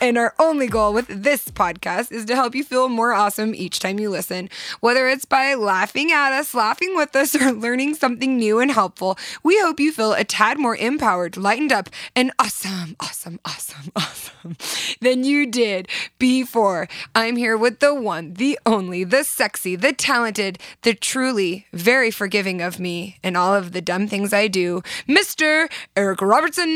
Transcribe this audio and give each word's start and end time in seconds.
And 0.00 0.16
our 0.16 0.34
only 0.38 0.66
goal 0.66 0.92
with 0.92 1.08
this 1.08 1.48
podcast 1.48 2.12
is 2.12 2.24
to 2.26 2.34
help 2.34 2.54
you 2.54 2.64
feel 2.64 2.88
more 2.88 3.12
awesome 3.12 3.54
each 3.54 3.80
time 3.80 3.98
you 3.98 4.08
listen. 4.08 4.48
Whether 4.80 5.08
it's 5.08 5.24
by 5.24 5.54
laughing 5.54 6.10
at 6.10 6.32
us, 6.32 6.54
laughing 6.54 6.96
with 6.96 7.14
us, 7.14 7.34
or 7.40 7.52
learning 7.52 7.94
something 7.94 8.36
new 8.36 8.60
and 8.60 8.70
helpful, 8.70 9.18
we 9.42 9.60
hope 9.60 9.80
you 9.80 9.92
feel 9.92 10.12
a 10.12 10.24
tad 10.24 10.58
more 10.58 10.76
empowered, 10.76 11.36
lightened 11.36 11.72
up, 11.72 11.90
and 12.16 12.32
awesome, 12.38 12.96
awesome, 13.00 13.40
awesome, 13.44 13.92
awesome 13.96 14.56
than 15.00 15.24
you 15.24 15.46
did 15.46 15.88
before. 16.18 16.88
I'm 17.14 17.36
here 17.36 17.56
with 17.56 17.80
the 17.80 17.94
one, 17.94 18.34
the 18.34 18.58
only, 18.64 19.04
the 19.04 19.24
sexy, 19.24 19.76
the 19.76 19.92
talented, 19.92 20.58
the 20.82 20.94
truly 20.94 21.66
very 21.72 22.10
forgiving 22.10 22.62
of 22.62 22.78
me 22.78 23.18
and 23.22 23.36
all 23.36 23.54
of 23.54 23.72
the 23.72 23.82
dumb 23.82 24.06
things 24.08 24.32
I 24.32 24.48
do, 24.48 24.82
Mr. 25.08 25.70
Eric 25.96 26.22
Robertson. 26.22 26.68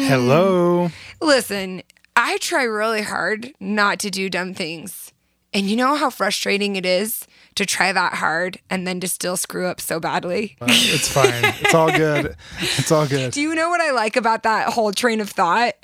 Hello. 0.00 0.90
Listen, 1.20 1.82
I 2.16 2.38
try 2.38 2.62
really 2.62 3.02
hard 3.02 3.52
not 3.58 3.98
to 4.00 4.10
do 4.10 4.30
dumb 4.30 4.54
things. 4.54 5.12
And 5.52 5.70
you 5.70 5.76
know 5.76 5.94
how 5.94 6.10
frustrating 6.10 6.74
it 6.74 6.84
is 6.84 7.28
to 7.54 7.64
try 7.64 7.92
that 7.92 8.14
hard 8.14 8.58
and 8.68 8.86
then 8.86 8.98
to 9.00 9.08
still 9.08 9.36
screw 9.36 9.66
up 9.66 9.80
so 9.80 10.00
badly? 10.00 10.56
Uh, 10.60 10.66
it's 10.68 11.08
fine. 11.08 11.44
It's 11.60 11.74
all 11.74 11.92
good. 11.92 12.36
It's 12.60 12.90
all 12.90 13.06
good. 13.06 13.32
Do 13.32 13.40
you 13.40 13.54
know 13.54 13.68
what 13.68 13.80
I 13.80 13.92
like 13.92 14.16
about 14.16 14.42
that 14.42 14.72
whole 14.72 14.92
train 14.92 15.20
of 15.20 15.30
thought? 15.30 15.74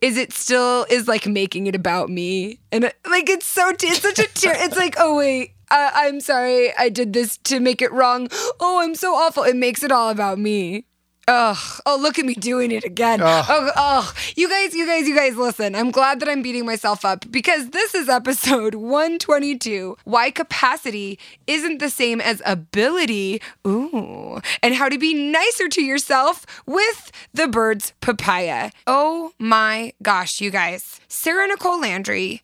Is 0.00 0.16
it 0.16 0.32
still 0.32 0.86
is 0.90 1.08
like 1.08 1.26
making 1.26 1.66
it 1.66 1.74
about 1.74 2.08
me. 2.08 2.60
And 2.70 2.84
it, 2.84 2.96
like 3.08 3.28
it's 3.28 3.46
so 3.46 3.70
it's 3.70 4.00
such 4.00 4.20
a 4.20 4.28
tear. 4.28 4.54
it's 4.56 4.76
like, 4.76 4.94
"Oh 4.98 5.16
wait, 5.16 5.54
uh, 5.72 5.90
I'm 5.94 6.20
sorry. 6.20 6.72
I 6.76 6.88
did 6.88 7.12
this 7.12 7.36
to 7.38 7.58
make 7.58 7.82
it 7.82 7.90
wrong. 7.92 8.28
Oh, 8.60 8.80
I'm 8.80 8.94
so 8.94 9.14
awful." 9.14 9.42
It 9.42 9.56
makes 9.56 9.82
it 9.82 9.90
all 9.90 10.10
about 10.10 10.38
me. 10.38 10.86
Ugh. 11.28 11.80
Oh, 11.84 11.98
look 12.00 12.20
at 12.20 12.24
me 12.24 12.34
doing 12.34 12.70
it 12.70 12.84
again. 12.84 13.20
Ugh. 13.20 13.44
Oh, 13.48 13.70
oh, 13.76 14.12
you 14.36 14.48
guys, 14.48 14.74
you 14.74 14.86
guys, 14.86 15.08
you 15.08 15.16
guys, 15.16 15.36
listen. 15.36 15.74
I'm 15.74 15.90
glad 15.90 16.20
that 16.20 16.28
I'm 16.28 16.40
beating 16.40 16.64
myself 16.64 17.04
up 17.04 17.24
because 17.32 17.70
this 17.70 17.96
is 17.96 18.08
episode 18.08 18.74
122 18.76 19.96
Why 20.04 20.30
Capacity 20.30 21.18
Isn't 21.48 21.78
the 21.78 21.90
Same 21.90 22.20
as 22.20 22.40
Ability. 22.46 23.42
Ooh. 23.66 24.40
And 24.62 24.76
how 24.76 24.88
to 24.88 24.98
be 24.98 25.14
nicer 25.14 25.68
to 25.68 25.82
yourself 25.82 26.46
with 26.64 27.10
the 27.34 27.48
bird's 27.48 27.92
papaya. 28.00 28.70
Oh 28.86 29.32
my 29.40 29.94
gosh, 30.02 30.40
you 30.40 30.50
guys. 30.52 31.00
Sarah 31.08 31.48
Nicole 31.48 31.80
Landry, 31.80 32.42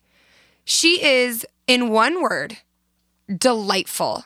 she 0.65 1.01
is, 1.05 1.45
in 1.67 1.89
one 1.89 2.21
word, 2.21 2.57
delightful 3.33 4.25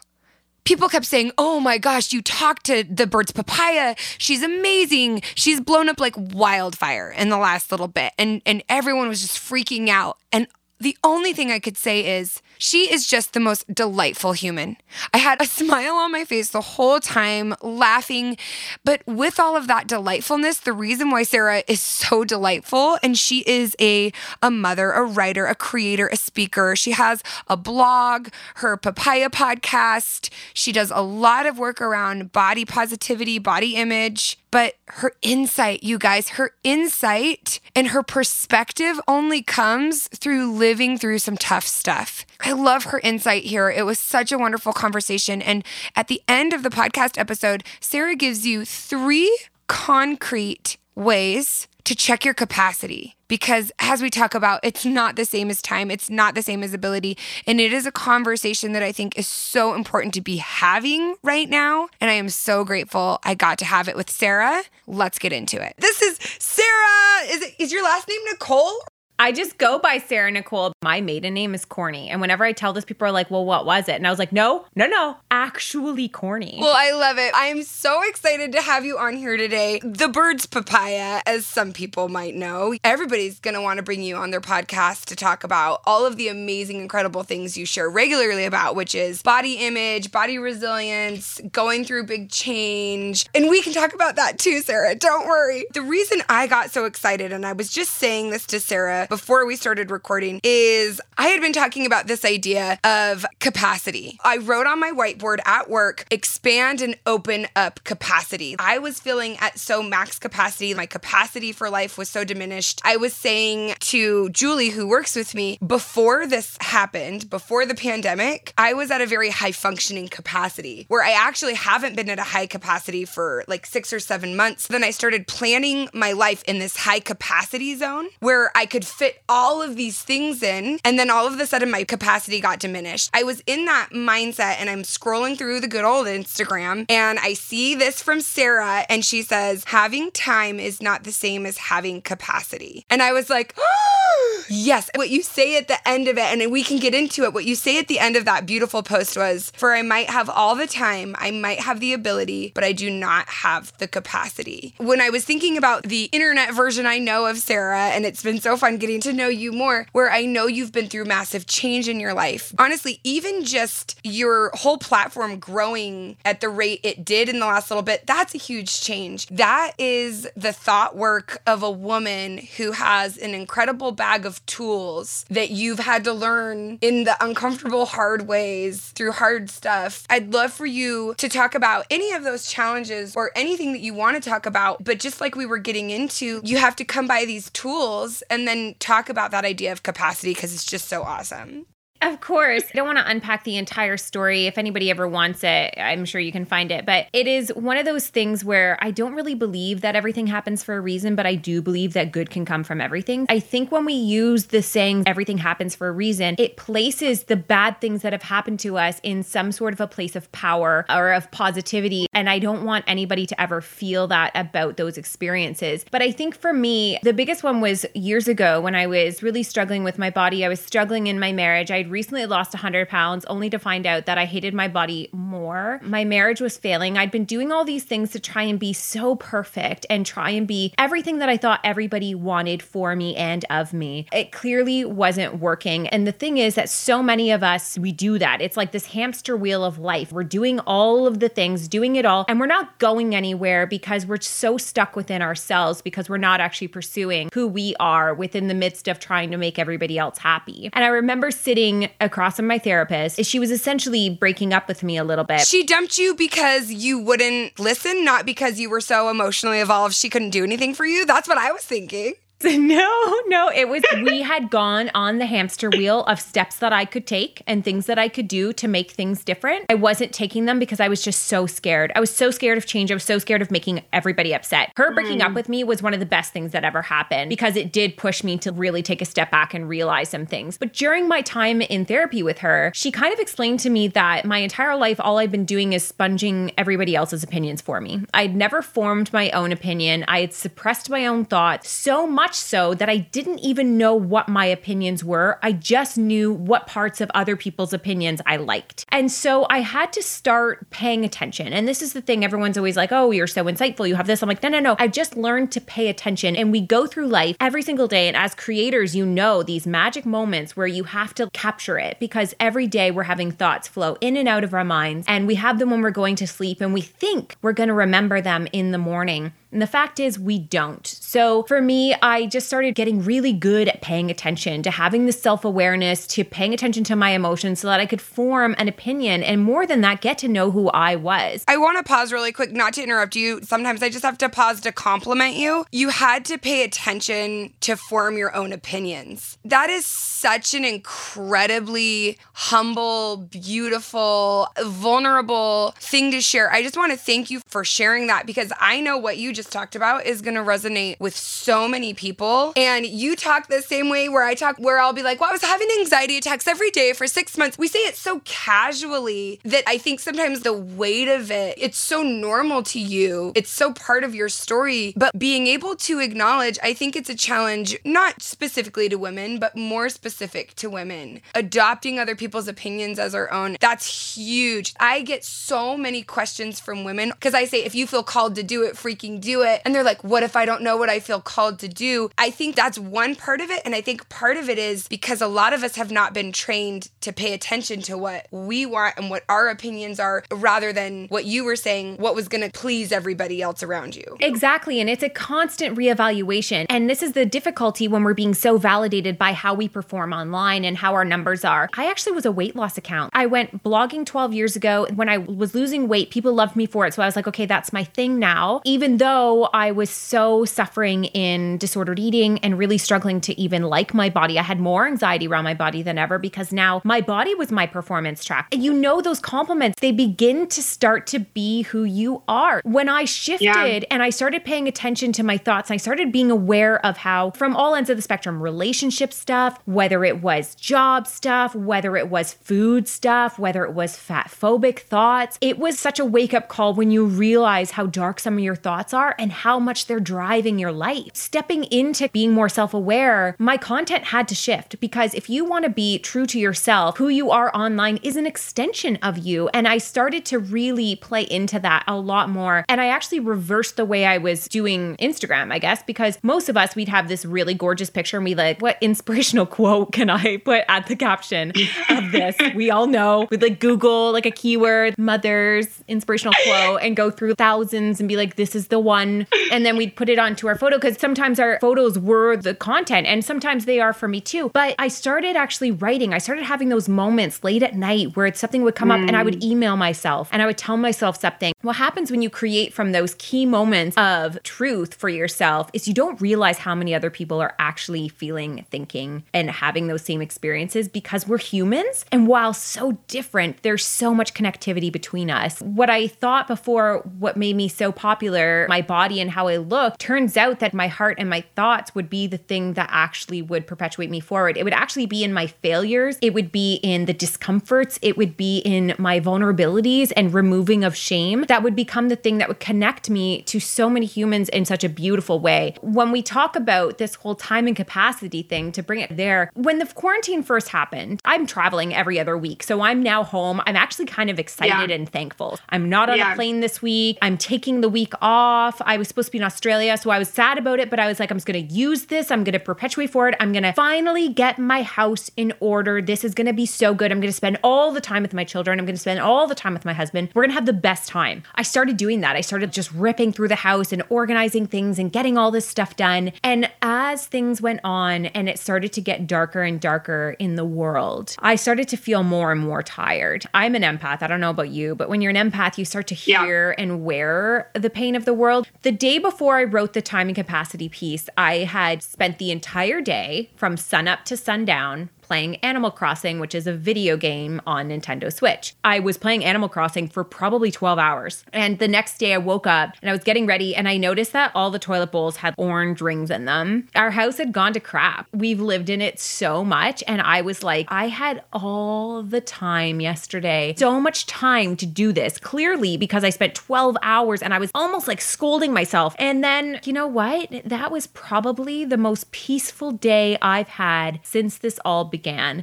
people 0.68 0.90
kept 0.90 1.06
saying, 1.06 1.32
Oh 1.38 1.62
my 1.62 1.78
gosh, 1.78 2.12
you 2.12 2.22
talked 2.22 2.66
to 2.66 2.84
the 2.84 3.08
bird's 3.08 3.32
papaya. 3.32 3.96
She's 4.18 4.44
amazing. 4.44 5.22
She's 5.34 5.62
blown 5.62 5.88
up 5.88 6.00
like 6.00 6.14
wildfire 6.18 7.10
in 7.10 7.30
the 7.30 7.38
last 7.38 7.72
little 7.72 7.88
bit. 7.88 8.12
And 8.20 8.42
and 8.46 8.62
everyone 8.68 9.08
was 9.08 9.22
just 9.22 9.38
freaking 9.38 9.88
out. 9.88 10.18
And 10.32 10.48
the 10.80 10.98
only 11.06 11.32
thing 11.32 11.52
I 11.52 11.60
could 11.60 11.78
say 11.78 12.20
is 12.20 12.42
she 12.58 12.92
is 12.92 13.08
just 13.08 13.34
the 13.34 13.40
most 13.40 13.74
delightful 13.74 14.34
human. 14.34 14.78
I 15.14 15.18
had 15.18 15.42
a 15.42 15.46
smile 15.58 15.96
on 15.96 16.12
my 16.12 16.26
face 16.26 16.50
the 16.50 16.62
whole 16.62 17.00
time, 17.00 17.56
laughing. 17.62 18.38
But 18.84 19.02
with 19.06 19.40
all 19.40 19.56
of 19.56 19.68
that 19.68 19.88
delightfulness, 19.88 20.60
the 20.60 20.74
reason 20.74 21.12
why 21.12 21.24
Sarah 21.24 21.64
is 21.68 21.82
so 21.82 22.24
delightful, 22.24 22.98
and 23.04 23.18
she 23.18 23.40
is 23.42 23.76
a, 23.80 24.12
a 24.42 24.52
mother, 24.52 24.92
a 24.92 25.04
writer, 25.04 25.46
a 25.46 25.56
creator, 25.56 26.08
a 26.08 26.18
speaker. 26.18 26.76
She 26.76 26.92
has 26.92 27.24
a 27.48 27.58
blog, 27.58 28.30
her 28.56 28.78
papaya 28.78 29.30
podcast. 29.30 30.30
She 30.54 30.72
does 30.72 30.92
a 30.92 31.02
lot 31.02 31.46
of 31.46 31.58
work 31.58 31.82
around 31.82 32.32
body 32.32 32.66
positivity, 32.66 33.40
body 33.40 33.76
image. 33.76 34.38
But 34.52 34.76
her 34.88 35.14
insight, 35.22 35.84
you 35.84 35.98
guys, 35.98 36.30
her 36.30 36.52
insight 36.64 37.60
and 37.76 37.88
her 37.88 38.04
perspective 38.04 39.00
only 39.08 39.42
comes 39.42 40.08
through 40.08 40.54
living 40.54 40.98
through 40.98 41.20
some 41.20 41.38
tough 41.38 41.68
stuff. 41.68 42.26
I 42.40 42.54
love 42.54 42.86
her 42.86 43.00
insight 43.00 43.44
here. 43.44 43.70
It 43.70 43.86
was 43.86 44.00
such 44.00 44.32
a 44.32 44.38
wonderful 44.38 44.74
conversation. 44.74 45.42
And 45.42 45.66
at 45.96 46.08
the 46.08 46.22
end 46.28 46.54
of 46.54 46.64
the 46.64 46.70
podcast 46.70 47.18
episode, 47.18 47.64
Sarah 47.80 48.16
gives 48.16 48.46
you 48.46 48.64
three 48.64 49.38
concrete 49.68 50.78
ways 50.96 51.68
to 51.88 51.96
check 51.96 52.26
your 52.26 52.34
capacity 52.34 53.16
because 53.30 53.72
as 53.80 54.02
we 54.02 54.10
talk 54.10 54.36
about 54.36 54.60
it's 54.62 54.84
not 54.84 55.16
the 55.16 55.24
same 55.24 55.50
as 55.50 55.62
time. 55.62 55.90
It's 55.90 56.10
not 56.10 56.36
the 56.36 56.42
same 56.42 56.62
as 56.62 56.74
ability. 56.74 57.18
And 57.46 57.62
it 57.62 57.72
is 57.72 57.86
a 57.86 57.94
conversation 57.94 58.74
that 58.74 58.84
i 58.84 58.92
think 58.92 59.18
is 59.18 59.26
so 59.26 59.74
important 59.74 60.14
to 60.16 60.22
be 60.22 60.36
having 60.36 61.16
right 61.24 61.50
now. 61.50 61.88
And 62.02 62.10
i 62.12 62.14
am 62.14 62.28
so 62.28 62.66
grateful 62.66 63.20
i 63.24 63.36
got 63.36 63.58
to 63.60 63.66
have 63.66 63.88
it 63.88 63.96
with 63.96 64.10
sarah. 64.10 64.64
Let's 64.86 65.18
get 65.18 65.32
into 65.32 65.66
it. 65.66 65.76
This 65.78 66.02
is 66.02 66.18
sarah. 66.40 67.28
Is, 67.30 67.42
it, 67.42 67.56
is 67.58 67.72
your 67.72 67.86
last 67.86 68.10
name 68.10 68.20
nicole 68.32 68.82
I 69.20 69.32
just 69.32 69.58
go 69.58 69.80
by 69.80 69.98
Sarah 69.98 70.30
Nicole. 70.30 70.74
My 70.84 71.02
maiden 71.02 71.34
name 71.34 71.56
is 71.56 71.66
Corny. 71.66 72.10
And 72.10 72.22
whenever 72.22 72.44
I 72.44 72.52
tell 72.52 72.72
this, 72.72 72.86
people 72.86 73.08
are 73.08 73.12
like, 73.12 73.32
well, 73.32 73.46
what 73.46 73.66
was 73.66 73.90
it? 73.90 73.96
And 73.96 74.06
I 74.06 74.12
was 74.12 74.20
like, 74.20 74.32
no, 74.32 74.66
no, 74.76 74.86
no, 74.86 75.18
actually 75.32 76.08
Corny. 76.08 76.60
Well, 76.62 76.76
I 76.76 76.92
love 76.92 77.18
it. 77.18 77.32
I'm 77.34 77.64
so 77.64 78.08
excited 78.08 78.52
to 78.52 78.62
have 78.62 78.86
you 78.86 79.00
on 79.00 79.16
here 79.16 79.36
today. 79.36 79.80
The 79.84 80.08
bird's 80.08 80.46
papaya, 80.46 81.22
as 81.26 81.48
some 81.48 81.74
people 81.74 82.10
might 82.10 82.36
know. 82.36 82.76
Everybody's 82.84 83.40
going 83.40 83.56
to 83.56 83.62
want 83.62 83.78
to 83.78 83.84
bring 83.84 84.04
you 84.04 84.16
on 84.16 84.30
their 84.30 84.40
podcast 84.40 85.06
to 85.06 85.16
talk 85.16 85.44
about 85.44 85.82
all 85.88 86.06
of 86.06 86.18
the 86.18 86.28
amazing, 86.28 86.80
incredible 86.80 87.24
things 87.24 87.58
you 87.58 87.66
share 87.66 87.90
regularly 87.90 88.46
about, 88.46 88.76
which 88.76 88.94
is 88.94 89.24
body 89.24 89.56
image, 89.56 90.12
body 90.12 90.38
resilience, 90.38 91.42
going 91.52 91.86
through 91.86 92.06
big 92.06 92.30
change. 92.30 93.26
And 93.34 93.50
we 93.50 93.64
can 93.64 93.74
talk 93.74 93.96
about 93.96 94.16
that 94.18 94.38
too, 94.38 94.62
Sarah. 94.62 94.94
Don't 94.94 95.28
worry. 95.28 95.66
The 95.74 95.82
reason 95.82 96.22
I 96.30 96.46
got 96.46 96.70
so 96.70 96.86
excited, 96.86 97.32
and 97.32 97.48
I 97.48 97.54
was 97.54 97.72
just 97.72 97.96
saying 97.96 98.30
this 98.30 98.46
to 98.48 98.60
Sarah 98.60 99.07
before 99.10 99.46
we 99.46 99.56
started 99.56 99.92
recording 99.92 100.40
is 100.44 101.02
I 101.18 101.28
had 101.28 101.42
been 101.42 101.54
talking 101.54 101.86
about 101.86 102.08
this 102.08 102.26
idea 102.26 102.80
of 102.84 103.26
capacity. 103.40 104.18
I 104.24 104.38
wrote 104.38 104.68
on 104.68 104.80
my 104.80 104.92
whiteboard 104.92 105.40
at 105.46 105.70
work, 105.70 106.06
expand 106.12 106.82
and 106.82 106.98
open 107.06 107.48
up 107.56 107.84
capacity. 107.84 108.56
I 108.60 108.78
was 108.80 109.00
feeling 109.00 109.38
at 109.38 109.60
so 109.60 109.82
max 109.82 110.20
capacity. 110.20 110.74
My 110.74 110.86
capacity 110.86 111.52
for 111.52 111.70
life 111.70 111.98
was 111.98 112.10
so 112.10 112.24
diminished. 112.24 112.82
I 112.84 112.98
was 112.98 113.14
saying 113.14 113.76
to 113.80 114.30
Julie, 114.30 114.70
who 114.70 114.88
works 114.88 115.16
with 115.16 115.34
me, 115.34 115.58
before 115.66 116.28
this 116.28 116.58
happened, 116.62 117.30
before 117.30 117.66
the 117.66 117.76
pandemic, 117.76 118.54
I 118.58 118.74
was 118.74 118.92
at 118.92 119.02
a 119.02 119.06
very 119.06 119.30
high 119.30 119.52
functioning 119.52 120.08
capacity 120.08 120.86
where 120.88 121.04
I 121.04 121.12
actually 121.12 121.56
haven't 121.56 121.96
been 121.96 122.10
at 122.10 122.20
a 122.20 122.24
high 122.24 122.48
capacity 122.48 123.06
for 123.06 123.44
like 123.48 123.66
six 123.66 123.92
or 123.94 124.00
seven 124.00 124.36
months. 124.36 124.68
Then 124.68 124.84
I 124.84 124.92
started 124.92 125.28
planning 125.28 125.90
my 125.94 126.12
life 126.12 126.44
in 126.44 126.60
this 126.60 126.78
high 126.78 127.00
capacity 127.00 127.76
zone 127.76 128.08
where 128.20 128.52
I 128.56 128.66
could 128.66 128.84
fit 128.98 129.22
all 129.30 129.62
of 129.62 129.76
these 129.76 130.02
things 130.02 130.42
in. 130.42 130.80
And 130.84 130.98
then 130.98 131.10
all 131.12 131.28
of 131.28 131.40
a 131.40 131.46
sudden, 131.46 131.70
my 131.70 131.84
capacity 131.84 132.42
got 132.42 132.60
diminished. 132.60 133.12
I 133.14 133.24
was 133.24 133.42
in 133.46 133.66
that 133.66 133.90
mindset 133.94 134.56
and 134.60 134.70
I'm 134.70 134.82
scrolling 134.82 135.38
through 135.38 135.60
the 135.60 135.68
good 135.68 135.86
old 135.86 136.08
Instagram 136.08 136.86
and 136.90 137.20
I 137.20 137.34
see 137.34 137.76
this 137.76 138.02
from 138.02 138.22
Sarah 138.22 138.86
and 138.90 139.06
she 139.06 139.22
says, 139.22 139.64
having 139.66 140.12
time 140.12 140.60
is 140.60 140.82
not 140.82 141.04
the 141.04 141.12
same 141.12 141.46
as 141.46 141.58
having 141.58 142.02
capacity. 142.02 142.86
And 142.90 143.02
I 143.02 143.14
was 143.14 143.30
like, 143.30 143.54
oh, 143.60 144.37
yes. 144.50 144.90
What 144.96 145.10
you 145.10 145.24
say 145.24 145.58
at 145.58 145.68
the 145.68 145.88
end 145.88 146.08
of 146.08 146.18
it, 146.18 146.24
and 146.24 146.52
we 146.52 146.64
can 146.64 146.78
get 146.78 146.94
into 146.94 147.24
it, 147.24 147.34
what 147.34 147.46
you 147.46 147.56
say 147.56 147.80
at 147.80 147.88
the 147.88 148.00
end 148.00 148.16
of 148.16 148.26
that 148.26 148.46
beautiful 148.46 148.84
post 148.84 149.18
was, 149.18 149.52
for 149.56 149.74
I 149.74 149.82
might 149.82 150.10
have 150.10 150.30
all 150.30 150.56
the 150.56 150.68
time, 150.68 151.16
I 151.20 151.32
might 151.32 151.60
have 151.60 151.80
the 151.80 151.94
ability, 151.94 152.52
but 152.56 152.64
I 152.64 152.72
do 152.72 152.90
not 152.90 153.28
have 153.30 153.78
the 153.78 153.88
capacity. 153.88 154.74
When 154.78 155.02
I 155.02 155.10
was 155.10 155.26
thinking 155.26 155.58
about 155.58 155.84
the 155.84 156.06
internet 156.12 156.54
version 156.54 156.86
I 156.86 157.00
know 157.00 157.26
of 157.26 157.38
Sarah, 157.38 157.90
and 157.90 158.06
it's 158.06 158.24
been 158.24 158.40
so 158.40 158.58
fun 158.58 158.78
getting 158.78 159.02
to 159.02 159.14
know 159.14 159.28
you 159.28 159.52
more, 159.52 159.88
where 159.92 160.12
I 160.12 160.26
know 160.26 160.48
you've 160.48 160.72
been 160.72 160.88
through 160.88 161.06
massive 161.06 161.48
change 161.48 161.88
in 161.88 162.00
your 162.00 162.14
life. 162.14 162.54
Honestly, 162.58 163.00
even 163.04 163.44
just 163.44 164.00
your 164.04 164.52
whole 164.54 164.78
platform 164.78 165.40
growing 165.40 166.18
at 166.26 166.42
the 166.42 166.50
rate 166.50 166.80
it 166.84 167.06
did 167.06 167.30
in 167.30 167.40
the 167.40 167.46
last 167.46 167.70
little 167.70 167.84
bit, 167.84 168.06
that's 168.06 168.36
a 168.36 168.38
huge 168.38 168.82
change. 168.82 169.28
That 169.28 169.74
is 169.78 170.28
the 170.36 170.54
thought 170.54 170.96
work 170.96 171.42
of 171.46 171.64
a 171.64 171.72
woman 171.72 172.40
who 172.58 172.72
has 172.72 173.18
an 173.18 173.34
incredible 173.34 173.92
bag 173.92 174.26
of 174.26 174.37
tools 174.46 175.26
that 175.30 175.50
you've 175.50 175.80
had 175.80 176.04
to 176.06 176.14
learn 176.14 176.78
in 176.82 177.04
the 177.04 177.16
uncomfortable, 177.24 177.86
hard 177.86 178.28
ways 178.28 178.90
through 178.96 179.14
hard 179.14 179.50
stuff. 179.50 180.06
I'd 180.10 180.34
love 180.34 180.54
for 180.54 180.66
you 180.66 181.16
to 181.18 181.30
talk 181.30 181.56
about 181.56 181.86
any 181.90 182.14
of 182.14 182.24
those 182.24 182.50
challenges 182.50 183.16
or 183.16 183.32
anything 183.36 183.74
that 183.74 183.82
you 183.82 183.94
want 183.94 184.22
to 184.22 184.30
talk 184.30 184.46
about. 184.46 184.84
But 184.84 185.00
just 185.00 185.22
like 185.22 185.36
we 185.36 185.46
were 185.46 185.58
getting 185.58 185.90
into, 185.90 186.42
you 186.44 186.58
have 186.58 186.76
to 186.78 186.86
come 186.86 187.08
by 187.08 187.26
these 187.26 187.50
tools 187.52 188.24
and 188.30 188.48
then 188.48 188.76
talk 188.80 189.10
about 189.10 189.32
that 189.32 189.46
idea 189.46 189.72
of 189.72 189.84
capacity 189.84 190.34
because 190.34 190.54
it's 190.54 190.66
just 190.66 190.88
so 190.88 191.04
awesome. 191.04 191.66
Of 192.02 192.22
course. 192.22 192.64
I 192.64 192.76
don't 192.76 192.86
want 192.86 193.00
to 193.00 193.10
unpack 193.10 193.44
the 193.44 193.58
entire 193.58 193.98
story. 193.98 194.46
If 194.46 194.58
anybody 194.58 194.92
ever 194.92 195.08
wants 195.08 195.44
it, 195.44 195.74
I'm 195.78 196.06
sure 196.06 196.22
you 196.22 196.32
can 196.32 196.46
find 196.46 196.72
it. 196.72 196.86
But 196.86 197.08
it 197.12 197.28
is 197.28 197.52
one 197.56 197.78
of 197.78 197.86
those 197.86 198.08
things 198.08 198.46
where 198.46 198.78
I 198.82 198.92
don't 198.92 199.16
really 199.16 199.34
believe 199.34 199.82
that 199.82 199.96
everything 199.96 200.28
happens 200.28 200.64
for 200.64 200.76
a 200.76 200.82
reason, 200.82 201.16
but 201.16 201.26
I 201.26 201.36
do 201.36 201.62
believe 201.62 201.94
that 201.94 202.12
good 202.12 202.30
can 202.30 202.46
come 202.46 202.64
from 202.64 202.82
everything. 202.82 203.26
I 203.30 203.40
think 203.40 203.72
when 203.72 203.86
we 203.86 203.94
use 203.94 204.48
the 204.48 204.62
saying 204.62 205.04
everything 205.08 205.40
happens 205.40 205.76
for 205.76 205.88
a 205.88 205.92
reason, 205.92 206.36
it 206.38 206.56
places 206.56 207.24
the 207.24 207.36
bad 207.36 207.82
things 207.82 208.04
that 208.04 208.14
have 208.14 208.24
happened 208.24 208.60
to 208.62 208.78
us 208.78 209.00
in 209.02 209.24
some 209.24 209.52
sort 209.52 209.74
of 209.74 209.82
a 209.82 209.88
place 209.88 210.16
of 210.16 210.32
power 210.32 210.86
or 210.90 211.14
of 211.14 211.30
positivity. 211.32 212.06
And 212.14 212.30
I 212.30 212.40
don't 212.40 212.64
want 212.64 212.86
anybody 212.88 213.26
to 213.26 213.42
ever 213.42 213.62
feel 213.62 214.08
that 214.08 214.32
about 214.36 214.78
those 214.78 214.98
experiences. 214.98 215.84
But 215.90 216.02
I 216.02 216.12
think 216.12 216.36
for 216.36 216.54
me, 216.54 217.00
the 217.02 217.14
biggest 217.14 217.44
one 217.44 217.60
was 217.60 217.86
years 217.96 218.28
ago 218.28 218.62
when 218.62 218.76
I 218.76 218.86
was 218.86 219.24
really 219.24 219.44
struggling 219.44 219.84
with 219.84 219.98
my 219.98 220.10
body. 220.10 220.46
I 220.46 220.50
was 220.50 220.60
struggling 220.60 221.08
in 221.08 221.20
my 221.20 221.32
marriage. 221.32 221.72
I 221.72 221.87
recently 221.90 222.26
lost 222.26 222.54
100 222.54 222.90
pounds 222.90 223.26
only 223.26 223.50
to 223.50 223.60
find 223.60 223.86
out 223.86 224.06
that 224.06 224.18
I 224.18 224.26
hated 224.26 224.54
my 224.54 224.68
body 224.68 225.10
more. 225.12 225.80
My 225.84 226.04
marriage 226.04 226.42
was 226.42 226.58
failing. 226.58 226.98
I'd 226.98 227.12
been 227.12 227.26
doing 227.26 227.52
all 227.52 227.66
these 227.66 227.84
things 227.84 228.12
to 228.12 228.20
try 228.20 228.44
and 228.44 228.60
be 228.60 228.74
so 228.74 229.16
perfect 229.16 229.86
and 229.90 230.06
try 230.06 230.32
and 230.32 230.48
be 230.48 230.74
everything 230.78 231.20
that 231.20 231.30
I 231.30 231.38
thought 231.38 231.60
everybody 231.64 232.16
wanted 232.16 232.62
for 232.62 232.96
me 232.96 233.16
and 233.16 233.46
of 233.50 233.74
me. 233.74 234.08
It 234.12 234.32
clearly 234.32 234.86
wasn't 234.86 235.40
working. 235.40 235.88
And 235.88 236.06
the 236.08 236.12
thing 236.12 236.38
is 236.38 236.56
that 236.56 236.70
so 236.70 237.02
many 237.02 237.32
of 237.32 237.44
us, 237.44 237.78
we 237.78 237.92
do 237.92 238.20
that. 238.20 238.42
It's 238.42 238.58
like 238.58 238.72
this 238.72 238.88
hamster 238.88 239.36
wheel 239.36 239.64
of 239.64 239.80
life. 239.80 240.12
We're 240.12 240.24
doing 240.24 240.60
all 240.62 241.08
of 241.08 241.20
the 241.20 241.30
things, 241.30 241.68
doing 241.68 241.96
it 241.96 242.06
all, 242.06 242.26
and 242.28 242.40
we're 242.40 242.46
not 242.46 242.78
going 242.80 243.16
anywhere 243.16 243.68
because 243.68 244.06
we're 244.06 244.22
so 244.22 244.58
stuck 244.58 244.96
within 244.96 245.22
ourselves 245.22 245.82
because 245.82 246.10
we're 246.10 246.18
not 246.18 246.40
actually 246.40 246.68
pursuing 246.68 247.30
who 247.34 247.48
we 247.48 247.76
are 247.80 248.14
within 248.14 248.48
the 248.48 248.54
midst 248.54 248.88
of 248.88 249.00
trying 249.00 249.32
to 249.32 249.38
make 249.38 249.60
everybody 249.60 249.98
else 249.98 250.18
happy. 250.18 250.70
And 250.74 250.84
I 250.84 250.88
remember 250.88 251.32
sitting 251.32 251.77
across 252.00 252.36
from 252.38 252.48
my 252.48 252.60
therapist. 252.60 253.24
She 253.26 253.40
was 253.40 253.52
essentially 253.52 254.10
breaking 254.10 254.54
up 254.54 254.68
with 254.68 254.84
me 254.84 254.98
a 254.98 255.04
little 255.04 255.24
bit. 255.24 255.42
She 255.42 255.64
dumped 255.64 255.98
you 255.98 256.16
because 256.16 256.72
you 256.72 257.00
wouldn't 257.00 257.60
listen, 257.60 258.04
not 258.04 258.26
because 258.26 258.60
you 258.60 258.70
were 258.70 258.82
so 258.82 259.10
emotionally 259.10 259.60
evolved 259.60 259.96
she 259.96 260.10
couldn't 260.10 260.32
do 260.32 260.44
anything 260.44 260.74
for 260.74 260.86
you. 260.86 261.06
That's 261.06 261.28
what 261.28 261.38
I 261.38 261.52
was 261.52 261.64
thinking. 261.64 262.14
No, 262.68 263.22
no, 263.28 263.50
it 263.50 263.70
was 263.70 263.84
we 264.04 264.22
had 264.22 264.50
gone 264.50 264.92
on 264.94 265.20
the 265.20 265.26
hamster 265.26 265.70
wheel 265.70 266.04
of 266.04 266.20
steps 266.20 266.58
that 266.58 266.74
I 266.74 266.86
could 266.86 267.08
take 267.08 267.42
and 267.48 267.64
things 267.64 267.86
that 267.86 267.98
I 267.98 268.10
could 268.10 268.28
do 268.28 268.52
to 268.54 268.68
make 268.68 268.92
things 268.92 269.24
different. 269.24 269.66
I 269.70 269.76
wasn't 269.76 270.12
taking 270.12 270.46
them 270.46 270.60
because 270.60 270.80
I 270.80 270.88
was 270.88 271.02
just 271.02 271.24
so 271.24 271.46
scared. 271.46 271.92
I 271.96 272.00
was 272.00 272.14
so 272.14 272.30
scared 272.30 272.58
of 272.58 272.66
change. 272.66 272.92
I 272.92 272.96
was 272.96 273.04
so 273.04 273.20
scared 273.20 273.42
of 273.42 273.52
making 273.52 273.84
everybody 273.94 274.34
upset. 274.34 274.72
Her 274.76 274.94
breaking 274.94 275.22
up 275.22 275.32
mm. 275.32 275.36
with 275.36 275.50
me 275.50 275.64
was 275.64 275.82
one 275.82 275.94
of 275.94 276.00
the 276.00 276.06
best 276.06 276.34
things 276.34 276.52
that 276.52 276.64
ever 276.64 276.82
happened 276.82 277.30
because 277.30 277.56
it 277.56 277.72
did 277.72 277.96
push 277.96 278.24
me 278.24 278.38
to 278.40 278.52
really 278.52 278.84
take 278.84 279.02
a 279.02 279.06
step 279.06 279.32
back 279.32 279.54
and 279.54 279.70
realize 279.70 280.10
some 280.10 280.26
things. 280.26 280.58
But 280.58 280.74
during 280.74 281.08
my 281.08 281.22
time 281.22 281.62
in 281.62 281.86
therapy 281.86 282.22
with 282.22 282.40
her, 282.40 282.72
she 282.76 282.92
kind 282.92 283.14
of 283.14 283.20
explained 283.20 283.62
to 283.62 283.70
me 283.70 283.88
that 283.90 284.26
my 284.26 284.40
entire 284.40 284.76
life 284.76 285.00
all 285.00 285.18
I've 285.18 285.32
been 285.32 285.46
doing 285.46 285.74
is 285.74 285.84
sponging 285.86 286.52
everybody 286.58 286.96
else's 286.96 287.24
opinions 287.24 287.62
for 287.62 287.80
me. 287.82 288.04
I'd 288.14 288.36
never 288.36 288.62
formed 288.62 289.12
my 289.14 289.32
own 289.32 289.52
opinion. 289.52 290.04
I 290.08 290.22
had 290.22 290.34
suppressed 290.34 290.90
my 290.90 291.08
own 291.08 291.26
thoughts 291.26 291.70
so 291.70 292.06
much 292.06 292.27
much 292.28 292.36
so 292.36 292.74
that 292.74 292.90
I 292.90 292.98
didn't 292.98 293.40
even 293.40 293.78
know 293.78 293.94
what 293.94 294.28
my 294.28 294.46
opinions 294.46 295.02
were. 295.02 295.40
I 295.42 295.54
just 295.54 295.98
knew 295.98 296.34
what 296.34 296.68
parts 296.68 297.00
of 297.00 297.10
other 297.14 297.38
people's 297.38 297.72
opinions 297.72 298.20
I 298.26 298.36
liked. 298.36 298.86
And 298.90 299.10
so 299.10 299.48
I 299.50 299.60
had 299.60 299.94
to 299.94 300.04
start 300.04 300.70
paying 300.70 301.06
attention. 301.06 301.54
And 301.54 301.66
this 301.66 301.82
is 301.82 301.94
the 301.94 302.02
thing 302.02 302.26
everyone's 302.26 302.58
always 302.58 302.76
like, 302.76 302.92
oh, 302.92 303.12
you're 303.12 303.28
so 303.28 303.46
insightful. 303.46 303.88
You 303.88 303.96
have 303.96 304.08
this. 304.08 304.22
I'm 304.22 304.28
like, 304.28 304.44
no, 304.44 304.50
no, 304.50 304.60
no. 304.60 304.76
I've 304.78 304.92
just 304.92 305.16
learned 305.16 305.54
to 305.54 305.62
pay 305.62 305.88
attention. 305.88 306.36
And 306.36 306.52
we 306.52 306.60
go 306.60 306.86
through 306.86 307.08
life 307.08 307.38
every 307.40 307.62
single 307.62 307.88
day. 307.88 308.10
And 308.10 308.18
as 308.18 308.36
creators, 308.36 308.94
you 308.94 309.06
know 309.06 309.42
these 309.42 309.66
magic 309.66 310.06
moments 310.06 310.58
where 310.58 310.68
you 310.68 310.84
have 310.84 311.14
to 311.16 311.30
capture 311.32 311.80
it 311.80 311.98
because 311.98 312.36
every 312.42 312.68
day 312.68 312.92
we're 312.92 313.04
having 313.04 313.32
thoughts 313.32 313.70
flow 313.70 313.96
in 314.02 314.18
and 314.18 314.28
out 314.28 314.44
of 314.44 314.54
our 314.54 314.66
minds. 314.66 315.06
And 315.08 315.28
we 315.28 315.36
have 315.36 315.60
them 315.60 315.70
when 315.70 315.82
we're 315.82 315.92
going 315.92 316.18
to 316.18 316.28
sleep 316.28 316.60
and 316.60 316.74
we 316.74 316.82
think 316.82 317.38
we're 317.42 317.54
going 317.54 317.70
to 317.70 317.74
remember 317.74 318.20
them 318.20 318.50
in 318.52 318.74
the 318.74 318.78
morning. 318.78 319.32
And 319.52 319.62
the 319.62 319.68
fact 319.68 320.00
is, 320.00 320.20
we 320.20 320.40
don't. 320.40 320.86
So 320.86 321.44
for 321.44 321.62
me, 321.62 321.96
I 322.02 322.17
just 322.26 322.48
started 322.48 322.76
getting 322.76 323.04
really 323.04 323.34
good 323.34 323.68
at 323.68 323.82
paying 323.82 324.10
attention, 324.10 324.64
to 324.64 324.72
having 324.72 325.06
the 325.06 325.12
self 325.12 325.46
awareness, 325.46 326.08
to 326.08 326.24
paying 326.24 326.54
attention 326.54 326.84
to 326.86 326.96
my 326.96 327.12
emotions 327.12 327.60
so 327.60 327.68
that 327.68 327.80
I 327.80 327.86
could 327.86 328.02
form 328.02 328.56
an 328.58 328.68
opinion 328.68 329.24
and 329.24 329.44
more 329.44 329.66
than 329.66 329.82
that, 329.82 330.02
get 330.02 330.18
to 330.20 330.28
know 330.28 330.52
who 330.52 330.70
I 330.70 330.96
was. 330.96 331.44
I 331.48 331.58
want 331.58 331.78
to 331.78 331.84
pause 331.84 332.12
really 332.12 332.32
quick, 332.32 332.52
not 332.52 332.74
to 332.74 332.84
interrupt 332.84 333.16
you. 333.16 333.42
Sometimes 333.44 333.84
I 333.84 333.90
just 333.90 334.04
have 334.04 334.18
to 334.20 334.30
pause 334.30 334.62
to 334.62 334.72
compliment 334.72 335.36
you. 335.36 335.66
You 335.72 335.90
had 335.90 336.26
to 336.26 336.38
pay 336.38 336.64
attention 336.64 337.54
to 337.62 337.76
form 337.76 338.18
your 338.18 338.36
own 338.36 338.54
opinions. 338.54 339.38
That 339.46 339.70
is 339.70 339.86
such 339.86 340.54
an 340.54 340.66
incredibly 340.66 342.18
humble, 342.34 343.18
beautiful, 343.18 344.48
vulnerable 344.64 345.76
thing 345.80 346.12
to 346.12 346.22
share. 346.22 346.52
I 346.52 346.64
just 346.64 346.78
want 346.78 346.92
to 346.92 346.98
thank 346.98 347.30
you 347.30 347.42
for 347.48 347.64
sharing 347.64 348.08
that 348.08 348.26
because 348.26 348.52
I 348.60 348.82
know 348.82 348.98
what 348.98 349.18
you 349.18 349.34
just 349.34 349.52
talked 349.52 349.76
about 349.76 350.06
is 350.06 350.22
going 350.22 350.36
to 350.36 350.42
resonate 350.42 351.00
with 351.00 351.16
so 351.16 351.68
many 351.68 351.94
people. 351.94 352.07
And 352.56 352.86
you 352.86 353.16
talk 353.16 353.48
the 353.48 353.62
same 353.62 353.90
way 353.90 354.10
where 354.10 354.24
I 354.24 354.36
talk, 354.36 354.58
where 354.58 354.80
I'll 354.80 354.94
be 354.94 355.04
like, 355.04 355.20
well, 355.20 355.30
I 355.30 355.34
was 355.34 355.44
having 355.44 355.68
anxiety 355.80 356.18
attacks 356.18 356.48
every 356.48 356.72
day 356.72 356.94
for 356.94 357.08
six 357.08 357.38
months. 357.38 357.58
We 357.58 357.68
say 357.68 357.80
it 357.80 357.96
so 357.96 358.22
casually 358.26 359.40
that 359.44 359.64
I 359.68 359.78
think 359.78 360.00
sometimes 360.00 360.42
the 360.42 360.54
weight 360.54 361.08
of 361.08 361.32
it, 361.32 361.58
it's 361.58 361.78
so 361.78 362.04
normal 362.04 362.64
to 362.64 362.80
you. 362.80 363.32
It's 363.36 363.50
so 363.50 363.74
part 363.74 364.04
of 364.04 364.16
your 364.16 364.30
story. 364.30 364.94
But 364.96 365.18
being 365.18 365.48
able 365.48 365.76
to 365.76 366.00
acknowledge, 366.00 366.58
I 366.64 366.74
think 366.74 366.96
it's 366.96 367.10
a 367.10 367.16
challenge, 367.16 367.78
not 367.84 368.22
specifically 368.22 368.90
to 368.90 368.96
women, 368.96 369.40
but 369.40 369.56
more 369.56 369.90
specific 369.90 370.56
to 370.56 370.70
women. 370.70 371.22
Adopting 371.36 372.00
other 372.00 372.16
people's 372.16 372.48
opinions 372.48 373.00
as 373.00 373.16
our 373.16 373.32
own, 373.32 373.58
that's 373.60 374.16
huge. 374.16 374.74
I 374.80 375.02
get 375.02 375.24
so 375.24 375.78
many 375.78 376.04
questions 376.04 376.60
from 376.60 376.84
women 376.84 377.10
because 377.10 377.34
I 377.34 377.46
say, 377.46 377.64
if 377.64 377.76
you 377.76 377.88
feel 377.88 378.04
called 378.04 378.36
to 378.36 378.44
do 378.44 378.64
it, 378.64 378.76
freaking 378.76 379.20
do 379.20 379.42
it. 379.42 379.62
And 379.66 379.74
they're 379.74 379.84
like, 379.84 380.04
what 380.04 380.24
if 380.24 380.36
I 380.36 380.46
don't 380.46 380.62
know 380.62 380.78
what 380.78 380.90
I 380.90 381.00
feel 381.00 381.22
called 381.22 381.60
to 381.60 381.68
do? 381.68 381.97
I 382.18 382.30
think 382.30 382.56
that's 382.56 382.78
one 382.80 383.16
part 383.16 383.42
of 383.42 383.50
it. 383.50 383.62
And 383.66 383.76
I 383.76 383.82
think 383.82 384.08
part 384.10 384.38
of 384.38 384.50
it 384.50 384.58
is 384.58 384.88
because 384.88 385.22
a 385.22 385.28
lot 385.28 385.54
of 385.54 385.64
us 385.64 385.76
have 385.76 385.92
not 385.92 386.14
been 386.14 386.32
trained 386.32 386.90
to 387.02 387.12
pay 387.12 387.34
attention 387.34 387.82
to 387.84 387.98
what 387.98 388.28
we 388.32 388.66
want 388.66 388.96
and 388.98 389.10
what 389.10 389.24
our 389.30 389.50
opinions 389.50 390.00
are 390.00 390.24
rather 390.32 390.72
than 390.74 391.08
what 391.08 391.26
you 391.26 391.44
were 391.44 391.56
saying, 391.56 391.98
what 391.98 392.16
was 392.16 392.28
going 392.28 392.44
to 392.44 392.52
please 392.52 392.92
everybody 392.92 393.42
else 393.42 393.64
around 393.64 393.96
you. 393.96 394.18
Exactly. 394.20 394.80
And 394.80 394.90
it's 394.90 395.04
a 395.04 395.10
constant 395.10 395.78
reevaluation. 395.78 396.66
And 396.70 396.90
this 396.90 397.02
is 397.02 397.14
the 397.14 397.26
difficulty 397.26 397.88
when 397.88 398.04
we're 398.04 398.14
being 398.14 398.34
so 398.34 398.58
validated 398.58 399.18
by 399.18 399.34
how 399.34 399.54
we 399.54 399.68
perform 399.68 400.14
online 400.14 400.66
and 400.66 400.78
how 400.78 400.94
our 400.94 401.06
numbers 401.06 401.44
are. 401.46 401.70
I 401.76 401.90
actually 401.90 402.14
was 402.14 402.26
a 402.26 402.32
weight 402.32 402.56
loss 402.56 402.78
account. 402.78 403.12
I 403.14 403.26
went 403.26 403.64
blogging 403.64 404.06
12 404.06 404.34
years 404.34 404.56
ago. 404.56 404.88
When 404.94 405.10
I 405.10 405.18
was 405.18 405.56
losing 405.56 405.88
weight, 405.88 406.10
people 406.10 406.34
loved 406.34 406.56
me 406.56 406.66
for 406.66 406.86
it. 406.86 406.94
So 406.94 407.02
I 407.02 407.06
was 407.06 407.16
like, 407.16 407.28
okay, 407.28 407.46
that's 407.46 407.74
my 407.74 407.84
thing 407.84 408.20
now. 408.20 408.62
Even 408.66 408.98
though 408.98 409.46
I 409.54 409.72
was 409.72 409.90
so 409.90 410.46
suffering 410.46 411.06
in 411.06 411.58
disordered 411.88 412.00
eating 412.00 412.38
and 412.40 412.58
really 412.58 412.78
struggling 412.78 413.22
to 413.22 413.40
even 413.40 413.64
like 413.64 413.94
my 413.94 414.10
body, 414.10 414.38
I 414.38 414.44
had 414.44 414.60
more 414.60 414.88
anxiety 414.88 415.28
around 415.28 415.44
my 415.44 415.54
body 415.54 415.82
than 415.82 415.98
ever 415.98 416.20
because 416.20 416.52
now 416.52 416.82
my 416.84 417.02
body 417.02 417.34
was 417.36 417.52
my 417.52 417.66
performance 417.66 418.24
track. 418.24 418.48
And 418.52 418.64
you 418.64 418.74
know, 418.74 419.02
those 419.02 419.20
compliments, 419.20 419.80
they 419.80 419.92
begin 419.92 420.48
to 420.48 420.62
start 420.62 421.08
to 421.08 421.20
be 421.20 421.64
who 421.64 421.84
you 421.84 422.24
are. 422.28 422.62
When 422.64 422.90
I 422.90 423.06
shifted 423.06 423.46
yeah. 423.46 423.80
and 423.90 424.04
I 424.04 424.10
started 424.10 424.44
paying 424.44 424.68
attention 424.68 425.12
to 425.14 425.24
my 425.24 425.38
thoughts, 425.38 425.72
I 425.72 425.78
started 425.78 426.12
being 426.12 426.32
aware 426.32 426.86
of 426.86 426.98
how, 426.98 427.32
from 427.32 427.56
all 427.56 427.76
ends 427.76 427.90
of 427.90 427.98
the 427.98 428.02
spectrum, 428.02 428.42
relationship 428.42 429.14
stuff, 429.14 429.60
whether 429.66 430.04
it 430.04 430.22
was 430.22 430.56
job 430.56 431.08
stuff, 431.08 431.56
whether 431.56 431.96
it 431.96 432.10
was 432.10 432.34
food 432.34 432.88
stuff, 432.88 433.40
whether 433.40 433.64
it 433.64 433.74
was 433.74 433.96
fat 433.96 434.28
phobic 434.28 434.80
thoughts, 434.80 435.38
it 435.42 435.58
was 435.58 435.80
such 435.80 436.00
a 436.00 436.06
wake 436.06 436.34
up 436.34 436.50
call 436.50 436.74
when 436.74 436.92
you 436.92 437.06
realize 437.06 437.72
how 437.72 437.86
dark 437.86 438.20
some 438.20 438.34
of 438.34 438.40
your 438.40 438.56
thoughts 438.56 438.94
are 438.94 439.16
and 439.18 439.32
how 439.32 439.60
much 439.60 439.88
they're 439.88 440.00
driving 440.00 440.60
your 440.60 440.72
life. 440.72 441.12
Stepping 441.14 441.64
into 441.78 442.10
being 442.10 442.32
more 442.32 442.50
self 442.50 442.74
aware, 442.74 443.36
my 443.38 443.56
content 443.56 444.06
had 444.06 444.28
to 444.28 444.36
shift 444.36 444.80
because 444.80 445.14
if 445.14 445.30
you 445.30 445.46
want 445.46 445.64
to 445.64 445.70
be 445.70 446.00
true 446.00 446.26
to 446.26 446.40
yourself, 446.40 446.98
who 446.98 447.08
you 447.08 447.30
are 447.30 447.56
online 447.56 447.98
is 447.98 448.16
an 448.16 448.26
extension 448.26 448.98
of 449.04 449.20
you. 449.20 449.48
And 449.50 449.68
I 449.68 449.78
started 449.78 450.26
to 450.26 450.40
really 450.40 450.96
play 450.96 451.22
into 451.22 451.60
that 451.60 451.84
a 451.88 451.96
lot 451.96 452.30
more. 452.30 452.66
And 452.68 452.82
I 452.82 452.88
actually 452.88 453.20
reversed 453.20 453.78
the 453.78 453.86
way 453.86 454.06
I 454.06 454.18
was 454.18 454.48
doing 454.48 454.96
Instagram, 454.98 455.54
I 455.54 455.60
guess, 455.60 455.84
because 455.84 456.18
most 456.24 456.50
of 456.50 456.58
us, 456.58 456.76
we'd 456.76 456.90
have 456.90 457.08
this 457.08 457.26
really 457.26 457.54
gorgeous 457.54 457.92
picture 457.92 458.18
and 458.18 458.26
we 458.26 458.34
like, 458.34 458.60
what 458.60 458.78
inspirational 458.82 459.46
quote 459.58 459.94
can 459.94 460.10
I 460.10 460.38
put 460.38 460.64
at 460.68 460.88
the 460.88 460.96
caption 460.96 461.54
of 461.90 462.12
this? 462.12 462.36
we 462.56 462.72
all 462.72 462.88
know 462.88 463.28
we'd 463.30 463.44
like 463.44 463.60
Google 463.60 464.12
like 464.12 464.26
a 464.26 464.32
keyword, 464.32 464.98
mother's 464.98 465.84
inspirational 465.88 466.34
quote, 466.44 466.82
and 466.82 466.96
go 466.96 467.12
through 467.12 467.36
thousands 467.36 468.00
and 468.00 468.10
be 468.10 468.16
like, 468.16 468.36
this 468.36 468.56
is 468.56 468.70
the 468.70 468.80
one. 468.80 469.28
And 469.52 469.64
then 469.64 469.78
we'd 469.78 469.96
put 469.96 470.10
it 470.10 470.18
onto 470.18 470.48
our 470.48 470.56
photo 470.56 470.78
because 470.78 470.98
sometimes 470.98 471.40
our 471.40 471.60
photos 471.68 472.00
were 472.00 472.38
the 472.38 472.56
content. 472.56 473.06
And 473.08 473.26
sometimes 473.26 473.66
they 473.66 473.82
are 473.82 473.92
for 473.92 474.08
me 474.08 474.22
too. 474.22 474.50
But 474.54 474.74
I 474.80 474.88
started 474.88 475.36
actually 475.36 475.72
writing. 475.72 476.14
I 476.14 476.18
started 476.18 476.46
having 476.46 476.70
those 476.70 476.88
moments 476.88 477.44
late 477.44 477.62
at 477.62 477.76
night 477.76 478.16
where 478.16 478.26
it's 478.26 478.40
something 478.40 478.64
would 478.64 478.76
come 478.76 478.90
up 478.90 479.02
and 479.02 479.18
I 479.18 479.24
would 479.24 479.42
mm. 479.42 479.44
email 479.44 479.76
myself 479.76 480.30
and 480.32 480.42
I 480.42 480.46
would 480.46 480.58
tell 480.58 480.78
myself 480.78 481.20
something. 481.20 481.52
What 481.64 481.76
happens 481.76 482.10
when 482.10 482.22
you 482.22 482.30
create 482.30 482.74
from 482.74 482.94
those 482.94 483.16
key 483.16 483.46
moments 483.46 483.98
of 483.98 484.42
truth 484.44 484.94
for 484.94 485.10
yourself 485.10 485.70
is 485.74 485.90
you 485.90 485.94
don't 485.94 486.22
realize 486.22 486.60
how 486.60 486.74
many 486.74 486.96
other 486.96 487.10
people 487.10 487.42
are 487.42 487.54
actually 487.60 488.08
feeling, 488.08 488.66
thinking, 488.72 489.26
and 489.34 489.50
having 489.50 489.88
those 489.88 490.04
same 490.04 490.22
experiences 490.22 490.88
because 490.88 491.28
we're 491.28 491.38
humans. 491.38 492.06
And 492.14 492.28
while 492.28 492.54
so 492.54 492.94
different, 493.10 493.62
there's 493.64 493.86
so 493.86 494.14
much 494.14 494.34
connectivity 494.34 494.90
between 494.90 495.30
us. 495.30 495.60
What 495.60 495.90
I 495.90 496.08
thought 496.08 496.48
before, 496.48 497.00
what 497.20 497.36
made 497.36 497.58
me 497.58 497.68
so 497.68 497.92
popular, 497.92 498.68
my 498.70 498.82
body 498.82 499.20
and 499.20 499.32
how 499.32 499.50
I 499.50 499.58
look, 499.58 499.98
turns 499.98 500.38
out 500.38 500.60
that 500.60 500.74
my 500.74 500.88
heart 500.88 501.18
and 501.20 501.30
my 501.30 501.44
thoughts 501.58 501.94
would 501.96 502.10
be 502.10 502.28
the 502.28 502.38
thing 502.38 502.74
that 502.74 502.88
actually 502.92 503.42
would 503.42 503.66
perpetuate 503.66 504.10
me 504.12 504.20
forward. 504.20 504.56
It 504.58 504.64
would 504.64 504.74
actually 504.84 505.08
be 505.08 505.24
in 505.24 505.34
my 505.34 505.48
failures, 505.48 506.18
it 506.22 506.34
would 506.36 506.52
be 506.52 506.76
in 506.84 507.06
the 507.06 507.14
discomforts, 507.14 507.98
it 508.04 508.16
would 508.16 508.38
be 508.38 508.60
in 508.60 508.94
my 509.00 509.20
vulnerabilities 509.20 510.14
and 510.16 510.34
removing 510.34 510.84
of 510.84 510.96
shame 510.96 511.46
that 511.48 511.64
would 511.64 511.76
become 511.76 512.10
the 512.10 512.16
thing 512.16 512.38
that 512.38 512.48
would 512.48 512.60
connect 512.60 513.10
me 513.10 513.42
to 513.44 513.60
so 513.60 513.90
many 513.90 514.06
humans 514.06 514.50
in 514.50 514.66
such 514.66 514.84
a 514.84 514.90
beautiful 514.90 515.40
way. 515.40 515.74
When 515.82 516.12
we 516.12 516.22
talk 516.22 516.56
about 516.56 517.00
this 517.00 517.16
whole 517.16 517.34
time 517.36 517.66
and 517.66 517.76
capacity 517.76 518.44
thing, 518.44 518.72
to 518.74 518.84
bring 518.84 519.00
it 519.00 519.18
there, 519.18 519.50
when 519.56 519.80
the 519.80 519.86
quarantine 519.88 520.44
first 520.44 520.70
happened, 520.70 521.20
I'm 521.26 521.48
traveling 521.48 521.96
every 521.96 522.20
other 522.20 522.38
week. 522.38 522.62
So 522.62 522.82
I'm 522.82 523.02
now 523.02 523.24
home. 523.24 523.62
I'm 523.66 523.76
actually 523.76 524.06
kind 524.06 524.30
of 524.30 524.38
excited 524.38 524.90
Yeah. 524.90 524.96
and 524.96 525.10
thankful. 525.10 525.58
I'm 525.70 525.90
not 525.90 526.10
on 526.10 526.18
Yeah. 526.18 526.34
a 526.34 526.36
plane 526.36 526.60
this 526.60 526.82
week. 526.82 527.18
I'm 527.22 527.38
taking 527.38 527.82
the 527.82 527.90
week 527.90 528.14
off. 528.22 528.80
I 528.86 528.98
was 528.98 529.08
supposed 529.08 529.30
to 529.30 529.32
be 529.32 529.38
in 529.40 529.44
Australia, 529.44 529.98
so 529.98 530.12
I 530.12 530.20
was 530.20 530.30
sad 530.30 530.58
about 530.60 530.80
it, 530.80 530.90
but 530.92 531.00
I 531.00 531.08
was 531.08 531.20
like, 531.20 531.32
I'm 531.32 531.40
going 531.48 531.68
to 531.68 531.74
use 531.74 532.06
this. 532.06 532.30
I'm 532.30 532.44
going 532.44 532.54
to 532.54 532.60
perpetuate 532.60 533.10
for 533.10 533.28
it. 533.28 533.36
I'm 533.40 533.52
going 533.52 533.64
to 533.64 533.74
finally 533.74 534.30
get 534.30 534.60
my 534.60 534.84
house 534.84 535.32
in 535.36 535.54
order. 535.60 536.02
This 536.02 536.24
is 536.24 536.36
going 536.36 536.46
to 536.48 536.54
be 536.54 536.68
so 536.68 536.94
good. 536.94 537.12
I'm 537.12 537.20
going 537.20 537.32
to 537.32 537.36
spend 537.36 537.58
all 537.64 537.92
the 537.92 538.02
time 538.02 538.22
with 538.22 538.34
my 538.34 538.44
children. 538.44 538.78
I'm 538.80 538.86
going 538.86 538.96
to 538.96 539.02
spend 539.02 539.20
all 539.20 539.48
the 539.48 539.56
time 539.56 539.74
with 539.74 539.86
my 539.86 539.94
husband. 539.94 540.30
We're 540.36 540.44
going 540.44 540.52
to 540.52 540.56
have 540.56 540.66
the 540.68 540.74
best 540.74 541.10
time. 541.10 541.42
I 541.56 541.64
started 541.64 541.98
doing 541.98 542.22
that. 542.22 542.36
I 542.36 542.42
started 542.42 542.72
just 542.72 542.92
ripping 542.92 543.32
through 543.32 543.48
the 543.48 543.56
house 543.56 543.92
and 543.92 544.04
organizing 544.10 544.68
things 544.68 545.00
and 545.00 545.12
getting 545.12 545.38
all 545.38 545.50
this 545.50 545.68
stuff 545.68 545.96
done. 545.96 546.34
And 546.44 546.70
as 546.84 547.26
things 547.26 547.62
went 547.62 547.80
on 547.84 548.28
and 548.28 548.48
it 548.48 548.60
started 548.60 548.94
to 548.94 549.02
get 549.02 549.26
darker 549.26 549.64
and 549.64 549.80
darker 549.82 550.36
in 550.38 550.56
the 550.56 550.66
world, 550.66 551.36
I 551.40 551.56
started 551.56 551.88
to 551.88 551.98
feel 551.98 552.22
more 552.24 552.52
and 552.52 552.62
more 552.62 552.84
tired. 552.84 553.46
I'm 553.54 553.74
an 553.74 553.82
empath. 553.84 554.22
I 554.22 554.28
don't 554.28 554.42
know 554.42 554.50
about 554.50 554.70
you, 554.70 554.94
but 554.96 555.10
when 555.10 555.22
you're 555.22 555.34
an 555.34 555.52
empath, 555.52 555.78
you 555.78 555.86
start 555.86 556.08
to 556.08 556.18
Yeah. 556.26 556.44
hear 556.46 556.76
and 556.78 557.04
wear 557.06 557.72
the 557.74 557.90
pain 557.90 558.16
of 558.16 558.26
the 558.26 558.34
world. 558.34 558.68
The 558.82 558.92
day 558.92 559.18
before 559.18 559.56
I 559.58 559.64
wrote 559.64 559.94
the 559.94 560.02
time 560.02 560.28
and 560.28 560.36
capacity 560.36 560.90
piece, 560.90 561.30
I 561.38 561.60
had 561.60 562.02
spent 562.02 562.40
the 562.40 562.52
entire 562.52 563.00
day 563.00 563.52
from 563.56 563.78
sunup 563.78 564.26
to 564.26 564.36
sundown 564.36 565.12
playing 565.28 565.58
Animal 565.58 565.92
Crossing, 565.92 566.40
which 566.40 566.56
is 566.56 566.68
a 566.68 566.74
video 566.74 567.18
game 567.18 567.62
on 567.68 567.90
Nintendo 567.90 568.32
Switch. 568.32 568.76
I 568.84 569.00
was 569.00 569.18
playing 569.18 569.44
Animal 569.44 569.68
Crossing 569.70 570.08
for 570.08 570.24
probably 570.24 570.72
12 570.72 570.98
hours. 570.98 571.44
And 571.52 571.80
the 571.80 571.88
next 571.88 572.18
day 572.18 572.34
I 572.34 572.38
woke 572.38 572.66
up 572.66 572.96
and 573.02 573.10
I 573.10 573.14
was 573.14 573.24
getting 573.24 573.46
ready 573.46 573.76
and 573.76 573.88
I 573.88 573.98
noticed 573.98 574.32
that 574.34 574.52
all 574.56 574.72
the 574.72 574.80
toilet 574.80 575.12
bowls 575.12 575.38
had 575.38 575.54
orange 575.58 576.02
rings 576.02 576.32
in 576.32 576.46
them. 576.46 576.88
Our 576.96 577.12
house 577.12 577.38
had 577.38 577.52
gone 577.52 577.74
to 577.74 577.80
crap. 577.80 578.28
We've 578.34 578.62
lived 578.62 578.90
in 578.90 579.02
it 579.02 579.20
so 579.20 579.64
much. 579.64 580.04
And 580.08 580.22
I 580.22 580.42
was 580.42 580.64
like, 580.64 580.88
I 580.90 581.10
had 581.10 581.44
all 581.52 582.24
the 582.24 582.42
time 582.42 583.02
yesterday, 583.02 583.76
so 583.78 584.00
much 584.00 584.26
time 584.28 584.78
to 584.78 584.86
do 584.86 585.12
this, 585.12 585.38
clearly 585.38 585.98
because 585.98 586.24
I 586.24 586.30
spent 586.30 586.56
12 586.56 586.96
hours 587.02 587.42
and 587.42 587.54
I 587.54 587.60
was 587.60 587.72
almost 587.76 588.08
like 588.08 588.22
scolding 588.22 588.72
myself. 588.72 589.16
And 589.20 589.44
then, 589.44 589.82
you 589.84 589.92
know 589.92 590.08
what? 590.08 590.50
That 590.64 590.92
was 590.92 591.08
probably 591.08 591.84
the 591.84 591.98
most 591.98 592.32
peaceful 592.32 592.92
day 592.92 593.38
I've 593.42 593.68
had 593.68 594.22
since 594.24 594.58
this 594.58 594.80
all 594.86 595.04
began. 595.04 595.17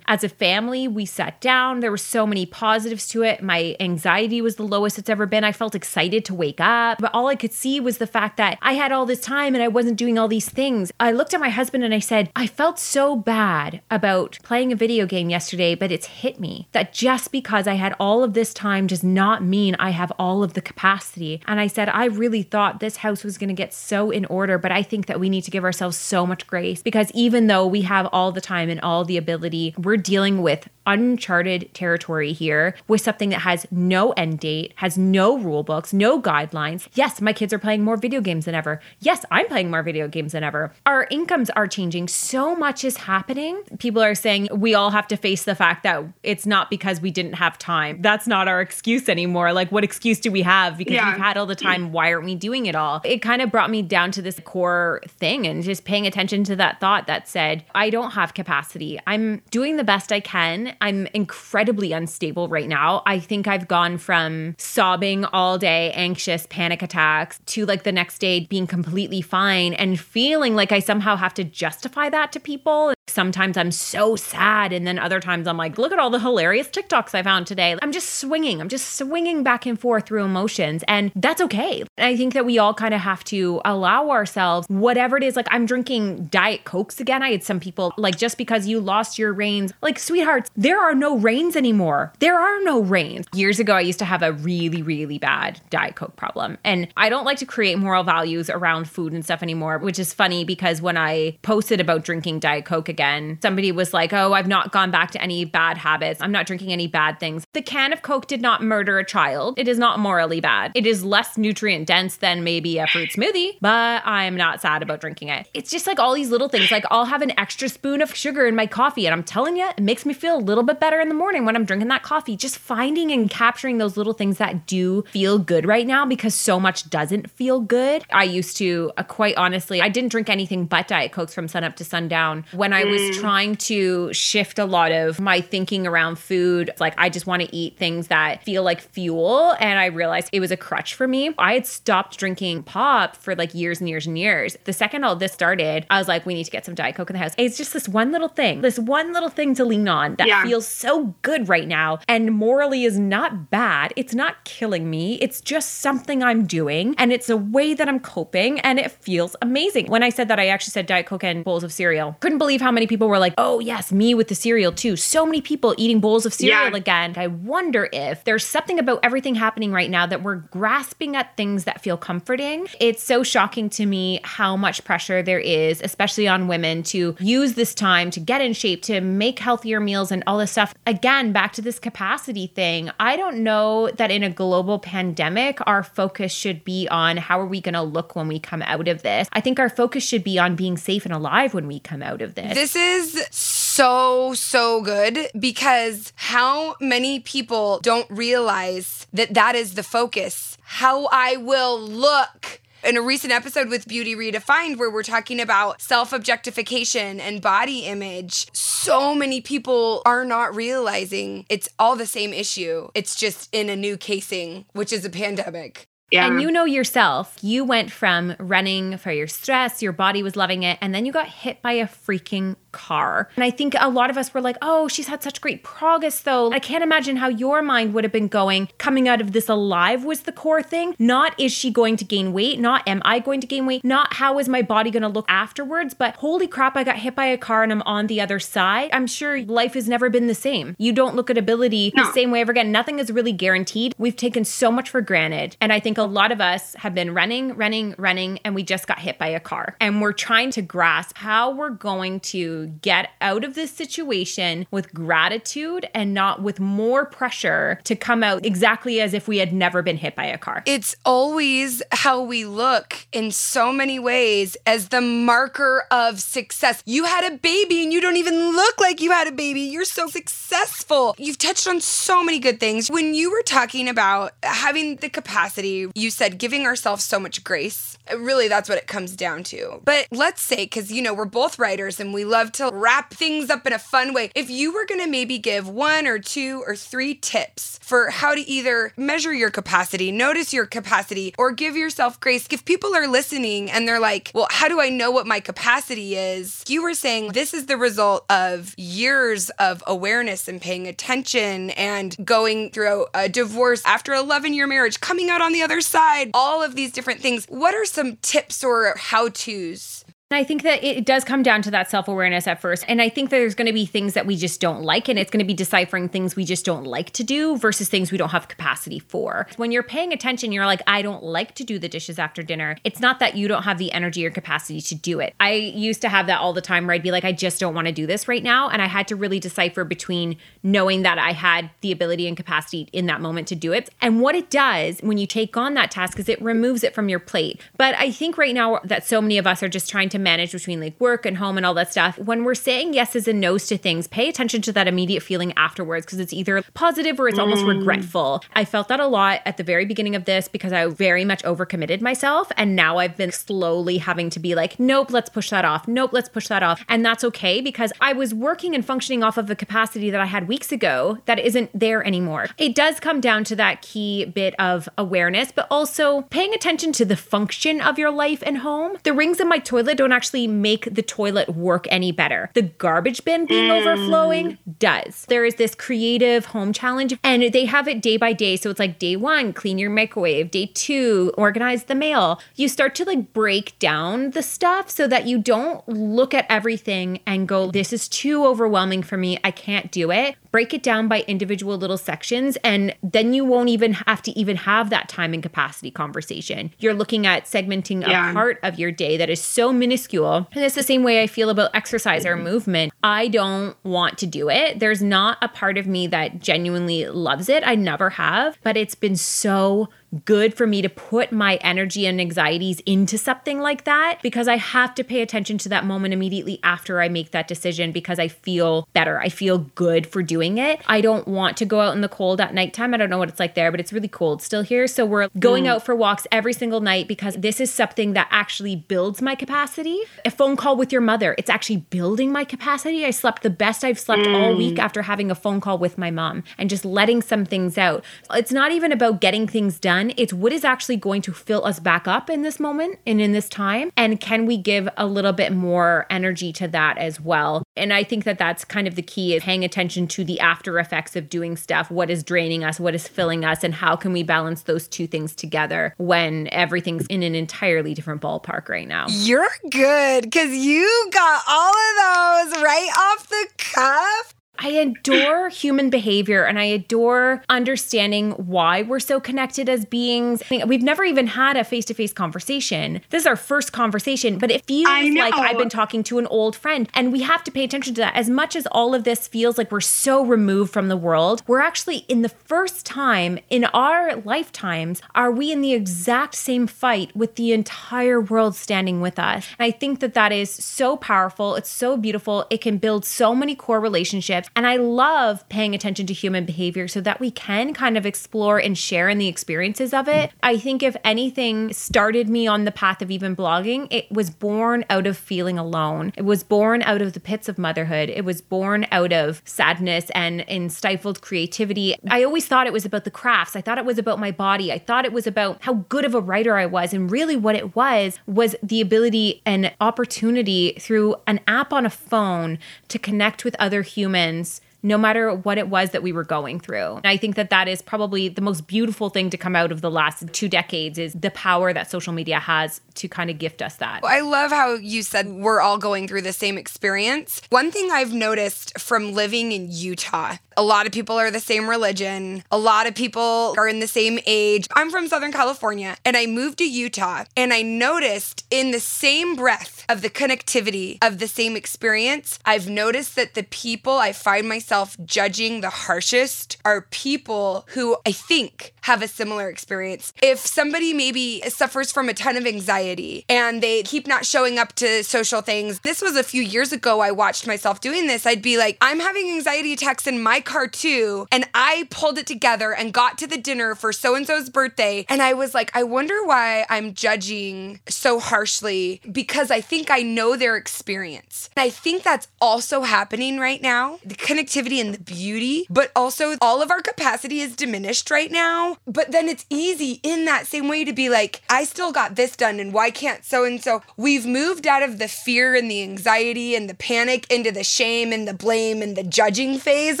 As 0.06 0.24
a 0.24 0.28
family, 0.28 0.88
we 0.88 1.04
sat 1.04 1.40
down. 1.40 1.80
There 1.80 1.90
were 1.90 1.96
so 1.96 2.26
many 2.26 2.46
positives 2.46 3.06
to 3.08 3.22
it. 3.22 3.42
My 3.42 3.76
anxiety 3.80 4.40
was 4.40 4.56
the 4.56 4.62
lowest 4.62 4.98
it's 4.98 5.10
ever 5.10 5.26
been. 5.26 5.44
I 5.44 5.52
felt 5.52 5.74
excited 5.74 6.24
to 6.26 6.34
wake 6.34 6.60
up, 6.60 6.98
but 6.98 7.12
all 7.14 7.28
I 7.28 7.36
could 7.36 7.52
see 7.52 7.80
was 7.80 7.98
the 7.98 8.06
fact 8.06 8.36
that 8.36 8.58
I 8.62 8.74
had 8.74 8.92
all 8.92 9.06
this 9.06 9.20
time 9.20 9.54
and 9.54 9.62
I 9.62 9.68
wasn't 9.68 9.98
doing 9.98 10.18
all 10.18 10.28
these 10.28 10.48
things. 10.48 10.92
I 11.00 11.12
looked 11.12 11.34
at 11.34 11.40
my 11.40 11.50
husband 11.50 11.84
and 11.84 11.94
I 11.94 11.98
said, 11.98 12.30
I 12.36 12.46
felt 12.46 12.78
so 12.78 13.16
bad 13.16 13.80
about 13.90 14.38
playing 14.42 14.72
a 14.72 14.76
video 14.76 15.06
game 15.06 15.30
yesterday, 15.30 15.74
but 15.74 15.92
it's 15.92 16.06
hit 16.06 16.40
me 16.40 16.68
that 16.72 16.92
just 16.92 17.32
because 17.32 17.66
I 17.66 17.74
had 17.74 17.94
all 17.98 18.24
of 18.24 18.34
this 18.34 18.54
time 18.54 18.86
does 18.86 19.02
not 19.02 19.44
mean 19.44 19.76
I 19.78 19.90
have 19.90 20.12
all 20.18 20.42
of 20.42 20.54
the 20.54 20.62
capacity. 20.62 21.40
And 21.46 21.60
I 21.60 21.66
said, 21.66 21.88
I 21.88 22.06
really 22.06 22.42
thought 22.42 22.80
this 22.80 22.98
house 22.98 23.24
was 23.24 23.38
going 23.38 23.48
to 23.48 23.54
get 23.54 23.74
so 23.74 24.10
in 24.10 24.24
order, 24.26 24.58
but 24.58 24.72
I 24.72 24.82
think 24.82 25.06
that 25.06 25.20
we 25.20 25.28
need 25.28 25.42
to 25.42 25.50
give 25.50 25.64
ourselves 25.64 25.96
so 25.96 26.26
much 26.26 26.46
grace 26.46 26.82
because 26.82 27.10
even 27.12 27.46
though 27.46 27.66
we 27.66 27.82
have 27.82 28.08
all 28.12 28.32
the 28.32 28.40
time 28.40 28.68
and 28.68 28.80
all 28.80 29.04
the 29.04 29.16
ability, 29.16 29.41
we're 29.78 29.96
dealing 29.96 30.42
with 30.42 30.68
uncharted 30.86 31.72
territory 31.74 32.32
here 32.32 32.74
with 32.88 33.00
something 33.00 33.30
that 33.30 33.40
has 33.40 33.66
no 33.70 34.12
end 34.12 34.38
date, 34.40 34.72
has 34.76 34.96
no 34.98 35.38
rule 35.38 35.62
books, 35.62 35.92
no 35.92 36.20
guidelines. 36.20 36.88
Yes, 36.94 37.20
my 37.20 37.32
kids 37.32 37.52
are 37.52 37.58
playing 37.58 37.82
more 37.82 37.96
video 37.96 38.20
games 38.20 38.44
than 38.44 38.54
ever. 38.54 38.80
Yes, 39.00 39.24
I'm 39.30 39.46
playing 39.48 39.70
more 39.70 39.82
video 39.82 40.08
games 40.08 40.32
than 40.32 40.42
ever. 40.44 40.72
Our 40.86 41.06
incomes 41.10 41.50
are 41.50 41.66
changing. 41.66 42.08
So 42.08 42.54
much 42.54 42.84
is 42.84 42.96
happening. 42.98 43.60
People 43.78 44.02
are 44.02 44.14
saying 44.14 44.48
we 44.52 44.74
all 44.74 44.90
have 44.90 45.06
to 45.08 45.16
face 45.16 45.44
the 45.44 45.54
fact 45.54 45.82
that 45.84 46.04
it's 46.22 46.46
not 46.46 46.70
because 46.70 47.00
we 47.00 47.10
didn't 47.10 47.34
have 47.34 47.58
time. 47.58 48.00
That's 48.00 48.26
not 48.26 48.48
our 48.48 48.60
excuse 48.60 49.08
anymore. 49.08 49.52
Like, 49.52 49.70
what 49.72 49.84
excuse 49.84 50.18
do 50.20 50.30
we 50.30 50.42
have? 50.42 50.76
Because 50.78 50.94
Yeah. 50.94 51.10
we've 51.12 51.22
had 51.22 51.36
all 51.36 51.46
the 51.46 51.54
time. 51.54 51.92
Why 51.92 52.12
aren't 52.12 52.24
we 52.24 52.34
doing 52.34 52.66
it 52.66 52.74
all? 52.74 53.00
It 53.04 53.22
kind 53.22 53.42
of 53.42 53.50
brought 53.50 53.70
me 53.70 53.82
down 53.82 54.10
to 54.12 54.22
this 54.22 54.40
core 54.44 55.00
thing 55.06 55.46
and 55.46 55.62
just 55.62 55.84
paying 55.84 56.06
attention 56.06 56.44
to 56.44 56.56
that 56.56 56.80
thought 56.80 57.06
that 57.06 57.28
said, 57.28 57.64
I 57.74 57.90
don't 57.90 58.12
have 58.12 58.34
capacity. 58.34 58.98
I'm 59.06 59.42
doing 59.50 59.76
the 59.76 59.84
best 59.84 60.12
I 60.12 60.20
can. 60.20 60.71
I'm 60.80 61.06
incredibly 61.14 61.92
unstable 61.92 62.48
right 62.48 62.68
now. 62.68 63.02
I 63.06 63.18
think 63.18 63.46
I've 63.46 63.68
gone 63.68 63.98
from 63.98 64.54
sobbing 64.58 65.24
all 65.26 65.58
day, 65.58 65.92
anxious, 65.92 66.46
panic 66.48 66.82
attacks, 66.82 67.40
to 67.46 67.66
like 67.66 67.82
the 67.82 67.92
next 67.92 68.18
day 68.18 68.46
being 68.46 68.66
completely 68.66 69.22
fine 69.22 69.74
and 69.74 69.98
feeling 69.98 70.54
like 70.54 70.72
I 70.72 70.78
somehow 70.78 71.16
have 71.16 71.34
to 71.34 71.44
justify 71.44 72.08
that 72.10 72.32
to 72.32 72.40
people. 72.40 72.94
Sometimes 73.08 73.56
I'm 73.56 73.70
so 73.72 74.16
sad. 74.16 74.72
And 74.72 74.86
then 74.86 74.98
other 74.98 75.20
times 75.20 75.46
I'm 75.46 75.56
like, 75.56 75.76
look 75.76 75.92
at 75.92 75.98
all 75.98 76.10
the 76.10 76.20
hilarious 76.20 76.68
TikToks 76.68 77.14
I 77.14 77.22
found 77.22 77.46
today. 77.46 77.76
I'm 77.82 77.92
just 77.92 78.14
swinging. 78.16 78.60
I'm 78.60 78.68
just 78.68 78.96
swinging 78.96 79.42
back 79.42 79.66
and 79.66 79.78
forth 79.78 80.06
through 80.06 80.24
emotions. 80.24 80.84
And 80.88 81.12
that's 81.16 81.40
okay. 81.40 81.84
I 81.98 82.16
think 82.16 82.34
that 82.34 82.46
we 82.46 82.58
all 82.58 82.74
kind 82.74 82.94
of 82.94 83.00
have 83.00 83.24
to 83.24 83.60
allow 83.64 84.10
ourselves, 84.10 84.66
whatever 84.68 85.16
it 85.16 85.24
is. 85.24 85.36
Like, 85.36 85.48
I'm 85.50 85.66
drinking 85.66 86.26
Diet 86.26 86.64
Cokes 86.64 87.00
again. 87.00 87.22
I 87.22 87.32
had 87.32 87.42
some 87.42 87.60
people, 87.60 87.92
like, 87.96 88.16
just 88.16 88.38
because 88.38 88.66
you 88.66 88.80
lost 88.80 89.18
your 89.18 89.32
reins, 89.32 89.72
like, 89.82 89.98
sweethearts, 89.98 90.50
there 90.56 90.80
are 90.80 90.94
no 90.94 91.18
reins 91.18 91.56
anymore. 91.56 92.12
There 92.20 92.38
are 92.38 92.62
no 92.62 92.82
reins. 92.82 93.26
Years 93.34 93.58
ago, 93.58 93.74
I 93.74 93.80
used 93.80 93.98
to 93.98 94.04
have 94.04 94.22
a 94.22 94.32
really, 94.32 94.82
really 94.82 95.18
bad 95.18 95.60
Diet 95.70 95.96
Coke 95.96 96.16
problem. 96.16 96.56
And 96.64 96.88
I 96.96 97.08
don't 97.08 97.24
like 97.24 97.38
to 97.38 97.46
create 97.46 97.78
moral 97.78 98.04
values 98.04 98.48
around 98.48 98.88
food 98.88 99.12
and 99.12 99.24
stuff 99.24 99.42
anymore, 99.42 99.78
which 99.78 99.98
is 99.98 100.14
funny 100.14 100.44
because 100.44 100.80
when 100.80 100.96
I 100.96 101.36
posted 101.42 101.80
about 101.80 102.04
drinking 102.04 102.38
Diet 102.38 102.64
Coke 102.64 102.88
again, 102.92 103.38
somebody 103.42 103.72
was 103.72 103.92
like, 103.92 104.12
Oh, 104.12 104.32
I've 104.34 104.46
not 104.46 104.70
gone 104.70 104.90
back 104.90 105.10
to 105.12 105.22
any 105.22 105.44
bad 105.44 105.78
habits. 105.78 106.20
I'm 106.22 106.30
not 106.30 106.46
drinking 106.46 106.72
any 106.72 106.86
bad 106.86 107.18
things. 107.18 107.44
The 107.54 107.62
can 107.62 107.92
of 107.92 108.02
Coke 108.02 108.26
did 108.26 108.40
not 108.40 108.62
murder 108.62 108.98
a 108.98 109.04
child. 109.04 109.58
It 109.58 109.66
is 109.66 109.78
not 109.78 109.98
morally 109.98 110.40
bad. 110.40 110.72
It 110.74 110.86
is 110.86 111.04
less 111.04 111.36
nutrient 111.36 111.86
dense 111.86 112.16
than 112.16 112.44
maybe 112.44 112.78
a 112.78 112.86
fruit 112.86 113.10
smoothie, 113.10 113.56
but 113.60 114.02
I'm 114.04 114.36
not 114.36 114.60
sad 114.60 114.82
about 114.82 115.00
drinking 115.00 115.28
it. 115.28 115.48
It's 115.54 115.70
just 115.70 115.86
like 115.86 115.98
all 115.98 116.14
these 116.14 116.30
little 116.30 116.48
things. 116.48 116.70
Like 116.70 116.84
I'll 116.90 117.06
have 117.06 117.22
an 117.22 117.38
extra 117.38 117.68
spoon 117.68 118.02
of 118.02 118.14
sugar 118.14 118.46
in 118.46 118.54
my 118.54 118.66
coffee, 118.66 119.06
and 119.06 119.14
I'm 119.14 119.24
telling 119.24 119.56
you, 119.56 119.68
it 119.68 119.82
makes 119.82 120.04
me 120.04 120.12
feel 120.14 120.36
a 120.36 120.38
little 120.38 120.64
bit 120.64 120.78
better 120.78 121.00
in 121.00 121.08
the 121.08 121.14
morning 121.14 121.44
when 121.44 121.56
I'm 121.56 121.64
drinking 121.64 121.88
that 121.88 122.02
coffee. 122.02 122.36
Just 122.36 122.58
finding 122.58 123.10
and 123.10 123.30
capturing 123.30 123.78
those 123.78 123.96
little 123.96 124.12
things 124.12 124.38
that 124.38 124.66
do 124.66 125.02
feel 125.10 125.38
good 125.38 125.66
right 125.66 125.86
now 125.86 126.04
because 126.04 126.34
so 126.34 126.60
much 126.60 126.90
doesn't 126.90 127.30
feel 127.30 127.60
good. 127.60 128.04
I 128.12 128.24
used 128.24 128.56
to, 128.58 128.92
uh, 128.98 129.02
quite 129.02 129.36
honestly, 129.36 129.80
I 129.80 129.88
didn't 129.88 130.10
drink 130.10 130.28
anything 130.28 130.66
but 130.66 130.88
Diet 130.88 131.12
Cokes 131.12 131.34
from 131.34 131.48
sunup 131.48 131.76
to 131.76 131.84
sundown. 131.84 132.44
When 132.52 132.72
I 132.72 132.81
was 132.86 133.00
mm. 133.00 133.20
trying 133.20 133.56
to 133.56 134.12
shift 134.12 134.58
a 134.58 134.64
lot 134.64 134.92
of 134.92 135.20
my 135.20 135.40
thinking 135.40 135.86
around 135.86 136.18
food, 136.18 136.70
like 136.80 136.94
I 136.98 137.08
just 137.08 137.26
want 137.26 137.42
to 137.42 137.54
eat 137.54 137.76
things 137.76 138.08
that 138.08 138.42
feel 138.42 138.62
like 138.62 138.80
fuel. 138.80 139.54
And 139.60 139.78
I 139.78 139.86
realized 139.86 140.28
it 140.32 140.40
was 140.40 140.50
a 140.50 140.56
crutch 140.56 140.94
for 140.94 141.06
me. 141.08 141.34
I 141.38 141.54
had 141.54 141.66
stopped 141.66 142.18
drinking 142.18 142.64
pop 142.64 143.16
for 143.16 143.34
like 143.34 143.54
years 143.54 143.80
and 143.80 143.88
years 143.88 144.06
and 144.06 144.18
years. 144.18 144.56
The 144.64 144.72
second 144.72 145.04
all 145.04 145.16
this 145.16 145.32
started, 145.32 145.86
I 145.90 145.98
was 145.98 146.08
like, 146.08 146.26
we 146.26 146.34
need 146.34 146.44
to 146.44 146.50
get 146.50 146.64
some 146.64 146.74
Diet 146.74 146.94
Coke 146.94 147.10
in 147.10 147.14
the 147.14 147.20
house. 147.20 147.32
It's 147.38 147.56
just 147.56 147.72
this 147.72 147.88
one 147.88 148.12
little 148.12 148.28
thing, 148.28 148.60
this 148.60 148.78
one 148.78 149.12
little 149.12 149.28
thing 149.28 149.54
to 149.56 149.64
lean 149.64 149.88
on 149.88 150.16
that 150.16 150.26
Yeah. 150.26 150.42
feels 150.44 150.66
so 150.66 151.14
good 151.22 151.48
right 151.48 151.68
now 151.68 151.98
and 152.08 152.32
morally 152.32 152.84
is 152.84 152.98
not 152.98 153.50
bad. 153.50 153.92
It's 153.96 154.14
not 154.14 154.44
killing 154.44 154.90
me. 154.90 155.14
It's 155.20 155.40
just 155.40 155.80
something 155.80 156.22
I'm 156.22 156.46
doing 156.46 156.94
and 156.98 157.12
it's 157.12 157.28
a 157.30 157.36
way 157.36 157.74
that 157.74 157.88
I'm 157.88 158.00
coping 158.00 158.60
and 158.60 158.78
it 158.78 158.90
feels 158.90 159.36
amazing. 159.42 159.86
When 159.86 160.02
I 160.02 160.08
said 160.08 160.28
that, 160.28 160.38
I 160.38 160.48
actually 160.48 160.72
said 160.72 160.86
Diet 160.86 161.06
Coke 161.06 161.24
and 161.24 161.44
bowls 161.44 161.62
of 161.62 161.72
cereal. 161.72 162.16
Couldn't 162.20 162.38
believe 162.38 162.60
how 162.60 162.71
many 162.72 162.86
people 162.86 163.08
were 163.08 163.18
like, 163.18 163.34
oh, 163.38 163.60
yes, 163.60 163.92
me 163.92 164.14
with 164.14 164.28
the 164.28 164.34
cereal 164.34 164.72
too. 164.72 164.96
So 164.96 165.24
many 165.24 165.40
people 165.40 165.74
eating 165.78 166.00
bowls 166.00 166.26
of 166.26 166.34
cereal 166.34 166.70
Yeah. 166.70 166.76
again. 166.76 167.14
I 167.16 167.28
wonder 167.28 167.88
if 167.92 168.24
there's 168.24 168.44
something 168.44 168.78
about 168.78 169.00
everything 169.02 169.34
happening 169.36 169.70
right 169.72 169.90
now 169.90 170.06
that 170.06 170.22
we're 170.22 170.36
grasping 170.36 171.14
at 171.16 171.36
things 171.36 171.64
that 171.64 171.80
feel 171.82 171.96
comforting. 171.96 172.66
It's 172.80 173.02
so 173.02 173.22
shocking 173.22 173.68
to 173.70 173.86
me 173.86 174.20
how 174.24 174.56
much 174.56 174.84
pressure 174.84 175.22
there 175.22 175.38
is, 175.38 175.80
especially 175.82 176.26
on 176.28 176.48
women, 176.48 176.82
to 176.84 177.14
use 177.20 177.54
this 177.54 177.74
time 177.74 178.10
to 178.12 178.20
get 178.20 178.40
in 178.40 178.52
shape, 178.52 178.82
to 178.84 179.00
make 179.00 179.38
healthier 179.38 179.80
meals 179.80 180.10
and 180.12 180.22
all 180.26 180.38
this 180.38 180.50
stuff. 180.52 180.74
Again, 180.86 181.32
back 181.32 181.52
to 181.54 181.62
this 181.62 181.78
capacity 181.78 182.46
thing. 182.46 182.90
I 182.98 183.16
don't 183.16 183.38
know 183.38 183.90
that 183.96 184.10
in 184.10 184.22
a 184.22 184.30
global 184.30 184.78
pandemic, 184.78 185.58
our 185.66 185.82
focus 185.82 186.32
should 186.32 186.64
be 186.64 186.88
on 186.88 187.16
how 187.16 187.40
are 187.40 187.46
we 187.46 187.60
going 187.60 187.74
to 187.74 187.82
look 187.82 188.14
when 188.16 188.28
we 188.28 188.38
come 188.38 188.62
out 188.62 188.88
of 188.88 189.02
this. 189.02 189.28
I 189.32 189.40
think 189.40 189.58
our 189.58 189.68
focus 189.68 190.04
should 190.04 190.22
be 190.24 190.38
on 190.38 190.54
being 190.56 190.76
safe 190.76 191.04
and 191.04 191.12
alive 191.12 191.54
when 191.54 191.66
we 191.66 191.80
come 191.80 192.02
out 192.02 192.22
of 192.22 192.34
this. 192.34 192.54
This 192.54 192.61
is 192.62 193.26
so, 193.32 194.34
so 194.34 194.82
good 194.82 195.28
because 195.36 196.12
how 196.14 196.76
many 196.80 197.18
people 197.18 197.80
don't 197.82 198.08
realize 198.08 199.08
that 199.12 199.34
that 199.34 199.56
is 199.56 199.74
the 199.74 199.82
focus? 199.82 200.56
How 200.62 201.08
I 201.10 201.38
will 201.38 201.80
look. 201.80 202.60
In 202.84 202.96
a 202.96 203.02
recent 203.02 203.32
episode 203.32 203.68
with 203.68 203.88
Beauty 203.88 204.14
Redefined, 204.14 204.76
where 204.76 204.90
we're 204.90 205.02
talking 205.02 205.40
about 205.40 205.80
self 205.80 206.12
objectification 206.12 207.20
and 207.20 207.40
body 207.42 207.80
image, 207.80 208.46
so 208.52 209.14
many 209.14 209.40
people 209.40 210.02
are 210.04 210.24
not 210.24 210.54
realizing 210.54 211.44
it's 211.48 211.68
all 211.80 211.96
the 211.96 212.06
same 212.06 212.32
issue. 212.32 212.88
It's 212.94 213.16
just 213.16 213.48
in 213.52 213.68
a 213.68 213.76
new 213.76 213.96
casing, 213.96 214.66
which 214.72 214.92
is 214.92 215.04
a 215.04 215.10
pandemic. 215.10 215.88
Yeah. 216.12 216.26
And 216.26 216.42
you 216.42 216.52
know 216.52 216.66
yourself, 216.66 217.38
you 217.40 217.64
went 217.64 217.90
from 217.90 218.36
running 218.38 218.98
for 218.98 219.10
your 219.10 219.26
stress, 219.26 219.80
your 219.80 219.92
body 219.92 220.22
was 220.22 220.36
loving 220.36 220.62
it, 220.62 220.78
and 220.82 220.94
then 220.94 221.06
you 221.06 221.12
got 221.12 221.26
hit 221.26 221.62
by 221.62 221.72
a 221.72 221.86
freaking 221.86 222.56
car. 222.72 223.28
And 223.36 223.44
I 223.44 223.50
think 223.50 223.74
a 223.78 223.88
lot 223.88 224.10
of 224.10 224.16
us 224.18 224.32
were 224.34 224.40
like, 224.40 224.56
oh, 224.62 224.88
she's 224.88 225.06
had 225.08 225.22
such 225.22 225.40
great 225.40 225.62
progress 225.62 226.20
though. 226.20 226.50
I 226.52 226.58
can't 226.58 226.82
imagine 226.82 227.16
how 227.16 227.28
your 227.28 227.62
mind 227.62 227.94
would 227.94 228.04
have 228.04 228.12
been 228.12 228.28
going 228.28 228.68
coming 228.78 229.08
out 229.08 229.20
of 229.20 229.32
this 229.32 229.48
alive 229.48 230.04
was 230.04 230.22
the 230.22 230.32
core 230.32 230.62
thing. 230.62 230.94
Not 230.98 231.38
is 231.38 231.52
she 231.52 231.70
going 231.70 231.96
to 231.96 232.04
gain 232.04 232.32
weight, 232.32 232.58
not 232.58 232.86
am 232.88 233.02
I 233.04 233.18
going 233.18 233.40
to 233.42 233.46
gain 233.46 233.66
weight, 233.66 233.84
not 233.84 234.14
how 234.14 234.38
is 234.38 234.48
my 234.48 234.62
body 234.62 234.90
going 234.90 235.02
to 235.02 235.08
look 235.08 235.26
afterwards, 235.28 235.94
but 235.94 236.16
holy 236.16 236.46
crap, 236.46 236.76
I 236.76 236.84
got 236.84 236.96
hit 236.96 237.14
by 237.14 237.26
a 237.26 237.38
car 237.38 237.62
and 237.62 237.70
I'm 237.72 237.82
on 237.82 238.06
the 238.06 238.20
other 238.20 238.38
side. 238.40 238.90
I'm 238.92 239.06
sure 239.06 239.42
life 239.42 239.74
has 239.74 239.88
never 239.88 240.10
been 240.10 240.26
the 240.26 240.34
same. 240.34 240.74
You 240.78 240.92
don't 240.92 241.14
look 241.14 241.30
at 241.30 241.38
ability 241.38 241.92
No. 241.94 242.04
the 242.04 242.12
same 242.12 242.30
way 242.30 242.40
ever 242.40 242.52
again. 242.52 242.72
Nothing 242.72 242.98
is 242.98 243.10
really 243.10 243.32
guaranteed. 243.32 243.94
We've 243.98 244.16
taken 244.16 244.44
so 244.44 244.70
much 244.70 244.88
for 244.90 245.00
granted. 245.00 245.56
And 245.60 245.72
I 245.72 245.80
think 245.80 245.98
a 245.98 246.02
lot 246.04 246.32
of 246.32 246.40
us 246.40 246.74
have 246.76 246.94
been 246.94 247.14
running, 247.14 247.54
running, 247.54 247.94
running, 247.98 248.38
and 248.44 248.54
we 248.54 248.62
just 248.62 248.86
got 248.86 248.98
hit 248.98 249.18
by 249.18 249.28
a 249.28 249.40
car. 249.40 249.76
And 249.80 250.00
we're 250.00 250.12
trying 250.12 250.50
to 250.52 250.62
grasp 250.62 251.16
how 251.16 251.50
we're 251.50 251.70
going 251.70 252.20
to 252.20 252.61
get 252.66 253.10
out 253.20 253.44
of 253.44 253.54
this 253.54 253.70
situation 253.70 254.66
with 254.70 254.92
gratitude 254.92 255.88
and 255.94 256.14
not 256.14 256.42
with 256.42 256.60
more 256.60 257.04
pressure 257.04 257.80
to 257.84 257.96
come 257.96 258.22
out 258.22 258.44
exactly 258.44 259.00
as 259.00 259.14
if 259.14 259.28
we 259.28 259.38
had 259.38 259.52
never 259.52 259.82
been 259.82 259.96
hit 259.96 260.14
by 260.14 260.24
a 260.24 260.38
car. 260.38 260.62
It's 260.66 260.94
always 261.04 261.82
how 261.92 262.22
we 262.22 262.44
look 262.44 263.06
in 263.12 263.30
so 263.30 263.72
many 263.72 263.98
ways 263.98 264.56
as 264.66 264.88
the 264.88 265.00
marker 265.00 265.84
of 265.90 266.20
success. 266.20 266.82
You 266.86 267.04
had 267.04 267.30
a 267.32 267.36
baby 267.36 267.82
and 267.82 267.92
you 267.92 268.00
don't 268.00 268.16
even 268.16 268.52
look 268.52 268.80
like 268.80 269.00
you 269.00 269.10
had 269.10 269.26
a 269.26 269.32
baby. 269.32 269.62
You're 269.62 269.84
so 269.84 270.06
successful. 270.06 271.14
You've 271.18 271.38
touched 271.38 271.66
on 271.66 271.80
so 271.80 272.22
many 272.22 272.38
good 272.38 272.60
things. 272.60 272.90
When 272.90 273.14
you 273.14 273.30
were 273.30 273.42
talking 273.42 273.88
about 273.88 274.32
having 274.42 274.96
the 274.96 275.08
capacity, 275.08 275.90
you 275.94 276.10
said 276.10 276.38
giving 276.38 276.66
ourselves 276.66 277.04
so 277.04 277.18
much 277.18 277.42
grace. 277.44 277.96
Really, 278.14 278.48
that's 278.48 278.68
what 278.68 278.78
it 278.78 278.86
comes 278.86 279.16
down 279.16 279.44
to. 279.44 279.80
But 279.84 280.08
let's 280.10 280.42
say, 280.42 280.56
because, 280.56 280.90
you 280.92 281.02
know, 281.02 281.14
we're 281.14 281.24
both 281.24 281.58
writers 281.58 282.00
and 282.00 282.12
we 282.12 282.24
love 282.24 282.51
to 282.54 282.70
wrap 282.72 283.12
things 283.12 283.50
up 283.50 283.66
in 283.66 283.72
a 283.72 283.78
fun 283.78 284.14
way. 284.14 284.30
If 284.34 284.50
you 284.50 284.72
were 284.72 284.86
going 284.86 285.00
to 285.00 285.08
maybe 285.08 285.38
give 285.38 285.68
one 285.68 286.06
or 286.06 286.18
two 286.18 286.62
or 286.66 286.76
three 286.76 287.14
tips 287.14 287.78
for 287.82 288.10
how 288.10 288.34
to 288.34 288.40
either 288.40 288.92
measure 288.96 289.32
your 289.32 289.50
capacity, 289.50 290.12
notice 290.12 290.52
your 290.52 290.66
capacity, 290.66 291.34
or 291.38 291.52
give 291.52 291.76
yourself 291.76 292.20
grace, 292.20 292.46
if 292.50 292.64
people 292.64 292.94
are 292.94 293.06
listening 293.06 293.70
and 293.70 293.86
they're 293.86 294.00
like, 294.00 294.30
well, 294.34 294.48
how 294.50 294.68
do 294.68 294.80
I 294.80 294.88
know 294.88 295.10
what 295.10 295.26
my 295.26 295.40
capacity 295.40 296.16
is? 296.16 296.64
You 296.68 296.82
were 296.82 296.94
saying 296.94 297.32
this 297.32 297.54
is 297.54 297.66
the 297.66 297.76
result 297.76 298.24
of 298.30 298.74
years 298.78 299.50
of 299.58 299.82
awareness 299.86 300.48
and 300.48 300.60
paying 300.60 300.86
attention 300.86 301.70
and 301.70 302.16
going 302.24 302.70
through 302.70 303.06
a 303.14 303.28
divorce 303.28 303.82
after 303.84 304.12
11 304.12 304.54
year 304.54 304.66
marriage, 304.66 305.00
coming 305.00 305.30
out 305.30 305.40
on 305.40 305.52
the 305.52 305.62
other 305.62 305.80
side, 305.80 306.30
all 306.34 306.62
of 306.62 306.74
these 306.74 306.92
different 306.92 307.20
things. 307.20 307.46
What 307.46 307.74
are 307.74 307.84
some 307.84 308.16
tips 308.22 308.64
or 308.64 308.94
how 308.96 309.28
to's? 309.28 310.04
And 310.32 310.38
I 310.38 310.44
think 310.44 310.62
that 310.62 310.82
it 310.82 311.04
does 311.04 311.24
come 311.24 311.42
down 311.42 311.60
to 311.60 311.70
that 311.72 311.90
self 311.90 312.08
awareness 312.08 312.46
at 312.46 312.58
first. 312.58 312.86
And 312.88 313.02
I 313.02 313.10
think 313.10 313.28
that 313.28 313.36
there's 313.36 313.54
going 313.54 313.66
to 313.66 313.72
be 313.74 313.84
things 313.84 314.14
that 314.14 314.24
we 314.24 314.34
just 314.34 314.62
don't 314.62 314.82
like, 314.82 315.06
and 315.06 315.18
it's 315.18 315.30
going 315.30 315.40
to 315.40 315.46
be 315.46 315.52
deciphering 315.52 316.08
things 316.08 316.34
we 316.34 316.46
just 316.46 316.64
don't 316.64 316.84
like 316.84 317.10
to 317.10 317.22
do 317.22 317.58
versus 317.58 317.90
things 317.90 318.10
we 318.10 318.16
don't 318.16 318.30
have 318.30 318.48
capacity 318.48 318.98
for. 318.98 319.46
When 319.58 319.72
you're 319.72 319.82
paying 319.82 320.10
attention, 320.10 320.50
you're 320.50 320.64
like, 320.64 320.80
I 320.86 321.02
don't 321.02 321.22
like 321.22 321.54
to 321.56 321.64
do 321.64 321.78
the 321.78 321.86
dishes 321.86 322.18
after 322.18 322.42
dinner. 322.42 322.78
It's 322.82 322.98
not 322.98 323.18
that 323.18 323.36
you 323.36 323.46
don't 323.46 323.64
have 323.64 323.76
the 323.76 323.92
energy 323.92 324.24
or 324.24 324.30
capacity 324.30 324.80
to 324.80 324.94
do 324.94 325.20
it. 325.20 325.34
I 325.38 325.52
used 325.52 326.00
to 326.00 326.08
have 326.08 326.26
that 326.28 326.40
all 326.40 326.54
the 326.54 326.62
time 326.62 326.86
where 326.86 326.94
I'd 326.94 327.02
be 327.02 327.10
like, 327.10 327.24
I 327.24 327.32
just 327.32 327.60
don't 327.60 327.74
want 327.74 327.88
to 327.88 327.92
do 327.92 328.06
this 328.06 328.26
right 328.26 328.42
now. 328.42 328.70
And 328.70 328.80
I 328.80 328.86
had 328.86 329.08
to 329.08 329.16
really 329.16 329.38
decipher 329.38 329.84
between 329.84 330.38
knowing 330.62 331.02
that 331.02 331.18
I 331.18 331.32
had 331.32 331.68
the 331.82 331.92
ability 331.92 332.26
and 332.26 332.38
capacity 332.38 332.88
in 332.94 333.04
that 333.04 333.20
moment 333.20 333.48
to 333.48 333.54
do 333.54 333.74
it. 333.74 333.90
And 334.00 334.22
what 334.22 334.34
it 334.34 334.48
does 334.48 334.98
when 335.00 335.18
you 335.18 335.26
take 335.26 335.58
on 335.58 335.74
that 335.74 335.90
task 335.90 336.18
is 336.18 336.30
it 336.30 336.40
removes 336.40 336.82
it 336.82 336.94
from 336.94 337.10
your 337.10 337.20
plate. 337.20 337.60
But 337.76 337.94
I 337.96 338.10
think 338.10 338.38
right 338.38 338.54
now 338.54 338.80
that 338.82 339.04
so 339.06 339.20
many 339.20 339.36
of 339.36 339.46
us 339.46 339.62
are 339.62 339.68
just 339.68 339.90
trying 339.90 340.08
to 340.08 340.21
manage 340.22 340.52
between 340.52 340.80
like 340.80 340.98
work 341.00 341.26
and 341.26 341.36
home 341.36 341.56
and 341.56 341.66
all 341.66 341.74
that 341.74 341.90
stuff. 341.90 342.18
When 342.18 342.44
we're 342.44 342.54
saying 342.54 342.94
yeses 342.94 343.28
and 343.28 343.40
nos 343.40 343.66
to 343.68 343.78
things, 343.78 344.06
pay 344.06 344.28
attention 344.28 344.62
to 344.62 344.72
that 344.72 344.88
immediate 344.88 345.22
feeling 345.22 345.52
afterwards 345.56 346.06
because 346.06 346.20
it's 346.20 346.32
either 346.32 346.62
positive 346.74 347.18
or 347.18 347.28
it's 347.28 347.38
almost 347.38 347.64
mm. 347.64 347.78
regretful. 347.78 348.44
I 348.54 348.64
felt 348.64 348.88
that 348.88 349.00
a 349.00 349.06
lot 349.06 349.40
at 349.44 349.56
the 349.56 349.64
very 349.64 349.84
beginning 349.84 350.14
of 350.14 350.24
this 350.24 350.48
because 350.48 350.72
I 350.72 350.86
very 350.86 351.24
much 351.24 351.42
overcommitted 351.42 352.00
myself. 352.00 352.50
And 352.56 352.76
now 352.76 352.98
I've 352.98 353.16
been 353.16 353.32
slowly 353.32 353.98
having 353.98 354.30
to 354.30 354.40
be 354.40 354.54
like, 354.54 354.78
nope, 354.78 355.10
let's 355.10 355.30
push 355.30 355.50
that 355.50 355.64
off. 355.64 355.88
Nope, 355.88 356.12
let's 356.12 356.28
push 356.28 356.48
that 356.48 356.62
off. 356.62 356.84
And 356.88 357.04
that's 357.04 357.24
okay 357.24 357.60
because 357.60 357.92
I 358.00 358.12
was 358.12 358.34
working 358.34 358.74
and 358.74 358.84
functioning 358.84 359.22
off 359.22 359.36
of 359.38 359.50
a 359.50 359.56
capacity 359.56 360.10
that 360.10 360.20
I 360.20 360.26
had 360.26 360.48
weeks 360.48 360.72
ago 360.72 361.18
that 361.26 361.38
isn't 361.38 361.70
there 361.78 362.04
anymore. 362.04 362.48
It 362.58 362.74
does 362.74 363.00
come 363.00 363.20
down 363.20 363.44
to 363.44 363.56
that 363.56 363.82
key 363.82 364.24
bit 364.24 364.54
of 364.58 364.88
awareness, 364.96 365.52
but 365.52 365.66
also 365.70 366.22
paying 366.22 366.54
attention 366.54 366.92
to 366.92 367.04
the 367.04 367.16
function 367.16 367.80
of 367.80 367.98
your 367.98 368.10
life 368.10 368.42
and 368.44 368.58
home. 368.58 368.96
The 369.02 369.12
rings 369.12 369.40
in 369.40 369.48
my 369.48 369.58
toilet 369.58 369.98
don't 369.98 370.11
actually 370.12 370.46
make 370.46 370.94
the 370.94 371.02
toilet 371.02 371.48
work 371.50 371.86
any 371.90 372.12
better. 372.12 372.50
The 372.54 372.62
garbage 372.62 373.24
bin 373.24 373.46
being 373.46 373.66
hmm. 373.66 373.72
overflowing 373.72 374.58
does. 374.78 375.26
There 375.26 375.44
is 375.44 375.56
this 375.56 375.74
creative 375.74 376.46
home 376.46 376.72
challenge, 376.72 377.18
and 377.24 377.42
they 377.42 377.64
have 377.64 377.88
it 377.88 378.02
day 378.02 378.16
by 378.16 378.32
day. 378.32 378.56
So 378.56 378.70
it's 378.70 378.78
like 378.80 378.98
day 378.98 379.16
one, 379.16 379.52
clean 379.52 379.78
your 379.78 379.90
microwave. 379.90 380.50
Day 380.50 380.70
two, 380.74 381.32
organize 381.36 381.84
the 381.84 381.94
mail. 381.94 382.40
You 382.56 382.68
start 382.68 382.94
to 382.96 383.04
like 383.04 383.32
break 383.32 383.78
down 383.78 384.30
the 384.30 384.42
stuff 384.42 384.90
so 384.90 385.06
that 385.08 385.26
you 385.26 385.38
don't 385.38 385.86
look 385.88 386.34
at 386.34 386.46
everything 386.48 387.20
and 387.26 387.48
go, 387.48 387.70
this 387.70 387.92
is 387.92 388.08
too 388.08 388.44
overwhelming 388.44 389.02
for 389.02 389.16
me. 389.16 389.38
I 389.42 389.50
can't 389.50 389.90
do 389.90 390.10
it. 390.10 390.36
Break 390.52 390.74
it 390.74 390.82
down 390.82 391.08
by 391.08 391.22
individual 391.26 391.76
little 391.78 391.96
sections, 391.96 392.56
and 392.62 392.94
then 393.02 393.32
you 393.32 393.44
won't 393.44 393.70
even 393.70 393.94
have 393.94 394.20
to 394.22 394.38
even 394.38 394.56
have 394.56 394.90
that 394.90 395.08
time 395.08 395.32
and 395.32 395.42
capacity 395.42 395.90
conversation. 395.90 396.72
You're 396.78 396.92
looking 396.94 397.26
at 397.26 397.46
segmenting 397.46 398.06
Yeah. 398.06 398.30
a 398.30 398.34
part 398.34 398.60
of 398.62 398.78
your 398.78 398.92
day 398.92 399.16
that 399.16 399.30
is 399.30 399.40
so 399.40 399.72
minuscule. 399.72 400.46
And 400.52 400.62
it's 400.62 400.74
the 400.74 400.82
same 400.82 401.02
way 401.02 401.22
I 401.22 401.26
feel 401.26 401.48
about 401.48 401.70
exercise 401.74 402.26
or 402.26 402.36
movement. 402.36 402.92
I 403.02 403.28
don't 403.28 403.76
want 403.82 404.18
to 404.18 404.26
do 404.26 404.50
it. 404.50 404.78
There's 404.78 405.02
not 405.02 405.38
a 405.40 405.48
part 405.48 405.78
of 405.78 405.86
me 405.86 406.06
that 406.08 406.40
genuinely 406.40 407.06
loves 407.06 407.48
it. 407.48 407.62
I 407.66 407.74
never 407.74 408.10
have, 408.10 408.58
but 408.62 408.76
it's 408.76 408.94
been 408.94 409.16
so 409.16 409.88
good 410.24 410.54
for 410.54 410.66
me 410.66 410.82
to 410.82 410.88
put 410.88 411.32
my 411.32 411.56
energy 411.56 412.06
and 412.06 412.20
anxieties 412.20 412.80
into 412.80 413.16
something 413.16 413.60
like 413.60 413.84
that 413.84 414.18
because 414.22 414.46
I 414.46 414.56
have 414.56 414.94
to 414.96 415.04
pay 415.04 415.22
attention 415.22 415.58
to 415.58 415.68
that 415.70 415.84
moment 415.84 416.12
immediately 416.12 416.60
after 416.62 417.00
I 417.00 417.08
make 417.08 417.30
that 417.30 417.48
decision 417.48 417.92
because 417.92 418.18
I 418.18 418.28
feel 418.28 418.86
better. 418.92 419.20
I 419.20 419.28
feel 419.28 419.58
good 419.74 420.06
for 420.06 420.22
doing 420.22 420.58
it. 420.58 420.80
I 420.86 421.00
don't 421.00 421.26
want 421.26 421.56
to 421.58 421.64
go 421.64 421.80
out 421.80 421.94
in 421.94 422.02
the 422.02 422.08
cold 422.08 422.40
at 422.40 422.52
nighttime. 422.52 422.92
I 422.92 422.98
don't 422.98 423.10
know 423.10 423.18
what 423.18 423.28
it's 423.28 423.40
like 423.40 423.54
there, 423.54 423.70
but 423.70 423.80
it's 423.80 423.92
really 423.92 424.08
cold 424.08 424.42
still 424.42 424.62
here. 424.62 424.86
So 424.86 425.06
we're 425.06 425.28
going 425.38 425.64
mm. 425.64 425.68
out 425.68 425.84
for 425.84 425.94
walks 425.94 426.26
every 426.30 426.52
single 426.52 426.80
night 426.80 427.08
because 427.08 427.36
this 427.36 427.60
is 427.60 427.72
something 427.72 428.12
that 428.12 428.28
actually 428.30 428.76
builds 428.76 429.22
my 429.22 429.34
capacity. 429.34 430.00
A 430.24 430.30
phone 430.30 430.56
call 430.56 430.76
with 430.76 430.92
your 430.92 431.00
mother, 431.00 431.34
it's 431.38 431.50
actually 431.50 431.78
building 431.78 432.30
my 432.32 432.44
capacity. 432.44 433.04
I 433.04 433.10
slept 433.10 433.42
the 433.42 433.50
best 433.50 433.84
I've 433.84 433.98
slept 433.98 434.26
all 434.26 434.54
mm. 434.54 434.58
week 434.58 434.78
after 434.78 435.02
having 435.02 435.30
a 435.30 435.34
phone 435.34 435.60
call 435.60 435.78
with 435.78 435.96
my 435.96 436.10
mom 436.10 436.44
and 436.58 436.68
just 436.68 436.84
letting 436.84 437.22
some 437.22 437.44
things 437.44 437.78
out. 437.78 438.04
It's 438.32 438.52
not 438.52 438.72
even 438.72 438.92
about 438.92 439.20
getting 439.20 439.46
things 439.46 439.78
done 439.78 440.01
done. 440.02 440.14
It's 440.16 440.32
what 440.32 440.52
is 440.52 440.64
actually 440.64 440.96
going 440.96 441.22
to 441.22 441.32
fill 441.32 441.64
us 441.64 441.78
back 441.78 442.06
up 442.06 442.28
in 442.28 442.42
this 442.42 442.60
moment 442.60 442.98
and 443.06 443.20
in 443.20 443.32
this 443.32 443.48
time. 443.48 443.92
And 443.96 444.20
can 444.20 444.46
we 444.46 444.56
give 444.56 444.88
a 444.96 445.06
little 445.06 445.32
bit 445.32 445.52
more 445.52 446.06
energy 446.10 446.52
to 446.54 446.68
that 446.68 446.98
as 446.98 447.20
well? 447.20 447.62
And 447.76 447.92
I 447.92 448.04
think 448.04 448.24
that 448.24 448.38
that's 448.38 448.64
kind 448.64 448.86
of 448.86 448.94
the 448.94 449.02
key 449.02 449.34
is 449.34 449.42
paying 449.42 449.64
attention 449.64 450.06
to 450.08 450.24
the 450.24 450.40
after 450.40 450.78
effects 450.78 451.16
of 451.16 451.28
doing 451.28 451.56
stuff. 451.56 451.90
What 451.90 452.10
is 452.10 452.22
draining 452.22 452.64
us? 452.64 452.78
What 452.78 452.94
is 452.94 453.08
filling 453.08 453.44
us? 453.44 453.64
And 453.64 453.74
how 453.74 453.96
can 453.96 454.12
we 454.12 454.22
balance 454.22 454.62
those 454.62 454.88
two 454.88 455.06
things 455.06 455.34
together 455.34 455.94
when 455.98 456.48
everything's 456.52 457.06
in 457.06 457.22
an 457.22 457.34
entirely 457.34 457.94
different 457.94 458.20
ballpark 458.20 458.68
right 458.68 458.88
now? 458.88 459.06
You're 459.08 459.48
good 459.70 460.24
because 460.24 460.54
you 460.54 461.08
got 461.12 461.42
all 461.48 461.72
of 461.72 462.52
those 462.52 462.62
right 462.62 462.90
off 462.96 463.28
the 463.28 463.48
cuff. 463.58 464.34
I 464.62 464.68
adore 464.68 465.48
human 465.50 465.90
behavior 465.90 466.44
and 466.44 466.58
I 466.58 466.64
adore 466.64 467.42
understanding 467.48 468.30
why 468.32 468.82
we're 468.82 469.00
so 469.00 469.18
connected 469.18 469.68
as 469.68 469.84
beings. 469.84 470.42
We've 470.50 470.82
never 470.82 471.02
even 471.04 471.26
had 471.26 471.56
a 471.56 471.64
face 471.64 471.84
to 471.86 471.94
face 471.94 472.12
conversation. 472.12 473.00
This 473.10 473.22
is 473.22 473.26
our 473.26 473.36
first 473.36 473.72
conversation, 473.72 474.38
but 474.38 474.50
it 474.50 474.64
feels 474.64 475.14
like 475.16 475.34
I've 475.34 475.58
been 475.58 475.68
talking 475.68 476.04
to 476.04 476.18
an 476.18 476.26
old 476.28 476.54
friend. 476.54 476.88
And 476.94 477.10
we 477.10 477.22
have 477.22 477.42
to 477.44 477.50
pay 477.50 477.64
attention 477.64 477.94
to 477.94 478.00
that. 478.02 478.14
As 478.14 478.30
much 478.30 478.54
as 478.54 478.66
all 478.70 478.94
of 478.94 479.02
this 479.02 479.26
feels 479.26 479.58
like 479.58 479.72
we're 479.72 479.80
so 479.80 480.24
removed 480.24 480.72
from 480.72 480.88
the 480.88 480.96
world, 480.96 481.42
we're 481.48 481.60
actually 481.60 481.98
in 482.08 482.22
the 482.22 482.28
first 482.28 482.86
time 482.86 483.40
in 483.50 483.64
our 483.66 484.16
lifetimes, 484.16 485.02
are 485.14 485.32
we 485.32 485.50
in 485.50 485.60
the 485.60 485.72
exact 485.72 486.36
same 486.36 486.68
fight 486.68 487.14
with 487.16 487.34
the 487.34 487.52
entire 487.52 488.20
world 488.20 488.54
standing 488.54 489.00
with 489.00 489.18
us? 489.18 489.48
And 489.58 489.66
I 489.66 489.76
think 489.76 489.98
that 490.00 490.14
that 490.14 490.30
is 490.30 490.50
so 490.50 490.96
powerful. 490.96 491.56
It's 491.56 491.70
so 491.70 491.96
beautiful. 491.96 492.46
It 492.48 492.60
can 492.60 492.78
build 492.78 493.04
so 493.04 493.34
many 493.34 493.56
core 493.56 493.80
relationships. 493.80 494.48
And 494.54 494.66
I 494.66 494.76
love 494.76 495.48
paying 495.48 495.74
attention 495.74 496.06
to 496.06 496.12
human 496.12 496.44
behavior 496.44 496.88
so 496.88 497.00
that 497.00 497.20
we 497.20 497.30
can 497.30 497.72
kind 497.72 497.96
of 497.96 498.04
explore 498.04 498.58
and 498.58 498.76
share 498.76 499.08
in 499.08 499.18
the 499.18 499.28
experiences 499.28 499.94
of 499.94 500.08
it. 500.08 500.32
I 500.42 500.58
think 500.58 500.82
if 500.82 500.96
anything 501.04 501.72
started 501.72 502.28
me 502.28 502.46
on 502.46 502.64
the 502.64 502.72
path 502.72 503.00
of 503.02 503.10
even 503.10 503.34
blogging, 503.34 503.88
it 503.90 504.10
was 504.10 504.30
born 504.30 504.84
out 504.90 505.06
of 505.06 505.16
feeling 505.16 505.58
alone. 505.58 506.12
It 506.16 506.24
was 506.24 506.44
born 506.44 506.82
out 506.82 507.00
of 507.00 507.12
the 507.14 507.20
pits 507.20 507.48
of 507.48 507.58
motherhood. 507.58 508.10
It 508.10 508.24
was 508.24 508.40
born 508.40 508.86
out 508.90 509.12
of 509.12 509.42
sadness 509.44 510.10
and, 510.14 510.48
and 510.48 510.72
stifled 510.72 511.22
creativity. 511.22 511.96
I 512.10 512.22
always 512.24 512.46
thought 512.46 512.66
it 512.66 512.72
was 512.72 512.84
about 512.84 513.04
the 513.04 513.10
crafts. 513.10 513.56
I 513.56 513.60
thought 513.60 513.78
it 513.78 513.84
was 513.84 513.98
about 513.98 514.18
my 514.18 514.30
body. 514.30 514.72
I 514.72 514.78
thought 514.78 515.04
it 515.04 515.12
was 515.12 515.26
about 515.26 515.62
how 515.62 515.74
good 515.88 516.04
of 516.04 516.14
a 516.14 516.20
writer 516.20 516.56
I 516.56 516.66
was. 516.66 516.92
And 516.92 517.10
really, 517.10 517.36
what 517.36 517.54
it 517.54 517.74
was 517.74 518.18
was 518.26 518.54
the 518.62 518.80
ability 518.80 519.42
and 519.46 519.72
opportunity 519.80 520.76
through 520.78 521.16
an 521.26 521.40
app 521.46 521.72
on 521.72 521.86
a 521.86 521.90
phone 521.90 522.58
to 522.88 522.98
connect 522.98 523.44
with 523.44 523.56
other 523.58 523.82
humans 523.82 524.31
friends 524.32 524.60
no 524.82 524.98
matter 524.98 525.32
what 525.32 525.58
it 525.58 525.68
was 525.68 525.90
that 525.90 526.02
we 526.02 526.12
were 526.12 526.24
going 526.24 526.58
through. 526.58 526.96
And 526.96 527.06
I 527.06 527.16
think 527.16 527.36
that 527.36 527.50
that 527.50 527.68
is 527.68 527.80
probably 527.80 528.28
the 528.28 528.42
most 528.42 528.66
beautiful 528.66 529.10
thing 529.10 529.30
to 529.30 529.36
come 529.36 529.54
out 529.54 529.70
of 529.70 529.80
the 529.80 529.90
last 529.90 530.24
two 530.32 530.48
decades 530.48 530.98
is 530.98 531.12
the 531.12 531.30
power 531.30 531.72
that 531.72 531.90
social 531.90 532.12
media 532.12 532.40
has 532.40 532.80
to 532.94 533.08
kind 533.08 533.30
of 533.30 533.38
gift 533.38 533.62
us 533.62 533.76
that. 533.76 534.00
I 534.02 534.20
love 534.20 534.50
how 534.50 534.74
you 534.74 535.02
said 535.02 535.28
we're 535.28 535.60
all 535.60 535.78
going 535.78 536.08
through 536.08 536.22
the 536.22 536.32
same 536.32 536.58
experience. 536.58 537.40
One 537.50 537.70
thing 537.70 537.90
I've 537.92 538.12
noticed 538.12 538.78
from 538.78 539.12
living 539.12 539.52
in 539.52 539.68
Utah, 539.70 540.36
a 540.56 540.62
lot 540.62 540.86
of 540.86 540.92
people 540.92 541.16
are 541.16 541.30
the 541.30 541.40
same 541.40 541.68
religion, 541.68 542.42
a 542.50 542.58
lot 542.58 542.86
of 542.86 542.94
people 542.94 543.54
are 543.56 543.68
in 543.68 543.80
the 543.80 543.86
same 543.86 544.18
age. 544.26 544.66
I'm 544.74 544.90
from 544.90 545.06
Southern 545.06 545.32
California 545.32 545.96
and 546.04 546.16
I 546.16 546.26
moved 546.26 546.58
to 546.58 546.68
Utah 546.68 547.24
and 547.36 547.52
I 547.52 547.62
noticed 547.62 548.44
in 548.50 548.72
the 548.72 548.80
same 548.80 549.36
breath 549.36 549.81
of 549.88 550.02
the 550.02 550.10
connectivity 550.10 550.98
of 551.02 551.18
the 551.18 551.28
same 551.28 551.56
experience, 551.56 552.38
I've 552.44 552.68
noticed 552.68 553.16
that 553.16 553.34
the 553.34 553.44
people 553.44 553.98
I 553.98 554.12
find 554.12 554.48
myself 554.48 554.96
judging 555.04 555.60
the 555.60 555.70
harshest 555.70 556.58
are 556.64 556.82
people 556.90 557.64
who 557.68 557.96
I 558.06 558.12
think 558.12 558.74
have 558.82 559.02
a 559.02 559.08
similar 559.08 559.48
experience. 559.48 560.12
If 560.22 560.38
somebody 560.38 560.92
maybe 560.92 561.40
suffers 561.48 561.92
from 561.92 562.08
a 562.08 562.14
ton 562.14 562.36
of 562.36 562.46
anxiety 562.46 563.24
and 563.28 563.62
they 563.62 563.82
keep 563.82 564.06
not 564.06 564.26
showing 564.26 564.58
up 564.58 564.74
to 564.76 565.04
social 565.04 565.40
things, 565.40 565.80
this 565.80 566.02
was 566.02 566.16
a 566.16 566.22
few 566.22 566.42
years 566.42 566.72
ago 566.72 567.00
I 567.00 567.10
watched 567.10 567.46
myself 567.46 567.80
doing 567.80 568.06
this. 568.06 568.26
I'd 568.26 568.42
be 568.42 568.58
like, 568.58 568.78
I'm 568.80 569.00
having 569.00 569.30
anxiety 569.30 569.72
attacks 569.72 570.06
in 570.06 570.22
my 570.22 570.40
car 570.40 570.66
too. 570.66 571.26
And 571.30 571.48
I 571.54 571.86
pulled 571.90 572.18
it 572.18 572.26
together 572.26 572.74
and 572.74 572.92
got 572.92 573.18
to 573.18 573.26
the 573.26 573.38
dinner 573.38 573.74
for 573.74 573.92
so 573.92 574.14
and 574.14 574.26
so's 574.26 574.50
birthday. 574.50 575.06
And 575.08 575.22
I 575.22 575.34
was 575.34 575.54
like, 575.54 575.74
I 575.76 575.82
wonder 575.82 576.24
why 576.24 576.66
I'm 576.68 576.94
judging 576.94 577.80
so 577.88 578.18
harshly 578.18 579.00
because 579.10 579.50
I 579.50 579.60
think 579.72 579.90
I 579.90 580.02
know 580.02 580.36
their 580.36 580.58
experience. 580.58 581.48
And 581.56 581.64
I 581.64 581.70
think 581.70 582.02
that's 582.02 582.28
also 582.42 582.82
happening 582.82 583.38
right 583.38 583.62
now. 583.62 584.00
The 584.04 584.14
connectivity 584.14 584.82
and 584.82 584.92
the 584.92 585.00
beauty, 585.00 585.66
but 585.70 585.90
also 585.96 586.36
all 586.42 586.60
of 586.60 586.70
our 586.70 586.82
capacity 586.82 587.40
is 587.40 587.56
diminished 587.56 588.10
right 588.10 588.30
now. 588.30 588.76
But 588.86 589.12
then 589.12 589.30
it's 589.30 589.46
easy 589.48 589.98
in 590.02 590.26
that 590.26 590.46
same 590.46 590.68
way 590.68 590.84
to 590.84 590.92
be 590.92 591.08
like, 591.08 591.40
I 591.48 591.64
still 591.64 591.90
got 591.90 592.16
this 592.16 592.36
done, 592.36 592.60
and 592.60 592.74
why 592.74 592.90
can't 592.90 593.24
so 593.24 593.44
and 593.44 593.62
so? 593.62 593.80
We've 593.96 594.26
moved 594.26 594.66
out 594.66 594.82
of 594.82 594.98
the 594.98 595.08
fear 595.08 595.54
and 595.54 595.70
the 595.70 595.82
anxiety 595.82 596.54
and 596.54 596.68
the 596.68 596.74
panic 596.74 597.26
into 597.32 597.50
the 597.50 597.64
shame 597.64 598.12
and 598.12 598.28
the 598.28 598.34
blame 598.34 598.82
and 598.82 598.94
the 598.94 599.02
judging 599.02 599.58
phase 599.58 600.00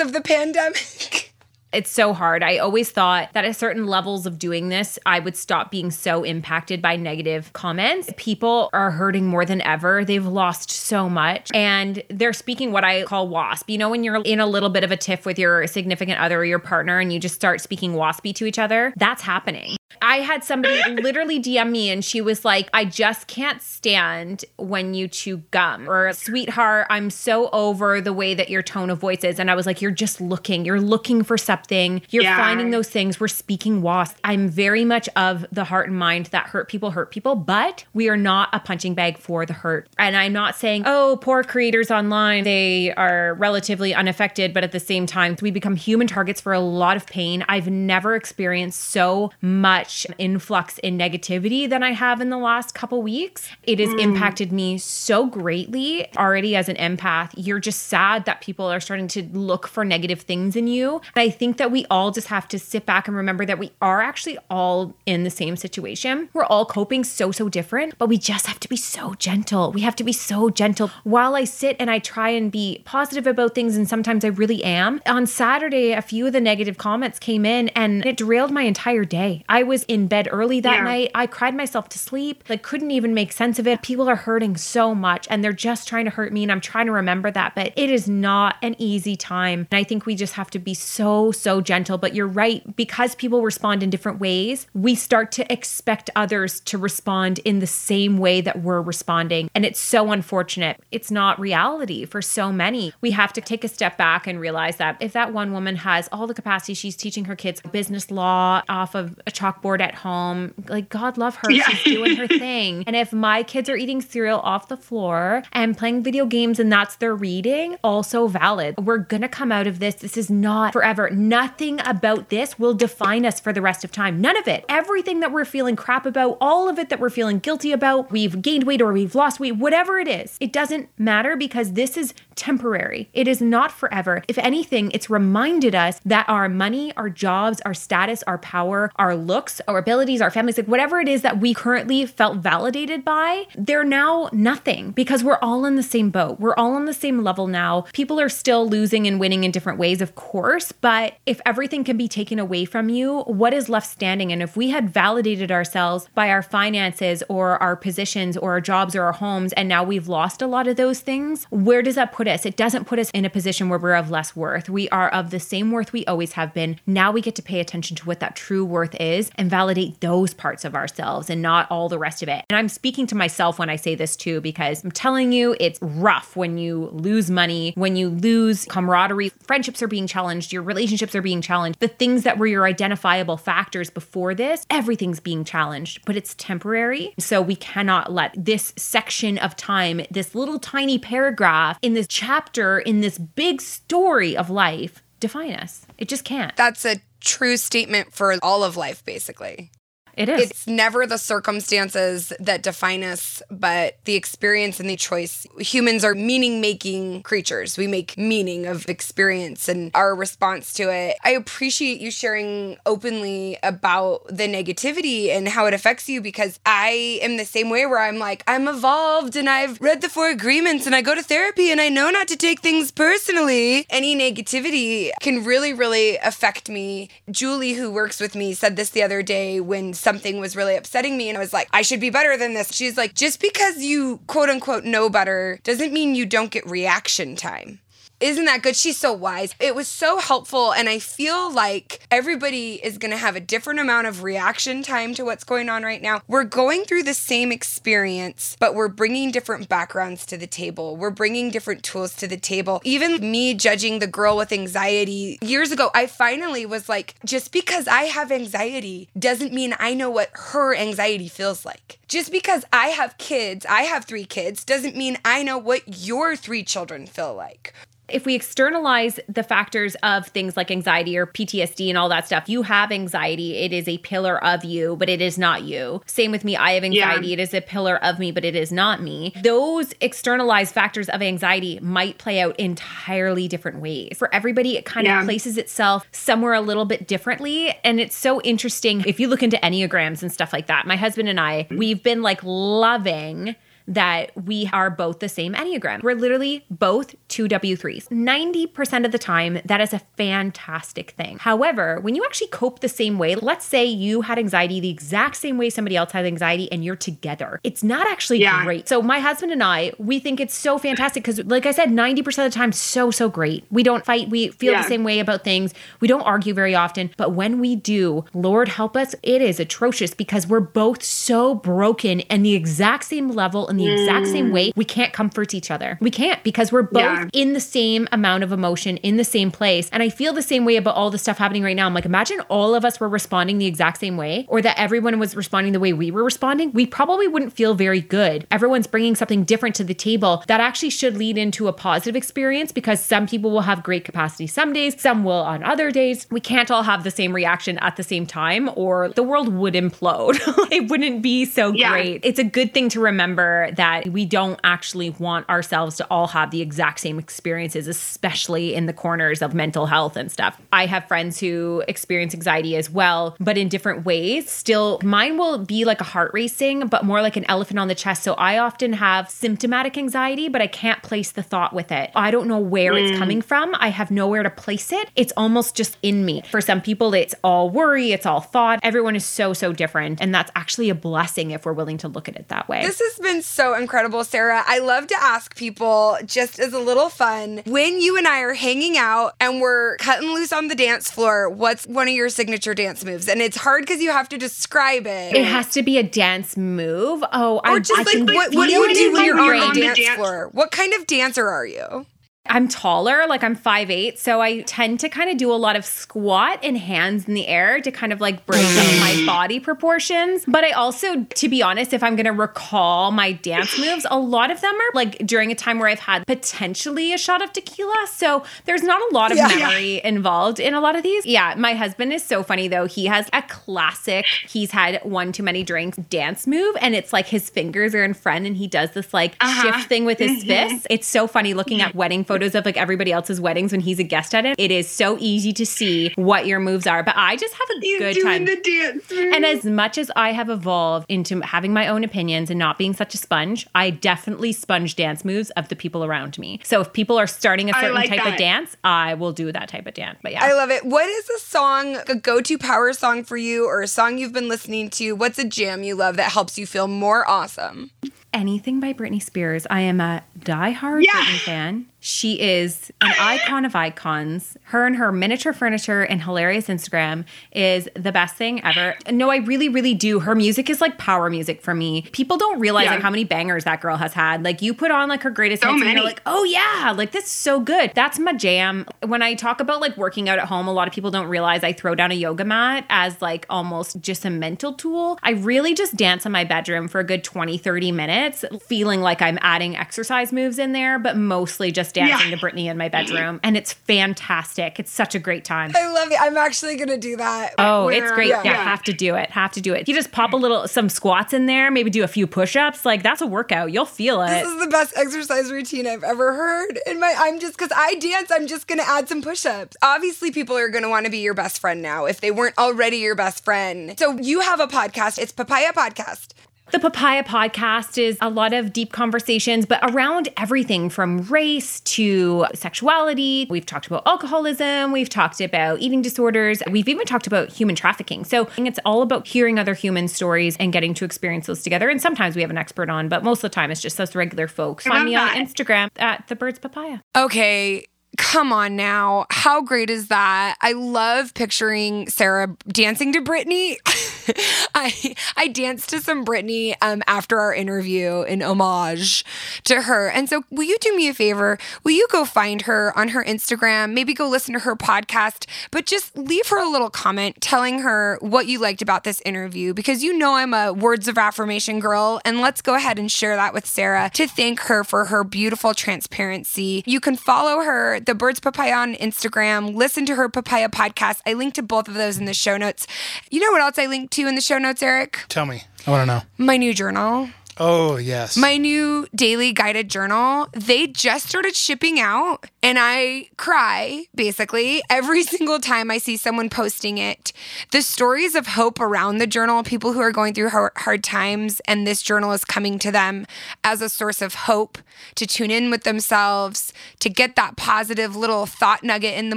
of 0.00 0.12
the 0.12 0.20
pandemic. 0.32 1.31
It's 1.72 1.90
so 1.90 2.12
hard. 2.12 2.42
I 2.42 2.58
always 2.58 2.90
thought 2.90 3.32
that 3.32 3.44
at 3.44 3.56
certain 3.56 3.86
levels 3.86 4.26
of 4.26 4.38
doing 4.38 4.68
this, 4.68 4.98
I 5.06 5.20
would 5.20 5.36
stop 5.36 5.70
being 5.70 5.90
so 5.90 6.22
impacted 6.22 6.82
by 6.82 6.96
negative 6.96 7.52
comments. 7.54 8.10
People 8.16 8.68
are 8.72 8.90
hurting 8.90 9.26
more 9.26 9.44
than 9.44 9.62
ever. 9.62 10.04
They've 10.04 10.24
lost 10.24 10.70
so 10.70 11.08
much 11.08 11.50
and 11.54 12.02
they're 12.08 12.34
speaking 12.34 12.72
what 12.72 12.84
I 12.84 13.04
call 13.04 13.28
wasp. 13.28 13.70
You 13.70 13.78
know, 13.78 13.88
when 13.88 14.04
you're 14.04 14.22
in 14.22 14.40
a 14.40 14.46
little 14.46 14.68
bit 14.68 14.84
of 14.84 14.92
a 14.92 14.96
tiff 14.96 15.24
with 15.24 15.38
your 15.38 15.66
significant 15.66 16.20
other 16.20 16.40
or 16.40 16.44
your 16.44 16.58
partner 16.58 17.00
and 17.00 17.12
you 17.12 17.18
just 17.18 17.34
start 17.34 17.60
speaking 17.60 17.92
waspy 17.92 18.34
to 18.34 18.44
each 18.44 18.58
other, 18.58 18.92
that's 18.96 19.22
happening. 19.22 19.76
I 20.00 20.18
had 20.18 20.44
somebody 20.44 20.80
literally 21.02 21.40
DM 21.40 21.70
me 21.70 21.90
and 21.90 22.04
she 22.04 22.20
was 22.20 22.44
like, 22.44 22.68
I 22.72 22.84
just 22.84 23.26
can't 23.26 23.60
stand 23.60 24.44
when 24.56 24.94
you 24.94 25.08
chew 25.08 25.38
gum. 25.50 25.88
Or, 25.88 26.12
sweetheart, 26.12 26.86
I'm 26.90 27.10
so 27.10 27.50
over 27.50 28.00
the 28.00 28.12
way 28.12 28.34
that 28.34 28.48
your 28.48 28.62
tone 28.62 28.90
of 28.90 28.98
voice 28.98 29.24
is. 29.24 29.38
And 29.38 29.50
I 29.50 29.54
was 29.54 29.66
like, 29.66 29.82
You're 29.82 29.90
just 29.90 30.20
looking. 30.20 30.64
You're 30.64 30.80
looking 30.80 31.22
for 31.22 31.36
something. 31.36 32.02
You're 32.10 32.22
yeah. 32.22 32.36
finding 32.36 32.70
those 32.70 32.88
things. 32.88 33.20
We're 33.20 33.28
speaking 33.28 33.82
wasp. 33.82 34.16
I'm 34.24 34.48
very 34.48 34.84
much 34.84 35.08
of 35.16 35.44
the 35.52 35.64
heart 35.64 35.88
and 35.88 35.98
mind 35.98 36.26
that 36.26 36.46
hurt 36.46 36.68
people 36.68 36.92
hurt 36.92 37.10
people, 37.10 37.34
but 37.34 37.84
we 37.92 38.08
are 38.08 38.16
not 38.16 38.48
a 38.52 38.60
punching 38.60 38.94
bag 38.94 39.18
for 39.18 39.44
the 39.44 39.52
hurt. 39.52 39.88
And 39.98 40.16
I'm 40.16 40.32
not 40.32 40.56
saying, 40.56 40.84
oh, 40.86 41.18
poor 41.20 41.42
creators 41.42 41.90
online, 41.90 42.44
they 42.44 42.92
are 42.94 43.34
relatively 43.34 43.94
unaffected, 43.94 44.54
but 44.54 44.64
at 44.64 44.72
the 44.72 44.80
same 44.80 45.06
time, 45.06 45.36
we 45.40 45.50
become 45.50 45.76
human 45.76 46.06
targets 46.06 46.40
for 46.40 46.52
a 46.52 46.60
lot 46.60 46.96
of 46.96 47.06
pain. 47.06 47.44
I've 47.48 47.68
never 47.68 48.14
experienced 48.14 48.80
so 48.80 49.30
much 49.40 49.81
influx 50.18 50.78
in 50.78 50.98
negativity 50.98 51.68
than 51.68 51.82
I 51.82 51.92
have 51.92 52.20
in 52.20 52.30
the 52.30 52.38
last 52.38 52.74
couple 52.74 53.02
weeks. 53.02 53.48
It 53.62 53.78
has 53.78 53.90
mm. 53.90 54.00
impacted 54.00 54.52
me 54.52 54.78
so 54.78 55.26
greatly 55.26 56.06
already 56.16 56.56
as 56.56 56.68
an 56.68 56.76
empath. 56.76 57.30
You're 57.36 57.60
just 57.60 57.84
sad 57.84 58.24
that 58.24 58.40
people 58.40 58.66
are 58.66 58.80
starting 58.80 59.08
to 59.08 59.22
look 59.32 59.66
for 59.66 59.84
negative 59.84 60.22
things 60.22 60.56
in 60.56 60.66
you. 60.66 61.00
And 61.14 61.22
I 61.22 61.30
think 61.30 61.56
that 61.56 61.70
we 61.70 61.86
all 61.90 62.10
just 62.10 62.28
have 62.28 62.48
to 62.48 62.58
sit 62.58 62.86
back 62.86 63.08
and 63.08 63.16
remember 63.16 63.46
that 63.46 63.58
we 63.58 63.72
are 63.80 64.02
actually 64.02 64.38
all 64.50 64.94
in 65.06 65.24
the 65.24 65.30
same 65.30 65.56
situation. 65.56 66.28
We're 66.32 66.44
all 66.44 66.66
coping 66.66 67.04
so, 67.04 67.32
so 67.32 67.48
different, 67.48 67.96
but 67.98 68.08
we 68.08 68.18
just 68.18 68.46
have 68.46 68.60
to 68.60 68.68
be 68.68 68.76
so 68.76 69.14
gentle. 69.14 69.72
We 69.72 69.80
have 69.82 69.96
to 69.96 70.04
be 70.04 70.12
so 70.12 70.50
gentle. 70.50 70.90
While 71.04 71.34
I 71.34 71.44
sit 71.44 71.76
and 71.78 71.90
I 71.90 71.98
try 71.98 72.30
and 72.30 72.52
be 72.52 72.82
positive 72.84 73.26
about 73.26 73.54
things, 73.54 73.76
and 73.76 73.88
sometimes 73.88 74.24
I 74.24 74.28
really 74.28 74.62
am, 74.62 75.00
on 75.06 75.26
Saturday, 75.26 75.92
a 75.92 76.02
few 76.02 76.26
of 76.26 76.32
the 76.32 76.40
negative 76.40 76.76
comments 76.76 77.18
came 77.18 77.46
in 77.46 77.68
and 77.70 78.04
it 78.04 78.16
derailed 78.16 78.50
my 78.50 78.62
entire 78.62 79.04
day. 79.04 79.44
I 79.48 79.62
was 79.62 79.71
was 79.72 79.84
in 79.84 80.06
bed 80.06 80.28
early 80.30 80.60
that 80.60 80.76
yeah. 80.76 80.84
night. 80.84 81.10
I 81.14 81.26
cried 81.26 81.56
myself 81.56 81.88
to 81.88 81.98
sleep. 81.98 82.44
Like 82.50 82.62
couldn't 82.62 82.90
even 82.90 83.14
make 83.14 83.32
sense 83.32 83.58
of 83.58 83.66
it. 83.66 83.80
People 83.80 84.06
are 84.06 84.16
hurting 84.16 84.58
so 84.58 84.94
much 84.94 85.26
and 85.30 85.42
they're 85.42 85.54
just 85.54 85.88
trying 85.88 86.04
to 86.04 86.10
hurt 86.10 86.30
me 86.30 86.42
and 86.42 86.52
I'm 86.52 86.60
trying 86.60 86.84
to 86.86 86.92
remember 86.92 87.30
that, 87.30 87.54
but 87.54 87.72
it 87.74 87.88
is 87.88 88.06
not 88.06 88.56
an 88.60 88.76
easy 88.78 89.16
time. 89.16 89.66
And 89.70 89.78
I 89.78 89.82
think 89.82 90.04
we 90.04 90.14
just 90.14 90.34
have 90.34 90.50
to 90.50 90.58
be 90.58 90.74
so 90.74 91.32
so 91.32 91.62
gentle, 91.62 91.96
but 91.96 92.14
you're 92.14 92.26
right 92.26 92.76
because 92.76 93.14
people 93.14 93.40
respond 93.40 93.82
in 93.82 93.88
different 93.88 94.20
ways, 94.20 94.66
we 94.74 94.94
start 94.94 95.32
to 95.32 95.50
expect 95.50 96.10
others 96.14 96.60
to 96.60 96.76
respond 96.76 97.38
in 97.40 97.60
the 97.60 97.66
same 97.66 98.18
way 98.18 98.42
that 98.42 98.62
we're 98.62 98.82
responding. 98.82 99.50
And 99.54 99.64
it's 99.64 99.80
so 99.80 100.12
unfortunate. 100.12 100.82
It's 100.90 101.10
not 101.10 101.40
reality 101.40 102.04
for 102.04 102.20
so 102.20 102.52
many. 102.52 102.92
We 103.00 103.12
have 103.12 103.32
to 103.32 103.40
take 103.40 103.64
a 103.64 103.68
step 103.68 103.96
back 103.96 104.26
and 104.26 104.38
realize 104.38 104.76
that 104.76 104.98
if 105.00 105.14
that 105.14 105.32
one 105.32 105.54
woman 105.54 105.76
has 105.76 106.10
all 106.12 106.26
the 106.26 106.34
capacity 106.34 106.74
she's 106.74 106.94
teaching 106.94 107.24
her 107.24 107.36
kids 107.36 107.62
business 107.72 108.10
law 108.10 108.60
off 108.68 108.94
of 108.94 109.18
a 109.26 109.30
chalk 109.30 109.61
chalkboard 109.62 109.80
at 109.80 109.94
home. 109.96 110.54
Like, 110.68 110.88
God 110.88 111.18
love 111.18 111.36
her. 111.36 111.50
Yeah. 111.50 111.68
She's 111.68 111.94
doing 111.94 112.16
her 112.16 112.26
thing. 112.38 112.84
And 112.86 112.96
if 112.96 113.12
my 113.12 113.42
kids 113.42 113.68
are 113.68 113.76
eating 113.76 114.00
cereal 114.00 114.40
off 114.40 114.68
the 114.68 114.76
floor 114.76 115.42
and 115.52 115.76
playing 115.76 116.02
video 116.02 116.26
games 116.26 116.58
and 116.58 116.72
that's 116.72 116.96
their 116.96 117.14
reading, 117.14 117.76
also 117.82 118.26
valid. 118.26 118.76
We're 118.78 118.98
going 118.98 119.22
to 119.22 119.28
come 119.28 119.52
out 119.52 119.66
of 119.66 119.78
this. 119.78 119.96
This 119.96 120.16
is 120.16 120.30
not 120.30 120.72
forever. 120.72 121.10
Nothing 121.10 121.80
about 121.84 122.28
this 122.28 122.58
will 122.58 122.74
define 122.74 123.24
us 123.24 123.40
for 123.40 123.52
the 123.52 123.62
rest 123.62 123.84
of 123.84 123.92
time. 123.92 124.20
None 124.20 124.36
of 124.36 124.48
it. 124.48 124.64
Everything 124.68 125.20
that 125.20 125.32
we're 125.32 125.44
feeling 125.44 125.76
crap 125.76 126.06
about, 126.06 126.38
all 126.40 126.68
of 126.68 126.78
it 126.78 126.88
that 126.88 127.00
we're 127.00 127.10
feeling 127.10 127.38
guilty 127.38 127.72
about, 127.72 128.10
we've 128.10 128.42
gained 128.42 128.64
weight 128.64 128.82
or 128.82 128.92
we've 128.92 129.14
lost 129.14 129.40
weight, 129.40 129.56
whatever 129.56 129.98
it 129.98 130.08
is, 130.08 130.36
it 130.40 130.52
doesn't 130.52 130.88
matter 130.98 131.36
because 131.36 131.72
this 131.72 131.96
is 131.96 132.14
temporary. 132.36 133.08
It 133.12 133.28
is 133.28 133.40
not 133.40 133.70
forever. 133.70 134.22
If 134.28 134.38
anything, 134.38 134.90
it's 134.92 135.10
reminded 135.10 135.74
us 135.74 136.00
that 136.04 136.28
our 136.28 136.48
money, 136.48 136.92
our 136.96 137.10
jobs, 137.10 137.60
our 137.62 137.74
status, 137.74 138.22
our 138.24 138.38
power, 138.38 138.90
our 138.96 139.16
looks, 139.16 139.60
our 139.68 139.78
abilities, 139.78 140.20
our 140.20 140.30
families, 140.30 140.56
like 140.58 140.68
whatever 140.68 141.00
it 141.00 141.08
is 141.08 141.22
that 141.22 141.40
we 141.40 141.54
currently 141.54 142.06
felt 142.06 142.38
validated 142.38 143.04
by, 143.04 143.46
they're 143.56 143.84
now 143.84 144.28
nothing 144.32 144.92
because 144.92 145.24
we're 145.24 145.38
all 145.42 145.64
in 145.64 145.76
the 145.76 145.82
same 145.82 146.10
boat. 146.10 146.40
We're 146.40 146.54
all 146.54 146.74
on 146.74 146.84
the 146.84 146.94
same 146.94 147.22
level 147.22 147.46
now. 147.46 147.82
People 147.92 148.20
are 148.20 148.28
still 148.28 148.68
losing 148.68 149.06
and 149.06 149.18
winning 149.20 149.44
in 149.44 149.50
different 149.50 149.78
ways, 149.78 150.00
of 150.00 150.14
course, 150.14 150.72
but 150.72 151.14
if 151.26 151.40
everything 151.46 151.84
can 151.84 151.96
be 151.96 152.08
taken 152.08 152.38
away 152.38 152.64
from 152.64 152.88
you, 152.88 153.20
what 153.22 153.54
is 153.54 153.68
left 153.68 153.88
standing? 153.88 154.32
And 154.32 154.42
if 154.42 154.56
we 154.56 154.70
had 154.70 154.90
validated 154.90 155.50
ourselves 155.50 156.08
by 156.14 156.30
our 156.30 156.42
finances 156.42 157.22
or 157.28 157.62
our 157.62 157.76
positions 157.76 158.36
or 158.36 158.52
our 158.52 158.60
jobs 158.60 158.94
or 158.94 159.04
our 159.04 159.12
homes, 159.12 159.52
and 159.54 159.68
now 159.68 159.82
we've 159.82 160.08
lost 160.08 160.42
a 160.42 160.46
lot 160.46 160.66
of 160.66 160.76
those 160.76 161.00
things, 161.00 161.44
where 161.50 161.82
does 161.82 161.94
that 161.94 162.12
put 162.12 162.21
us? 162.28 162.46
It 162.46 162.56
doesn't 162.56 162.86
put 162.86 162.98
us 162.98 163.10
in 163.10 163.24
a 163.24 163.30
position 163.30 163.68
where 163.68 163.78
we're 163.78 163.94
of 163.94 164.10
less 164.10 164.34
worth. 164.34 164.68
We 164.68 164.88
are 164.90 165.08
of 165.08 165.30
the 165.30 165.40
same 165.40 165.70
worth 165.70 165.92
we 165.92 166.04
always 166.06 166.32
have 166.32 166.54
been. 166.54 166.78
Now 166.86 167.12
we 167.12 167.20
get 167.20 167.34
to 167.36 167.42
pay 167.42 167.60
attention 167.60 167.96
to 167.96 168.06
what 168.06 168.20
that 168.20 168.36
true 168.36 168.64
worth 168.64 168.94
is 169.00 169.30
and 169.36 169.50
validate 169.50 170.00
those 170.00 170.34
parts 170.34 170.64
of 170.64 170.74
ourselves 170.74 171.30
and 171.30 171.42
not 171.42 171.70
all 171.70 171.88
the 171.88 171.98
rest 171.98 172.22
of 172.22 172.28
it. 172.28 172.44
And 172.50 172.56
I'm 172.56 172.68
speaking 172.68 173.06
to 173.08 173.14
myself 173.14 173.58
when 173.58 173.70
I 173.70 173.76
say 173.76 173.94
this 173.94 174.16
too, 174.16 174.40
because 174.40 174.84
I'm 174.84 174.90
telling 174.90 175.32
you, 175.32 175.56
it's 175.60 175.78
rough 175.82 176.36
when 176.36 176.58
you 176.58 176.90
lose 176.92 177.30
money, 177.30 177.72
when 177.76 177.96
you 177.96 178.10
lose 178.10 178.64
camaraderie. 178.66 179.30
Friendships 179.42 179.82
are 179.82 179.88
being 179.88 180.06
challenged, 180.06 180.52
your 180.52 180.62
relationships 180.62 181.14
are 181.14 181.22
being 181.22 181.40
challenged. 181.40 181.80
The 181.80 181.88
things 181.88 182.22
that 182.22 182.38
were 182.38 182.46
your 182.46 182.66
identifiable 182.66 183.36
factors 183.36 183.90
before 183.90 184.34
this, 184.34 184.66
everything's 184.70 185.20
being 185.20 185.44
challenged, 185.44 186.04
but 186.04 186.16
it's 186.16 186.34
temporary. 186.34 187.14
So 187.18 187.40
we 187.42 187.56
cannot 187.56 188.12
let 188.12 188.34
this 188.36 188.72
section 188.76 189.38
of 189.38 189.56
time, 189.56 190.02
this 190.10 190.34
little 190.34 190.58
tiny 190.58 190.98
paragraph 190.98 191.78
in 191.82 191.94
this 191.94 192.06
chapter, 192.12 192.78
in 192.78 193.00
this 193.00 193.16
big 193.16 193.62
story 193.62 194.36
of 194.36 194.50
life, 194.50 195.02
define 195.18 195.54
us. 195.54 195.86
It 195.96 196.08
just 196.08 196.24
can't. 196.24 196.54
That's 196.56 196.84
a 196.84 197.00
true 197.20 197.56
statement 197.56 198.12
for 198.12 198.36
all 198.42 198.64
of 198.64 198.76
life, 198.76 199.02
basically. 199.04 199.70
It 200.16 200.28
is. 200.28 200.50
It's 200.50 200.66
never 200.66 201.06
the 201.06 201.18
circumstances 201.18 202.32
that 202.38 202.62
define 202.62 203.02
us, 203.02 203.42
but 203.50 203.96
the 204.04 204.14
experience 204.14 204.78
and 204.78 204.88
the 204.88 204.96
choice. 204.96 205.46
Humans 205.58 206.04
are 206.04 206.14
meaning 206.14 206.60
making 206.60 207.22
creatures. 207.22 207.78
We 207.78 207.86
make 207.86 208.18
meaning 208.18 208.66
of 208.66 208.88
experience 208.88 209.68
and 209.68 209.90
our 209.94 210.14
response 210.14 210.72
to 210.74 210.92
it. 210.92 211.16
I 211.24 211.30
appreciate 211.30 212.00
you 212.00 212.10
sharing 212.10 212.76
openly 212.84 213.58
about 213.62 214.26
the 214.28 214.48
negativity 214.48 215.28
and 215.28 215.48
how 215.48 215.66
it 215.66 215.74
affects 215.74 216.08
you 216.08 216.20
because 216.20 216.60
I 216.66 217.18
am 217.22 217.36
the 217.36 217.44
same 217.44 217.70
way 217.70 217.86
where 217.86 218.00
I'm 218.00 218.18
like, 218.18 218.44
I'm 218.46 218.68
evolved 218.68 219.36
and 219.36 219.48
I've 219.48 219.80
read 219.80 220.02
the 220.02 220.08
four 220.08 220.28
agreements 220.28 220.86
and 220.86 220.94
I 220.94 221.02
go 221.02 221.14
to 221.14 221.22
therapy 221.22 221.70
and 221.70 221.80
I 221.80 221.88
know 221.88 222.10
not 222.10 222.28
to 222.28 222.36
take 222.36 222.60
things 222.60 222.90
personally. 222.90 223.86
Any 223.88 224.16
negativity 224.16 225.10
can 225.20 225.44
really, 225.44 225.72
really 225.72 226.16
affect 226.18 226.68
me. 226.68 227.08
Julie, 227.30 227.74
who 227.74 227.90
works 227.90 228.20
with 228.20 228.34
me, 228.34 228.52
said 228.52 228.76
this 228.76 228.90
the 228.90 229.02
other 229.02 229.22
day 229.22 229.60
when 229.60 229.94
something 230.02 230.40
was 230.40 230.56
really 230.56 230.76
upsetting 230.76 231.16
me 231.16 231.28
and 231.28 231.38
I 231.38 231.40
was 231.40 231.52
like, 231.52 231.68
I 231.72 231.82
should 231.82 232.00
be 232.00 232.10
better 232.10 232.36
than 232.36 232.54
this. 232.54 232.74
She's 232.74 232.96
like, 232.96 233.14
just 233.14 233.40
because 233.40 233.78
you 233.78 234.20
quote 234.26 234.50
unquote 234.50 234.84
know 234.84 235.08
better 235.08 235.60
doesn't 235.62 235.92
mean 235.92 236.14
you 236.14 236.26
don't 236.26 236.50
get 236.50 236.68
reaction 236.68 237.36
time. 237.36 237.78
Isn't 238.22 238.44
that 238.44 238.62
good? 238.62 238.76
She's 238.76 238.98
so 238.98 239.12
wise. 239.12 239.52
It 239.58 239.74
was 239.74 239.88
so 239.88 240.20
helpful. 240.20 240.72
And 240.72 240.88
I 240.88 241.00
feel 241.00 241.52
like 241.52 242.06
everybody 242.08 242.74
is 242.74 242.96
going 242.96 243.10
to 243.10 243.16
have 243.16 243.34
a 243.34 243.40
different 243.40 243.80
amount 243.80 244.06
of 244.06 244.22
reaction 244.22 244.84
time 244.84 245.12
to 245.14 245.24
what's 245.24 245.42
going 245.42 245.68
on 245.68 245.82
right 245.82 246.00
now. 246.00 246.20
We're 246.28 246.44
going 246.44 246.84
through 246.84 247.02
the 247.02 247.14
same 247.14 247.50
experience, 247.50 248.56
but 248.60 248.76
we're 248.76 248.86
bringing 248.86 249.32
different 249.32 249.68
backgrounds 249.68 250.24
to 250.26 250.38
the 250.38 250.46
table. 250.46 250.96
We're 250.96 251.10
bringing 251.10 251.50
different 251.50 251.82
tools 251.82 252.14
to 252.18 252.28
the 252.28 252.36
table. 252.36 252.80
Even 252.84 253.28
me 253.28 253.54
judging 253.54 253.98
the 253.98 254.06
girl 254.06 254.36
with 254.36 254.52
anxiety 254.52 255.36
years 255.42 255.72
ago, 255.72 255.90
I 255.92 256.06
finally 256.06 256.64
was 256.64 256.88
like, 256.88 257.16
just 257.24 257.50
because 257.50 257.88
I 257.88 258.02
have 258.02 258.30
anxiety 258.30 259.08
doesn't 259.18 259.52
mean 259.52 259.74
I 259.80 259.94
know 259.94 260.10
what 260.10 260.30
her 260.32 260.76
anxiety 260.76 261.26
feels 261.26 261.64
like. 261.64 261.98
Just 262.06 262.30
because 262.30 262.64
I 262.72 262.88
have 262.88 263.18
kids, 263.18 263.66
I 263.68 263.82
have 263.82 264.04
three 264.04 264.26
kids, 264.26 264.64
doesn't 264.64 264.94
mean 264.94 265.18
I 265.24 265.42
know 265.42 265.58
what 265.58 266.06
your 266.06 266.36
three 266.36 266.62
children 266.62 267.08
feel 267.08 267.34
like 267.34 267.74
if 268.12 268.26
we 268.26 268.34
externalize 268.34 269.18
the 269.28 269.42
factors 269.42 269.94
of 270.02 270.26
things 270.28 270.56
like 270.56 270.70
anxiety 270.70 271.16
or 271.16 271.26
PTSD 271.26 271.88
and 271.88 271.98
all 271.98 272.08
that 272.08 272.26
stuff, 272.26 272.48
you 272.48 272.62
have 272.62 272.92
anxiety. 272.92 273.56
It 273.56 273.72
is 273.72 273.88
a 273.88 273.98
pillar 273.98 274.42
of 274.44 274.64
you, 274.64 274.96
but 274.96 275.08
it 275.08 275.20
is 275.20 275.38
not 275.38 275.62
you. 275.62 276.02
Same 276.06 276.30
with 276.30 276.44
me. 276.44 276.56
I 276.56 276.72
have 276.72 276.84
anxiety. 276.84 277.28
Yeah. 277.28 277.34
It 277.34 277.40
is 277.40 277.54
a 277.54 277.60
pillar 277.60 278.02
of 278.02 278.18
me, 278.18 278.30
but 278.32 278.44
it 278.44 278.54
is 278.54 278.72
not 278.72 279.02
me. 279.02 279.32
Those 279.42 279.94
externalized 280.00 280.74
factors 280.74 281.08
of 281.08 281.22
anxiety 281.22 281.78
might 281.80 282.18
play 282.18 282.40
out 282.40 282.58
entirely 282.58 283.48
different 283.48 283.80
ways. 283.80 284.16
For 284.16 284.32
everybody, 284.34 284.76
it 284.76 284.84
kind 284.84 285.06
yeah. 285.06 285.20
of 285.20 285.24
places 285.24 285.58
itself 285.58 286.06
somewhere 286.12 286.54
a 286.54 286.60
little 286.60 286.84
bit 286.84 287.08
differently. 287.08 287.74
And 287.84 288.00
it's 288.00 288.16
so 288.16 288.40
interesting. 288.42 289.02
If 289.06 289.18
you 289.20 289.28
look 289.28 289.42
into 289.42 289.56
Enneagrams 289.58 290.22
and 290.22 290.32
stuff 290.32 290.52
like 290.52 290.66
that, 290.66 290.86
my 290.86 290.96
husband 290.96 291.28
and 291.28 291.40
I, 291.40 291.66
we've 291.70 292.02
been 292.02 292.22
like 292.22 292.40
loving 292.42 293.56
that 293.86 294.30
we 294.46 294.68
are 294.72 294.90
both 294.90 295.18
the 295.20 295.28
same 295.28 295.54
Enneagram. 295.54 296.02
We're 296.02 296.14
literally 296.14 296.64
both 296.70 297.14
two 297.28 297.48
W3s. 297.48 298.08
90% 298.08 299.04
of 299.04 299.12
the 299.12 299.18
time, 299.18 299.60
that 299.64 299.80
is 299.80 299.92
a 299.92 300.00
fantastic 300.16 301.12
thing. 301.12 301.38
However, 301.38 302.00
when 302.00 302.14
you 302.14 302.24
actually 302.24 302.48
cope 302.48 302.80
the 302.80 302.88
same 302.88 303.18
way, 303.18 303.34
let's 303.34 303.64
say 303.64 303.84
you 303.84 304.22
had 304.22 304.38
anxiety 304.38 304.80
the 304.80 304.90
exact 304.90 305.36
same 305.36 305.58
way 305.58 305.70
somebody 305.70 305.96
else 305.96 306.12
had 306.12 306.26
anxiety 306.26 306.70
and 306.70 306.84
you're 306.84 306.96
together, 306.96 307.60
it's 307.64 307.82
not 307.82 308.06
actually 308.06 308.40
yeah. 308.40 308.64
great. 308.64 308.88
So, 308.88 309.02
my 309.02 309.18
husband 309.18 309.52
and 309.52 309.62
I, 309.62 309.92
we 309.98 310.18
think 310.18 310.40
it's 310.40 310.54
so 310.54 310.78
fantastic 310.78 311.24
because, 311.24 311.44
like 311.44 311.66
I 311.66 311.72
said, 311.72 311.88
90% 311.88 312.26
of 312.46 312.52
the 312.52 312.56
time, 312.56 312.72
so, 312.72 313.10
so 313.10 313.28
great. 313.28 313.64
We 313.70 313.82
don't 313.82 314.04
fight, 314.04 314.28
we 314.28 314.48
feel 314.48 314.72
yeah. 314.72 314.82
the 314.82 314.88
same 314.88 315.04
way 315.04 315.18
about 315.18 315.44
things, 315.44 315.74
we 316.00 316.08
don't 316.08 316.22
argue 316.22 316.54
very 316.54 316.74
often. 316.74 317.10
But 317.16 317.32
when 317.32 317.60
we 317.60 317.76
do, 317.76 318.24
Lord 318.34 318.68
help 318.68 318.96
us, 318.96 319.14
it 319.22 319.42
is 319.42 319.60
atrocious 319.60 320.14
because 320.14 320.46
we're 320.46 320.60
both 320.60 321.02
so 321.02 321.54
broken 321.54 322.20
and 322.22 322.44
the 322.44 322.54
exact 322.54 323.04
same 323.04 323.28
level 323.30 323.68
in 323.72 323.78
the 323.78 323.86
mm. 323.86 323.98
exact 323.98 324.28
same 324.28 324.52
way, 324.52 324.70
mm. 324.70 324.76
we 324.76 324.84
can't 324.84 325.12
comfort 325.12 325.54
each 325.54 325.70
other. 325.70 325.98
We 326.00 326.10
can't 326.10 326.42
because 326.44 326.70
we're 326.70 326.82
both 326.82 327.02
yeah. 327.02 327.28
in 327.32 327.52
the 327.52 327.60
same 327.60 328.08
amount 328.12 328.44
of 328.44 328.52
emotion, 328.52 328.98
in 328.98 329.16
the 329.16 329.24
same 329.24 329.50
place. 329.50 329.88
And 329.90 330.02
I 330.02 330.08
feel 330.08 330.32
the 330.32 330.42
same 330.42 330.64
way 330.64 330.76
about 330.76 330.94
all 330.94 331.10
the 331.10 331.18
stuff 331.18 331.38
happening 331.38 331.62
right 331.62 331.76
now. 331.76 331.86
I'm 331.86 331.94
like, 331.94 332.04
imagine 332.04 332.40
all 332.48 332.74
of 332.74 332.84
us 332.84 333.00
were 333.00 333.08
responding 333.08 333.58
the 333.58 333.66
exact 333.66 333.98
same 333.98 334.16
way, 334.16 334.46
or 334.48 334.62
that 334.62 334.78
everyone 334.78 335.18
was 335.18 335.34
responding 335.34 335.72
the 335.72 335.80
way 335.80 335.92
we 335.92 336.10
were 336.10 336.24
responding. 336.24 336.72
We 336.72 336.86
probably 336.86 337.28
wouldn't 337.28 337.52
feel 337.52 337.74
very 337.74 338.00
good. 338.00 338.46
Everyone's 338.50 338.86
bringing 338.86 339.14
something 339.14 339.44
different 339.44 339.74
to 339.76 339.84
the 339.84 339.94
table 339.94 340.44
that 340.46 340.60
actually 340.60 340.90
should 340.90 341.16
lead 341.16 341.38
into 341.38 341.68
a 341.68 341.72
positive 341.72 342.16
experience 342.16 342.72
because 342.72 343.00
some 343.00 343.26
people 343.26 343.50
will 343.50 343.62
have 343.62 343.82
great 343.82 344.04
capacity 344.04 344.46
some 344.46 344.72
days, 344.72 345.00
some 345.00 345.24
will 345.24 345.32
on 345.32 345.62
other 345.62 345.90
days. 345.90 346.26
We 346.30 346.40
can't 346.40 346.70
all 346.70 346.82
have 346.82 347.04
the 347.04 347.10
same 347.10 347.32
reaction 347.34 347.78
at 347.78 347.96
the 347.96 348.02
same 348.02 348.26
time, 348.26 348.70
or 348.76 349.08
the 349.10 349.22
world 349.22 349.48
would 349.48 349.74
implode. 349.74 350.38
it 350.72 350.90
wouldn't 350.90 351.22
be 351.22 351.44
so 351.44 351.72
yeah. 351.72 351.90
great. 351.90 352.24
It's 352.24 352.38
a 352.38 352.44
good 352.44 352.74
thing 352.74 352.88
to 352.90 353.00
remember 353.00 353.61
that 353.70 354.08
we 354.08 354.24
don't 354.24 354.58
actually 354.64 355.10
want 355.10 355.48
ourselves 355.48 355.96
to 355.96 356.06
all 356.10 356.26
have 356.28 356.50
the 356.50 356.60
exact 356.60 357.00
same 357.00 357.18
experiences, 357.18 357.86
especially 357.86 358.74
in 358.74 358.86
the 358.86 358.92
corners 358.92 359.42
of 359.42 359.54
mental 359.54 359.86
health 359.86 360.16
and 360.16 360.30
stuff. 360.30 360.60
I 360.72 360.86
have 360.86 361.06
friends 361.06 361.38
who 361.40 361.82
experience 361.88 362.34
anxiety 362.34 362.76
as 362.76 362.90
well, 362.90 363.36
but 363.40 363.56
in 363.56 363.68
different 363.68 364.04
ways. 364.04 364.50
Still, 364.50 364.98
mine 365.02 365.38
will 365.38 365.58
be 365.58 365.84
like 365.84 366.00
a 366.00 366.04
heart 366.04 366.30
racing, 366.34 366.86
but 366.88 367.04
more 367.04 367.22
like 367.22 367.36
an 367.36 367.44
elephant 367.48 367.78
on 367.78 367.88
the 367.88 367.94
chest. 367.94 368.22
So 368.22 368.34
I 368.34 368.58
often 368.58 368.94
have 368.94 369.30
symptomatic 369.30 369.96
anxiety, 369.96 370.48
but 370.48 370.60
I 370.60 370.66
can't 370.66 371.02
place 371.02 371.32
the 371.32 371.42
thought 371.42 371.72
with 371.72 371.92
it. 371.92 372.10
I 372.14 372.30
don't 372.30 372.48
know 372.48 372.58
where 372.58 372.92
mm. 372.92 373.08
it's 373.08 373.18
coming 373.18 373.42
from. 373.42 373.74
I 373.78 373.88
have 373.88 374.10
nowhere 374.10 374.42
to 374.42 374.50
place 374.50 374.92
it. 374.92 375.10
It's 375.16 375.32
almost 375.36 375.74
just 375.74 375.96
in 376.02 376.24
me. 376.24 376.42
For 376.50 376.60
some 376.60 376.80
people, 376.80 377.14
it's 377.14 377.34
all 377.42 377.70
worry, 377.70 378.12
it's 378.12 378.26
all 378.26 378.40
thought. 378.40 378.80
Everyone 378.82 379.16
is 379.16 379.24
so, 379.24 379.52
so 379.52 379.72
different. 379.72 380.20
And 380.20 380.34
that's 380.34 380.50
actually 380.54 380.90
a 380.90 380.94
blessing 380.94 381.50
if 381.50 381.64
we're 381.64 381.72
willing 381.72 381.98
to 381.98 382.08
look 382.08 382.28
at 382.28 382.36
it 382.36 382.48
that 382.48 382.68
way. 382.68 382.82
This 382.82 383.00
has 383.00 383.18
been 383.18 383.42
so 383.52 383.74
incredible, 383.74 384.24
Sarah. 384.24 384.62
I 384.66 384.78
love 384.78 385.06
to 385.08 385.16
ask 385.20 385.56
people, 385.56 386.16
just 386.24 386.58
as 386.58 386.72
a 386.72 386.78
little 386.78 387.08
fun, 387.08 387.62
when 387.66 388.00
you 388.00 388.16
and 388.16 388.26
I 388.26 388.40
are 388.40 388.54
hanging 388.54 388.96
out 388.96 389.34
and 389.40 389.60
we're 389.60 389.96
cutting 389.98 390.30
loose 390.30 390.52
on 390.52 390.68
the 390.68 390.74
dance 390.74 391.10
floor, 391.10 391.48
what's 391.48 391.86
one 391.86 392.08
of 392.08 392.14
your 392.14 392.28
signature 392.28 392.74
dance 392.74 393.04
moves? 393.04 393.28
And 393.28 393.40
it's 393.40 393.56
hard 393.56 393.82
because 393.82 394.00
you 394.00 394.10
have 394.10 394.28
to 394.30 394.38
describe 394.38 395.06
it. 395.06 395.34
It 395.34 395.44
has 395.44 395.68
to 395.72 395.82
be 395.82 395.98
a 395.98 396.02
dance 396.02 396.56
move. 396.56 397.22
Oh, 397.32 397.58
or 397.58 397.66
I 397.66 397.78
just 397.78 398.00
I 398.00 398.02
like 398.02 398.34
what, 398.34 398.54
what 398.54 398.66
do 398.68 398.72
you 398.72 398.94
do 398.94 399.12
when 399.12 399.24
you're 399.24 399.36
on 399.38 399.74
the 399.74 399.80
dance, 399.80 399.98
dance 399.98 400.16
floor? 400.16 400.48
What 400.52 400.70
kind 400.70 400.92
of 400.94 401.06
dancer 401.06 401.48
are 401.48 401.66
you? 401.66 402.06
I'm 402.46 402.66
taller, 402.66 403.24
like 403.28 403.44
I'm 403.44 403.56
5'8, 403.56 404.18
so 404.18 404.40
I 404.40 404.62
tend 404.62 404.98
to 405.00 405.08
kind 405.08 405.30
of 405.30 405.36
do 405.36 405.52
a 405.52 405.54
lot 405.54 405.76
of 405.76 405.84
squat 405.84 406.58
and 406.64 406.76
hands 406.76 407.28
in 407.28 407.34
the 407.34 407.46
air 407.46 407.80
to 407.80 407.90
kind 407.92 408.12
of 408.12 408.20
like 408.20 408.44
break 408.46 408.64
up 408.64 409.00
my 409.00 409.14
mm. 409.16 409.26
body 409.26 409.60
proportions. 409.60 410.44
But 410.48 410.64
I 410.64 410.72
also, 410.72 411.22
to 411.22 411.48
be 411.48 411.62
honest, 411.62 411.92
if 411.92 412.02
I'm 412.02 412.16
gonna 412.16 412.32
recall 412.32 413.12
my 413.12 413.30
dance 413.30 413.78
moves, 413.78 414.04
a 414.10 414.18
lot 414.18 414.50
of 414.50 414.60
them 414.60 414.74
are 414.74 414.90
like 414.92 415.18
during 415.18 415.52
a 415.52 415.54
time 415.54 415.78
where 415.78 415.88
I've 415.88 416.00
had 416.00 416.26
potentially 416.26 417.12
a 417.12 417.18
shot 417.18 417.42
of 417.42 417.52
tequila. 417.52 418.06
So 418.10 418.42
there's 418.64 418.82
not 418.82 419.00
a 419.00 419.14
lot 419.14 419.30
of 419.30 419.36
Yeah. 419.38 419.46
memory 419.46 420.00
involved 420.02 420.58
in 420.58 420.74
a 420.74 420.80
lot 420.80 420.96
of 420.96 421.04
these. 421.04 421.24
Yeah, 421.24 421.54
my 421.56 421.74
husband 421.74 422.12
is 422.12 422.24
so 422.24 422.42
funny 422.42 422.66
though. 422.66 422.86
He 422.86 423.06
has 423.06 423.28
a 423.32 423.42
classic, 423.42 424.26
he's 424.48 424.72
had 424.72 425.00
one 425.04 425.30
too 425.30 425.44
many 425.44 425.62
drinks 425.62 425.96
dance 426.10 426.48
move, 426.48 426.76
and 426.80 426.96
it's 426.96 427.12
like 427.12 427.28
his 427.28 427.48
fingers 427.48 427.94
are 427.94 428.02
in 428.02 428.14
front 428.14 428.46
and 428.46 428.56
he 428.56 428.66
does 428.66 428.90
this 428.90 429.14
like 429.14 429.36
uh-huh. 429.40 429.62
shift 429.62 429.88
thing 429.88 430.04
with 430.04 430.18
his 430.18 430.42
mm-hmm. 430.42 430.70
fists. 430.70 430.86
It's 430.90 431.06
so 431.06 431.28
funny 431.28 431.54
looking 431.54 431.80
at 431.80 431.94
wedding 431.94 432.24
photos 432.32 432.54
of 432.54 432.64
like 432.64 432.76
everybody 432.76 433.12
else's 433.12 433.40
weddings 433.40 433.72
when 433.72 433.80
he's 433.80 433.98
a 433.98 434.04
guest 434.04 434.34
at 434.34 434.46
it. 434.46 434.54
It 434.58 434.70
is 434.70 434.88
so 434.88 435.16
easy 435.20 435.52
to 435.52 435.66
see 435.66 436.12
what 436.16 436.46
your 436.46 436.60
moves 436.60 436.86
are, 436.86 437.02
but 437.02 437.14
I 437.16 437.36
just 437.36 437.54
have 437.54 437.68
a 437.76 437.80
He's 437.80 437.98
good 437.98 438.14
doing 438.14 438.24
time. 438.24 438.44
the 438.46 438.56
dance. 438.56 439.12
And 439.12 439.44
as 439.44 439.64
much 439.64 439.98
as 439.98 440.10
I 440.16 440.32
have 440.32 440.48
evolved 440.48 441.06
into 441.08 441.40
having 441.40 441.72
my 441.72 441.88
own 441.88 442.04
opinions 442.04 442.50
and 442.50 442.58
not 442.58 442.78
being 442.78 442.94
such 442.94 443.14
a 443.14 443.18
sponge, 443.18 443.66
I 443.74 443.90
definitely 443.90 444.52
sponge 444.52 444.96
dance 444.96 445.24
moves 445.24 445.50
of 445.50 445.68
the 445.68 445.76
people 445.76 446.04
around 446.04 446.38
me. 446.38 446.60
So 446.64 446.80
if 446.80 446.92
people 446.92 447.18
are 447.18 447.26
starting 447.26 447.70
a 447.70 447.74
certain 447.74 447.94
like 447.94 448.08
type 448.08 448.22
that. 448.24 448.32
of 448.32 448.38
dance, 448.38 448.76
I 448.84 449.14
will 449.14 449.32
do 449.32 449.50
that 449.52 449.68
type 449.68 449.86
of 449.86 449.94
dance. 449.94 450.18
But 450.22 450.32
yeah. 450.32 450.44
I 450.44 450.52
love 450.54 450.70
it. 450.70 450.84
What 450.84 451.08
is 451.08 451.28
a 451.30 451.38
song, 451.40 451.96
a 452.08 452.14
go 452.14 452.40
to 452.40 452.58
power 452.58 452.92
song 452.92 453.24
for 453.24 453.36
you, 453.36 453.66
or 453.66 453.82
a 453.82 453.88
song 453.88 454.18
you've 454.18 454.32
been 454.32 454.48
listening 454.48 454.90
to? 454.90 455.12
What's 455.12 455.38
a 455.38 455.44
jam 455.46 455.82
you 455.82 455.94
love 455.94 456.16
that 456.16 456.32
helps 456.32 456.58
you 456.58 456.66
feel 456.66 456.88
more 456.88 457.28
awesome? 457.28 457.90
Anything 458.32 458.80
by 458.80 458.92
Britney 458.92 459.22
Spears. 459.22 459.66
I 459.70 459.80
am 459.82 460.00
a 460.00 460.22
diehard 460.38 461.04
Yeah. 461.04 461.12
Britney 461.12 461.38
fan. 461.40 461.86
She 462.04 462.40
is 462.40 462.90
an 463.00 463.12
icon 463.20 463.64
of 463.64 463.76
icons. 463.76 464.56
Her 464.64 464.86
and 464.86 464.96
her 464.96 465.12
miniature 465.12 465.52
furniture 465.52 466.02
and 466.02 466.20
hilarious 466.20 466.66
Instagram 466.66 467.24
is 467.52 467.88
the 467.94 468.10
best 468.10 468.34
thing 468.34 468.60
ever. 468.64 468.96
No, 469.08 469.30
I 469.30 469.36
really, 469.36 469.68
really 469.68 469.94
do. 469.94 470.18
Her 470.18 470.34
music 470.34 470.68
is 470.68 470.80
like 470.80 470.98
power 470.98 471.30
music 471.30 471.62
for 471.62 471.74
me. 471.74 472.02
People 472.10 472.36
don't 472.38 472.58
realize 472.58 472.86
Yeah. 472.86 472.94
like 472.94 473.02
how 473.02 473.10
many 473.10 473.22
bangers 473.22 473.62
that 473.64 473.80
girl 473.80 473.96
has 473.98 474.14
had. 474.14 474.42
Like 474.42 474.60
you 474.62 474.74
put 474.74 474.90
on 474.90 475.08
like 475.08 475.22
her 475.22 475.30
greatest 475.30 475.62
So 475.62 475.68
hits 475.68 475.74
and 475.82 475.84
many. 475.84 476.00
you're 476.00 476.04
like, 476.04 476.22
oh 476.26 476.42
yeah, 476.42 476.92
like 476.96 477.12
this 477.12 477.26
is 477.26 477.30
so 477.30 477.60
good. 477.60 477.92
That's 477.94 478.18
my 478.18 478.32
jam. 478.32 478.84
When 479.06 479.22
I 479.22 479.34
talk 479.34 479.60
about 479.60 479.80
like 479.80 479.96
working 479.96 480.28
out 480.28 480.40
at 480.40 480.46
home, 480.46 480.66
a 480.66 480.72
lot 480.72 480.88
of 480.88 480.94
people 480.94 481.12
don't 481.12 481.28
realize 481.28 481.62
I 481.62 481.72
throw 481.72 481.94
down 481.94 482.10
a 482.10 482.14
yoga 482.14 482.44
mat 482.44 482.84
as 482.90 483.22
like 483.22 483.46
almost 483.48 484.00
just 484.00 484.24
a 484.24 484.30
mental 484.30 484.72
tool. 484.72 485.20
I 485.22 485.32
really 485.32 485.72
just 485.72 485.94
dance 485.96 486.26
in 486.26 486.32
my 486.32 486.42
bedroom 486.42 486.88
for 486.88 486.98
a 486.98 487.04
good 487.04 487.22
20, 487.22 487.58
30 487.58 487.92
minutes, 487.92 488.21
feeling 488.66 489.00
like 489.00 489.20
I'm 489.22 489.38
adding 489.42 489.76
exercise 489.76 490.32
moves 490.32 490.58
in 490.58 490.72
there, 490.72 490.98
but 490.98 491.16
mostly 491.16 491.72
just 491.72 491.94
dancing 491.94 492.30
Yeah. 492.30 492.36
to 492.36 492.42
Britney 492.44 492.66
in 492.70 492.76
my 492.78 492.88
bedroom. 492.88 493.40
And 493.42 493.56
it's 493.56 493.72
fantastic. 493.72 494.78
It's 494.78 494.90
such 494.90 495.14
a 495.14 495.18
great 495.18 495.44
time. 495.44 495.72
I 495.74 495.86
love 495.92 496.10
it. 496.12 496.18
I'm 496.20 496.36
actually 496.36 496.76
gonna 496.76 496.96
do 496.98 497.16
that. 497.16 497.54
Oh, 497.58 497.86
Where- 497.86 498.02
it's 498.04 498.12
great. 498.12 498.28
Yeah, 498.28 498.42
have 498.44 498.82
to 498.84 498.92
do 498.92 499.14
it. 499.14 499.30
Have 499.30 499.52
to 499.52 499.60
do 499.60 499.74
it. 499.74 499.88
You 499.88 499.94
just 499.94 500.12
pop 500.12 500.32
a 500.32 500.36
little 500.36 500.68
some 500.68 500.88
squats 500.88 501.32
in 501.32 501.46
there, 501.46 501.70
maybe 501.70 501.90
do 501.90 502.02
a 502.04 502.08
few 502.08 502.26
push-ups. 502.26 502.84
Like 502.84 503.02
that's 503.02 503.20
a 503.20 503.26
workout. 503.26 503.72
You'll 503.72 503.84
feel 503.86 504.22
it. 504.22 504.28
This 504.42 504.48
is 504.48 504.60
the 504.60 504.68
best 504.68 504.92
exercise 504.96 505.50
routine 505.50 505.86
I've 505.86 506.04
ever 506.04 506.34
heard. 506.34 506.78
In 506.86 507.00
my 507.00 507.14
I'm 507.16 507.38
just 507.40 507.56
because 507.56 507.72
I 507.74 507.94
dance, 507.96 508.30
I'm 508.30 508.46
just 508.46 508.66
gonna 508.66 508.84
add 508.86 509.08
some 509.08 509.22
push-ups. 509.22 509.76
Obviously, 509.82 510.30
people 510.30 510.56
are 510.56 510.68
gonna 510.68 510.88
want 510.88 511.06
to 511.06 511.10
be 511.10 511.18
your 511.18 511.34
best 511.34 511.60
friend 511.60 511.82
now 511.82 512.04
if 512.06 512.20
they 512.20 512.30
weren't 512.30 512.56
already 512.58 512.98
your 512.98 513.14
best 513.14 513.44
friend. 513.44 513.94
So 513.98 514.18
you 514.18 514.40
have 514.40 514.60
a 514.60 514.66
podcast. 514.66 515.18
It's 515.18 515.32
Papaya 515.32 515.72
Podcast. 515.72 516.28
The 516.72 516.80
Papaya 516.80 517.22
podcast 517.22 518.02
is 518.02 518.16
a 518.22 518.30
lot 518.30 518.54
of 518.54 518.72
deep 518.72 518.92
conversations, 518.92 519.66
but 519.66 519.78
around 519.92 520.30
everything 520.38 520.88
from 520.88 521.20
race 521.24 521.80
to 521.80 522.46
sexuality. 522.54 523.46
We've 523.50 523.66
talked 523.66 523.88
about 523.88 524.06
alcoholism. 524.06 524.90
We've 524.90 525.10
talked 525.10 525.42
about 525.42 525.80
eating 525.80 526.00
disorders. 526.00 526.62
We've 526.70 526.88
even 526.88 527.04
talked 527.04 527.26
about 527.26 527.50
human 527.50 527.76
trafficking. 527.76 528.24
So 528.24 528.48
it's 528.56 528.78
all 528.86 529.02
about 529.02 529.26
hearing 529.26 529.58
other 529.58 529.74
human 529.74 530.08
stories 530.08 530.56
and 530.56 530.72
getting 530.72 530.94
to 530.94 531.04
experience 531.04 531.46
those 531.46 531.62
together. 531.62 531.90
And 531.90 532.00
sometimes 532.00 532.36
we 532.36 532.40
have 532.40 532.50
an 532.50 532.56
expert 532.56 532.88
on, 532.88 533.10
but 533.10 533.22
most 533.22 533.44
of 533.44 533.50
the 533.50 533.54
time 533.54 533.70
it's 533.70 533.82
just 533.82 534.00
us 534.00 534.14
regular 534.14 534.48
folks. 534.48 534.86
Find 534.86 535.04
me 535.04 535.14
on. 535.14 535.28
Instagram 535.28 535.90
at 535.96 536.26
the 536.28 536.36
Birds 536.36 536.58
Papaya. 536.58 537.00
Okay, 537.14 537.84
come 538.16 538.52
on 538.52 538.76
now. 538.76 539.26
How 539.30 539.62
great 539.62 539.90
is 539.90 540.08
that? 540.08 540.56
I 540.60 540.72
love 540.72 541.34
picturing 541.34 542.08
Sarah 542.08 542.54
dancing 542.68 543.12
to 543.14 543.20
Britney. 543.20 543.76
I 544.74 545.14
I 545.36 545.48
danced 545.48 545.88
to 545.90 546.00
some 546.00 546.24
Britney 546.24 546.74
um, 546.80 547.02
after 547.06 547.40
our 547.40 547.54
interview 547.54 548.22
in 548.22 548.42
homage 548.42 549.24
to 549.64 549.82
her. 549.82 550.08
And 550.08 550.28
so, 550.28 550.44
will 550.50 550.64
you 550.64 550.76
do 550.80 550.94
me 550.94 551.08
a 551.08 551.14
favor? 551.14 551.58
Will 551.84 551.92
you 551.92 552.06
go 552.10 552.24
find 552.24 552.62
her 552.62 552.96
on 552.96 553.08
her 553.08 553.24
Instagram? 553.24 553.92
Maybe 553.92 554.14
go 554.14 554.28
listen 554.28 554.54
to 554.54 554.60
her 554.60 554.76
podcast, 554.76 555.46
but 555.70 555.86
just 555.86 556.16
leave 556.16 556.48
her 556.48 556.58
a 556.58 556.68
little 556.68 556.90
comment 556.90 557.40
telling 557.40 557.80
her 557.80 558.18
what 558.20 558.46
you 558.46 558.58
liked 558.58 558.82
about 558.82 559.04
this 559.04 559.20
interview 559.24 559.74
because 559.74 560.02
you 560.02 560.16
know 560.16 560.34
I'm 560.34 560.54
a 560.54 560.72
words 560.72 561.08
of 561.08 561.18
affirmation 561.18 561.80
girl. 561.80 562.20
And 562.24 562.40
let's 562.40 562.62
go 562.62 562.74
ahead 562.74 562.98
and 562.98 563.10
share 563.10 563.36
that 563.36 563.54
with 563.54 563.66
Sarah 563.66 564.10
to 564.14 564.26
thank 564.26 564.60
her 564.60 564.84
for 564.84 565.06
her 565.06 565.24
beautiful 565.24 565.74
transparency. 565.74 566.82
You 566.86 567.00
can 567.00 567.16
follow 567.16 567.60
her, 567.62 568.00
the 568.06 568.14
Birds 568.14 568.40
Papaya 568.40 568.74
on 568.74 568.94
Instagram, 568.94 569.74
listen 569.74 570.06
to 570.06 570.14
her 570.14 570.28
Papaya 570.28 570.68
podcast. 570.68 571.20
I 571.26 571.34
linked 571.34 571.56
to 571.56 571.62
both 571.62 571.88
of 571.88 571.94
those 571.94 572.18
in 572.18 572.24
the 572.24 572.34
show 572.34 572.56
notes. 572.56 572.86
You 573.30 573.40
know 573.40 573.50
what 573.52 573.60
else 573.60 573.78
I 573.78 573.86
linked 573.86 574.12
to 574.14 574.26
in 574.26 574.34
the 574.34 574.40
show 574.40 574.58
notes, 574.58 574.82
Eric? 574.82 575.18
Tell 575.28 575.46
me. 575.46 575.64
I 575.86 575.90
want 575.90 576.02
to 576.02 576.06
know. 576.06 576.22
My 576.38 576.56
new 576.56 576.74
journal. 576.74 577.28
Oh, 577.64 577.96
yes. 577.96 578.36
My 578.36 578.56
new 578.56 579.06
daily 579.14 579.52
guided 579.52 579.88
journal, 579.88 580.48
they 580.52 580.88
just 580.88 581.28
started 581.28 581.54
shipping 581.54 582.00
out, 582.00 582.44
and 582.60 582.76
I 582.76 583.28
cry 583.36 584.06
basically 584.16 584.82
every 584.90 585.22
single 585.34 585.60
time 585.60 585.88
I 585.88 585.98
see 585.98 586.16
someone 586.16 586.50
posting 586.50 586.98
it. 586.98 587.32
The 587.70 587.80
stories 587.80 588.34
of 588.34 588.48
hope 588.48 588.80
around 588.80 589.18
the 589.18 589.28
journal, 589.28 589.62
people 589.62 589.92
who 589.92 590.00
are 590.00 590.10
going 590.10 590.34
through 590.34 590.48
hard, 590.48 591.04
times, 591.04 591.60
and 591.68 591.86
this 591.86 592.02
journal 592.02 592.32
is 592.32 592.44
coming 592.44 592.80
to 592.80 592.90
them 592.90 593.26
as 593.62 593.80
a 593.80 593.88
source 593.88 594.22
of 594.22 594.34
hope 594.34 594.78
to 595.14 595.24
tune 595.24 595.52
in 595.52 595.70
with 595.70 595.84
themselves, 595.84 596.72
to 596.98 597.08
get 597.08 597.36
that 597.36 597.56
positive 597.56 598.16
little 598.16 598.44
thought 598.44 598.82
nugget 598.82 599.16
in 599.16 599.30
the 599.30 599.36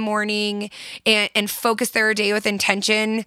morning 0.00 0.68
and, 1.04 1.30
and 1.36 1.48
focus 1.48 1.90
their 1.90 2.12
day 2.12 2.32
with 2.32 2.44
intention. 2.44 3.24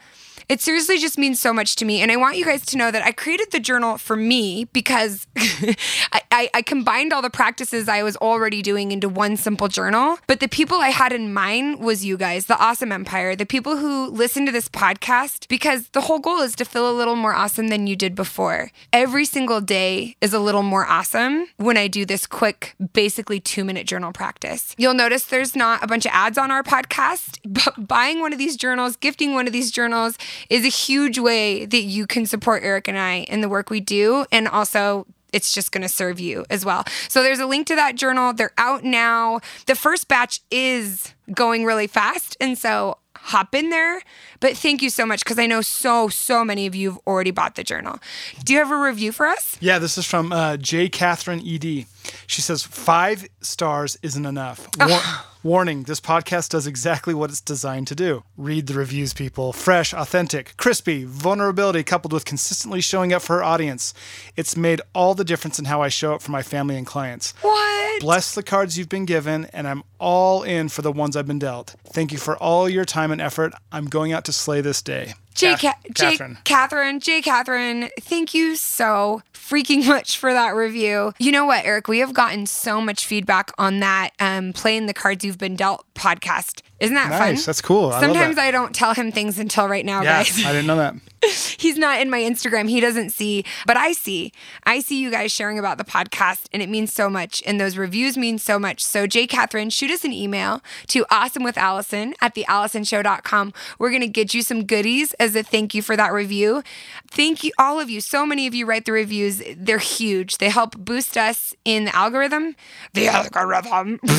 It 0.50 0.62
seriously 0.62 0.98
just 0.98 1.20
means 1.20 1.40
so 1.40 1.54
much 1.54 1.76
to 1.76 1.86
me. 1.86 2.02
And 2.02 2.12
I 2.12 2.16
want 2.16 2.36
you 2.36 2.44
guys 2.44 2.66
to 2.66 2.78
know 2.78 2.90
that 2.90 3.06
I 3.06 3.12
created 3.12 3.52
the 3.52 3.60
journal 3.60 4.00
for 4.00 4.16
me 4.16 4.66
because 4.74 5.28
I, 5.38 6.22
I, 6.32 6.50
I 6.56 6.62
combined 6.64 7.14
all 7.14 7.22
the 7.22 7.30
practices 7.30 7.88
I 7.88 8.02
was 8.02 8.18
already 8.18 8.64
doing 8.64 8.92
into 8.92 9.08
one 9.08 9.38
simple 9.38 9.68
journal. 9.68 10.18
But 10.26 10.40
the 10.40 10.48
people 10.48 10.80
I 10.80 10.90
had 10.90 11.14
in 11.14 11.36
mind 11.36 11.82
was 11.82 12.04
you 12.04 12.18
guys, 12.18 12.48
the 12.48 12.58
awesome 12.58 12.92
empire, 12.92 13.36
the 13.36 13.46
people 13.46 13.78
who 13.78 14.08
listen 14.08 14.48
to 14.48 14.52
this 14.52 14.68
podcast, 14.68 15.48
because 15.50 15.90
the 15.90 16.02
whole 16.02 16.18
goal 16.18 16.40
is 16.40 16.56
to 16.56 16.66
feel 16.66 16.90
a 16.90 16.98
little 16.98 17.16
more 17.16 17.36
awesome 17.36 17.68
than 17.68 17.86
you 17.86 17.96
did 17.96 18.16
before. 18.16 18.72
Every 18.92 19.26
single 19.26 19.62
day 19.62 20.16
is 20.20 20.34
a 20.34 20.40
little 20.40 20.64
more 20.64 20.88
awesome 20.88 21.46
when 21.58 21.78
I 21.78 21.88
do 21.88 22.06
this 22.06 22.26
quick, 22.26 22.74
basically 22.94 23.40
two 23.40 23.64
minute 23.64 23.86
journal 23.86 24.14
practice. 24.14 24.74
You'll 24.80 24.96
notice 24.96 25.26
there's 25.26 25.56
not 25.56 25.84
a 25.84 25.88
bunch 25.88 26.08
of 26.08 26.12
ads 26.12 26.40
on 26.40 26.50
our 26.50 26.64
podcast, 26.64 27.38
but 27.46 27.88
buying 27.88 28.20
one 28.20 28.34
of 28.34 28.40
these 28.40 28.58
journals, 28.58 28.96
gifting 28.96 29.36
one 29.36 29.46
of 29.46 29.54
these 29.54 29.70
journals 29.70 30.18
is 30.50 30.66
a 30.66 30.70
huge 30.70 31.20
way 31.20 31.66
that 31.66 31.82
you 31.82 32.08
can 32.08 32.26
support 32.26 32.64
Eric 32.64 32.88
and 32.88 32.98
I 32.98 33.20
in 33.22 33.42
the 33.42 33.50
work 33.50 33.70
we 33.70 33.80
do. 33.80 34.26
And 34.32 34.48
also, 34.48 35.06
it's 35.32 35.54
just 35.54 35.72
going 35.72 35.84
to 35.84 35.90
serve 35.90 36.20
you 36.20 36.46
as 36.50 36.66
well. 36.66 36.84
So 37.08 37.22
there's 37.22 37.40
a 37.40 37.46
link 37.46 37.68
to 37.68 37.76
that 37.76 37.96
journal. 37.96 38.34
They're 38.34 38.52
out 38.58 38.84
now. 38.84 39.42
The 39.68 39.76
first 39.76 40.08
batch 40.08 40.42
is 40.50 41.14
going 41.34 41.66
really 41.66 41.88
fast. 41.88 42.36
And 42.40 42.58
so 42.58 42.98
hop 43.16 43.54
in 43.54 43.70
there. 43.70 44.02
But 44.40 44.56
thank 44.58 44.82
you 44.82 44.90
so 44.90 45.06
much 45.06 45.24
because 45.24 45.40
I 45.40 45.48
know 45.48 45.62
so, 45.62 46.08
so 46.08 46.46
many 46.46 46.66
of 46.66 46.76
you 46.76 46.92
have 46.92 47.00
already 47.06 47.32
bought 47.32 47.56
the 47.56 47.64
journal. 47.64 48.00
Do 48.44 48.54
you 48.54 48.60
have 48.60 48.72
a 48.72 48.78
review 48.78 49.12
for 49.12 49.28
us? 49.28 49.58
Yeah, 49.60 49.80
this 49.80 49.98
is 49.98 50.06
from 50.06 50.32
uh, 50.32 50.58
J. 50.58 50.90
Catherine 50.90 51.42
ED. 51.46 51.86
She 52.28 52.42
says, 52.42 52.64
Five 52.64 53.28
stars 53.42 53.98
isn't 54.02 54.26
enough. 54.26 54.68
War- 54.80 55.00
warning 55.44 55.84
this 55.84 56.02
podcast 56.02 56.50
does 56.50 56.68
exactly 56.68 57.14
what 57.14 57.30
it's 57.30 57.42
designed 57.42 57.88
to 57.88 57.96
do. 57.96 58.24
Read 58.38 58.68
the 58.68 58.74
reviews, 58.74 59.14
people. 59.14 59.54
Fresh, 59.54 59.94
authentic, 59.94 60.56
crispy, 60.58 61.04
vulnerability 61.06 61.84
coupled 61.84 62.14
with 62.14 62.26
consistently 62.26 62.82
showing 62.82 63.14
up 63.14 63.22
for 63.22 63.38
her 63.38 63.44
audience. 63.44 63.94
It's 64.36 64.58
made 64.58 64.82
all 64.94 65.16
the 65.16 65.24
difference 65.24 65.60
in 65.60 65.66
how 65.66 65.82
I 65.82 65.90
show 65.90 66.14
up 66.14 66.22
for 66.22 66.32
my 66.32 66.42
family 66.44 66.76
and 66.78 66.86
clients. 66.86 67.34
What? 67.42 68.02
Bless 68.02 68.34
the 68.34 68.44
cards 68.44 68.78
you've 68.78 68.90
been 68.90 69.06
given, 69.06 69.46
and 69.52 69.68
I'm 69.68 69.84
all 70.00 70.44
in 70.44 70.70
for 70.70 70.82
the 70.82 70.92
ones 70.92 71.16
I've 71.18 71.28
been 71.28 71.40
dealt. 71.40 71.76
Thank 71.88 72.12
you 72.12 72.18
for 72.18 72.38
all 72.38 72.70
your 72.70 72.86
time 72.86 73.12
and 73.12 73.20
effort. 73.22 73.54
I'm 73.72 73.86
going 73.88 74.14
out 74.14 74.24
to 74.30 74.38
slay 74.38 74.62
this 74.62 74.82
day. 74.82 75.14
J. 75.36 75.56
Ca- 75.56 75.76
J. 75.94 76.12
Catherine. 76.12 76.38
Catherine, 76.44 77.00
J. 77.00 77.22
Catherine, 77.22 77.90
thank 78.02 78.34
you 78.34 78.56
so 78.56 79.22
freaking 79.50 79.86
much 79.88 80.18
for 80.18 80.32
that 80.34 80.50
review. 80.56 81.14
You 81.20 81.32
know 81.32 81.46
what, 81.46 81.66
Eric? 81.66 81.88
We 81.88 82.00
have 82.00 82.14
gotten 82.14 82.46
so 82.46 82.80
much 82.80 83.06
feedback 83.06 83.52
on 83.58 83.80
that 83.80 84.12
um, 84.20 84.54
playing 84.54 84.86
the 84.86 84.94
cards 84.94 85.26
you've 85.26 85.38
been 85.38 85.56
dealt 85.56 85.86
podcast. 85.96 86.62
Isn't 86.80 86.96
that 86.96 87.10
fun? 87.10 87.36
That's 87.36 87.62
cool. 87.62 87.92
I 87.92 88.00
Sometimes 88.00 88.38
that. 88.38 88.46
I 88.46 88.52
don't 88.52 88.74
tell 88.74 88.94
him 88.94 89.12
things 89.12 89.38
until 89.38 89.68
right 89.68 89.86
now, 89.86 90.02
Yeah, 90.02 90.24
guys. 90.24 90.46
I 90.46 90.52
didn't 90.54 90.68
know 90.68 90.78
that. 90.78 90.96
He's 91.58 91.78
not 91.78 92.00
in 92.00 92.10
my 92.10 92.20
Instagram. 92.20 92.70
He 92.70 92.80
doesn't 92.80 93.10
see, 93.10 93.44
but 93.68 93.76
I 93.76 93.92
see. 93.92 94.32
I 94.64 94.80
see 94.80 95.02
you 95.02 95.12
guys 95.12 95.34
sharing 95.34 95.60
about 95.60 95.78
the 95.78 95.84
podcast, 95.84 96.46
and 96.54 96.62
it 96.62 96.70
means 96.70 96.94
so 96.94 97.10
much. 97.10 97.44
And 97.46 97.60
those 97.60 97.76
reviews 97.76 98.16
mean 98.16 98.38
so 98.38 98.58
much. 98.58 98.82
So, 98.82 99.06
Jay 99.06 99.28
Catherine, 99.28 99.70
shoot 99.70 99.92
us 99.92 100.06
an 100.06 100.14
email 100.14 100.62
to 100.88 101.04
awesomewithalison 101.12 102.14
at 102.22 102.34
thealisonshow.com. 102.36 103.54
We're 103.78 103.90
going 103.90 104.02
to 104.02 104.08
get 104.08 104.34
you 104.34 104.42
some 104.42 104.64
goodies 104.64 105.12
as 105.16 105.36
a 105.36 105.44
thank 105.44 105.74
you 105.76 105.82
for 105.82 105.98
that 105.98 106.14
review. 106.14 106.64
Thank 107.12 107.44
you, 107.44 107.52
all 107.58 107.80
of 107.80 107.90
you. 107.90 108.02
So 108.02 108.26
many 108.26 108.46
of 108.48 108.54
you 108.54 108.66
write 108.66 108.86
the 108.86 108.92
reviews. 108.92 109.42
They're 109.58 109.78
huge. 109.80 110.38
They 110.38 110.50
help 110.50 110.78
boost 110.78 111.18
us 111.18 111.56
in 111.66 111.86
the 111.86 111.96
algorithm. 111.96 112.56
The 112.94 113.08
algorithm. 113.08 114.00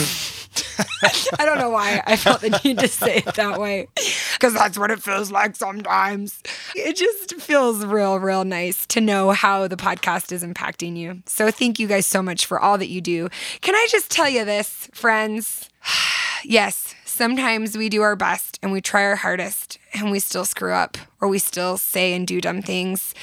I 1.38 1.44
don't 1.44 1.58
know 1.58 1.70
why 1.70 2.02
I 2.06 2.16
felt 2.16 2.40
the 2.40 2.58
need 2.64 2.78
to 2.80 2.88
say 2.88 3.18
it 3.18 3.34
that 3.36 3.60
way 3.60 3.88
because 4.34 4.54
that's 4.54 4.78
what 4.78 4.90
it 4.90 5.02
feels 5.02 5.30
like 5.30 5.56
sometimes. 5.56 6.42
It 6.74 6.96
just 6.96 7.34
feels 7.40 7.84
real, 7.84 8.18
real 8.18 8.44
nice 8.44 8.86
to 8.86 9.00
know 9.00 9.30
how 9.30 9.68
the 9.68 9.76
podcast 9.76 10.32
is 10.32 10.42
impacting 10.42 10.96
you. 10.96 11.22
So, 11.26 11.50
thank 11.50 11.78
you 11.78 11.86
guys 11.86 12.06
so 12.06 12.22
much 12.22 12.46
for 12.46 12.58
all 12.58 12.76
that 12.78 12.88
you 12.88 13.00
do. 13.00 13.28
Can 13.60 13.74
I 13.74 13.86
just 13.90 14.10
tell 14.10 14.28
you 14.28 14.44
this, 14.44 14.88
friends? 14.92 15.70
yes, 16.44 16.89
sometimes 17.20 17.76
we 17.76 17.90
do 17.90 18.00
our 18.00 18.16
best 18.16 18.58
and 18.62 18.72
we 18.72 18.80
try 18.80 19.04
our 19.04 19.14
hardest 19.14 19.76
and 19.92 20.10
we 20.10 20.18
still 20.18 20.46
screw 20.46 20.72
up 20.72 20.96
or 21.20 21.28
we 21.28 21.38
still 21.38 21.76
say 21.76 22.14
and 22.14 22.26
do 22.26 22.40
dumb 22.40 22.62
things. 22.62 23.14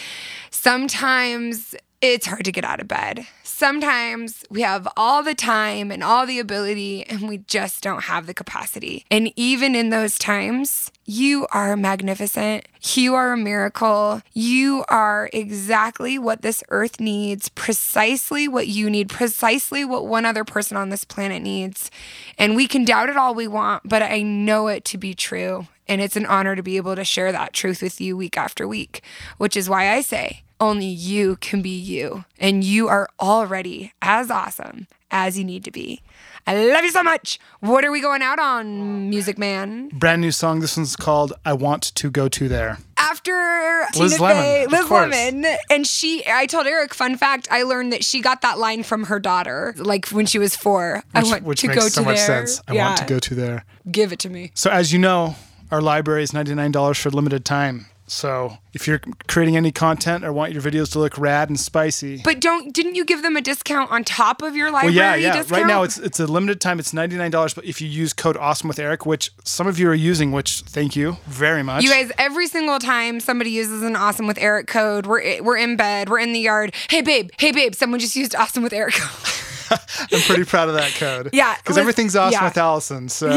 Sometimes 0.52 1.74
it's 2.02 2.28
hard 2.28 2.46
to 2.46 2.52
get 2.52 2.64
out 2.64 2.80
of 2.80 2.88
bed. 2.88 3.26
Sometimes 3.44 4.46
we 4.52 4.62
have 4.62 4.88
all 4.96 5.24
the 5.24 5.34
time 5.34 5.92
and 5.92 6.04
all 6.04 6.28
the 6.28 6.38
ability, 6.38 7.04
and 7.06 7.28
we 7.28 7.40
just 7.40 7.82
don't 7.82 8.04
have 8.04 8.28
the 8.28 8.34
capacity. 8.34 9.06
And 9.10 9.32
even 9.36 9.74
in 9.74 9.90
those 9.90 10.20
times, 10.20 10.92
you 11.06 11.48
are 11.52 11.76
magnificent. 11.76 12.68
You 12.84 13.16
are 13.16 13.34
a 13.34 13.38
miracle. 13.38 14.22
You 14.34 14.86
are 14.90 15.30
exactly 15.34 16.20
what 16.20 16.44
this 16.44 16.64
earth 16.70 17.00
needs, 17.00 17.50
precisely 17.50 18.48
what 18.48 18.68
you 18.68 18.92
need, 18.92 19.10
precisely 19.10 19.84
what 19.84 20.06
one 20.06 20.26
other 20.26 20.44
person 20.44 20.78
on 20.78 20.90
this 20.90 21.04
planet 21.04 21.42
needs. 21.42 21.90
And 22.38 22.56
we 22.56 22.68
can 22.68 22.86
doubt 22.86 23.10
it 23.10 23.18
all 23.18 23.34
we 23.34 23.48
want, 23.48 23.90
but 23.90 24.04
I 24.04 24.22
know 24.22 24.68
it 24.68 24.86
to 24.86 25.00
be 25.00 25.16
true. 25.16 25.66
And 25.88 26.02
it's 26.02 26.18
an 26.18 26.26
honor 26.26 26.56
to 26.56 26.62
be 26.62 26.78
able 26.78 26.96
to 26.96 27.06
share 27.06 27.32
that 27.32 27.54
truth 27.54 27.82
with 27.82 28.00
you 28.00 28.16
week 28.16 28.38
after 28.38 28.68
week, 28.68 29.02
which 29.38 29.58
is 29.58 29.70
why 29.70 29.94
I 29.94 30.02
say, 30.02 30.44
only 30.60 30.86
you 30.88 31.36
can 31.38 31.62
be 31.62 31.70
you, 31.70 32.26
and 32.40 32.64
you 32.64 32.88
are 32.88 33.10
already 33.20 33.94
as 34.02 34.30
awesome 34.32 34.88
as 35.12 35.38
you 35.38 35.44
need 35.46 35.64
to 35.64 35.72
be. 35.72 36.02
I 36.46 36.56
love 36.68 36.84
you 36.84 36.92
so 36.92 37.04
much. 37.04 37.40
What 37.60 37.84
are 37.84 37.92
we 37.92 38.00
going 38.02 38.22
out 38.22 38.40
on, 38.40 39.10
Music 39.10 39.38
Man? 39.38 39.90
Brand 39.90 40.22
new 40.22 40.32
song. 40.32 40.62
This 40.62 40.78
one's 40.78 40.96
called 40.96 41.34
"I 41.46 41.54
Want 41.54 41.84
to 41.84 42.10
Go 42.10 42.30
to 42.30 42.48
There." 42.48 42.78
After 42.98 43.86
Liz 43.98 44.14
Tina 44.14 44.24
Lemon, 44.24 44.44
Fey, 44.44 44.68
Liz. 44.68 44.90
Lemon, 44.90 45.46
and 45.70 45.86
she. 45.86 46.24
I 46.28 46.46
told 46.46 46.66
Eric, 46.68 46.94
fun 46.94 47.18
fact. 47.18 47.48
I 47.52 47.64
learned 47.64 47.92
that 47.94 48.04
she 48.04 48.22
got 48.22 48.42
that 48.42 48.58
line 48.60 48.84
from 48.84 49.06
her 49.06 49.20
daughter, 49.20 49.74
like 49.78 50.08
when 50.10 50.26
she 50.26 50.40
was 50.40 50.56
four. 50.56 51.04
I 51.14 51.20
Which, 51.20 51.30
want 51.32 51.44
which 51.44 51.62
to 51.62 51.68
makes 51.68 51.80
go 51.84 51.88
so 51.90 52.02
to 52.02 52.08
much 52.08 52.18
there. 52.18 52.48
sense. 52.48 52.62
I 52.68 52.74
want 52.74 52.98
to 52.98 53.06
go 53.06 53.20
to 53.20 53.36
there. 53.36 53.66
Give 53.92 54.12
it 54.14 54.20
to 54.20 54.30
me. 54.30 54.52
So, 54.56 54.70
as 54.70 54.94
you 54.94 55.00
know, 55.00 55.36
our 55.72 55.82
library 55.82 56.24
is 56.24 56.32
$99 56.32 56.98
for 57.02 57.10
limited 57.10 57.44
time. 57.44 57.88
So, 58.10 58.58
if 58.74 58.88
you're 58.88 59.02
creating 59.28 59.58
any 59.58 59.72
content 59.74 60.24
or 60.24 60.32
want 60.32 60.54
your 60.54 60.62
videos 60.62 60.92
to 60.94 61.00
look 61.00 61.18
rad 61.18 61.50
and 61.50 61.60
spicy, 61.60 62.22
But 62.24 62.40
don't 62.40 62.74
didn't 62.74 62.96
you 62.96 63.04
give 63.04 63.22
them 63.22 63.36
a 63.36 63.42
discount 63.42 63.92
on 63.92 64.06
top 64.06 64.42
of 64.42 64.56
your 64.56 64.72
library? 64.72 64.96
well, 64.96 65.18
yeah, 65.20 65.28
yeah. 65.28 65.34
discount? 65.34 65.52
Right 65.62 65.68
now, 65.68 65.84
it's 65.84 65.98
it's 65.98 66.20
a 66.20 66.26
limited 66.26 66.62
time. 66.62 66.80
It's 66.80 66.94
$99. 66.94 67.54
But 67.54 67.66
if 67.66 67.82
you 67.82 67.88
use 67.90 68.14
code 68.14 68.38
Awesome 68.38 68.70
with 68.70 68.80
Eric, 68.80 69.06
which 69.06 69.32
some 69.44 69.68
of 69.68 69.78
you 69.78 69.90
are 69.90 69.94
using, 69.94 70.32
which 70.32 70.62
thank 70.62 70.96
you 70.96 71.18
very 71.26 71.64
much. 71.64 71.84
You 71.84 71.90
guys, 71.90 72.10
every 72.18 72.48
single 72.48 72.80
time 72.80 73.20
somebody 73.20 73.52
uses 73.52 73.84
an 73.84 73.98
awesome 73.98 74.26
with 74.26 74.38
Eric 74.38 74.68
code, 74.68 75.06
we're 75.06 75.44
we're 75.44 75.58
in 75.58 75.76
bed, 75.76 76.08
we're 76.08 76.20
in 76.20 76.32
the 76.32 76.40
yard. 76.40 76.74
Hey 76.90 77.02
babe, 77.02 77.30
hey 77.38 77.52
babe, 77.52 77.76
someone 77.76 78.00
just 78.00 78.16
used 78.16 78.36
awesome 78.36 78.64
with 78.64 78.72
Eric 78.74 78.94
code. 78.96 79.34
I'm 80.12 80.22
pretty 80.22 80.46
proud 80.46 80.70
of 80.70 80.76
that 80.76 80.94
code. 80.96 81.30
Yeah, 81.34 81.56
because 81.58 81.78
everything's 81.78 82.16
awesome 82.16 82.34
yeah. 82.34 82.46
with 82.46 82.58
Alison. 82.58 83.10
So 83.10 83.30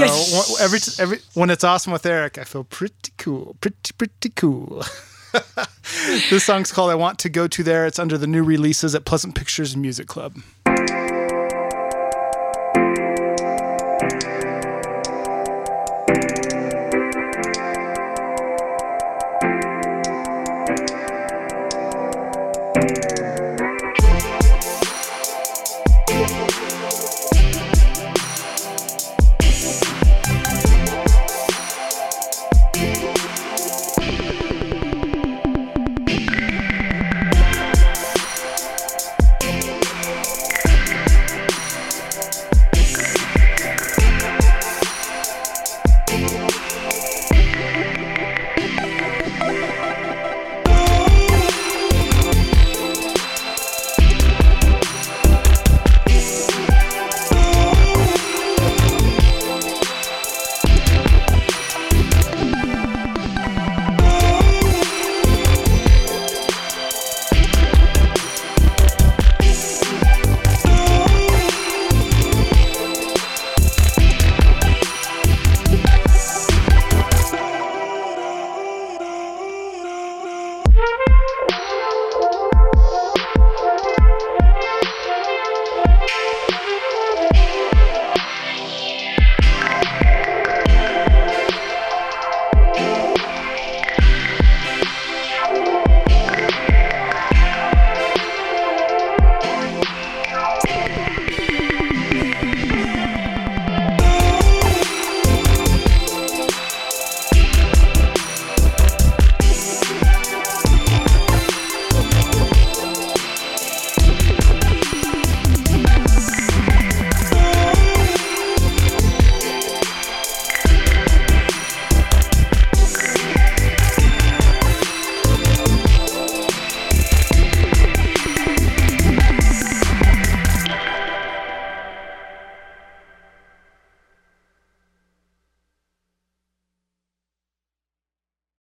every 0.61 0.78
every 0.99 1.18
when 1.35 1.51
it's 1.51 1.64
awesome 1.64 1.93
with 1.93 2.07
Eric, 2.07 2.39
I 2.39 2.45
feel 2.45 2.64
pretty 2.64 3.12
cool, 3.18 3.57
pretty 3.61 3.93
pretty 3.97 4.31
cool. 4.31 4.85
this 6.31 6.45
song's 6.45 6.72
called 6.72 6.91
"I 6.91 6.95
Want 6.95 7.18
to 7.20 7.28
Go 7.28 7.47
to 7.47 7.62
There." 7.62 7.87
It's 7.87 7.99
under 7.99 8.18
the 8.18 8.26
new 8.26 8.43
releases 8.43 8.95
at 8.95 9.05
Pleasant 9.05 9.35
Pictures 9.35 9.76
Music 9.76 10.07
Club. 10.07 10.39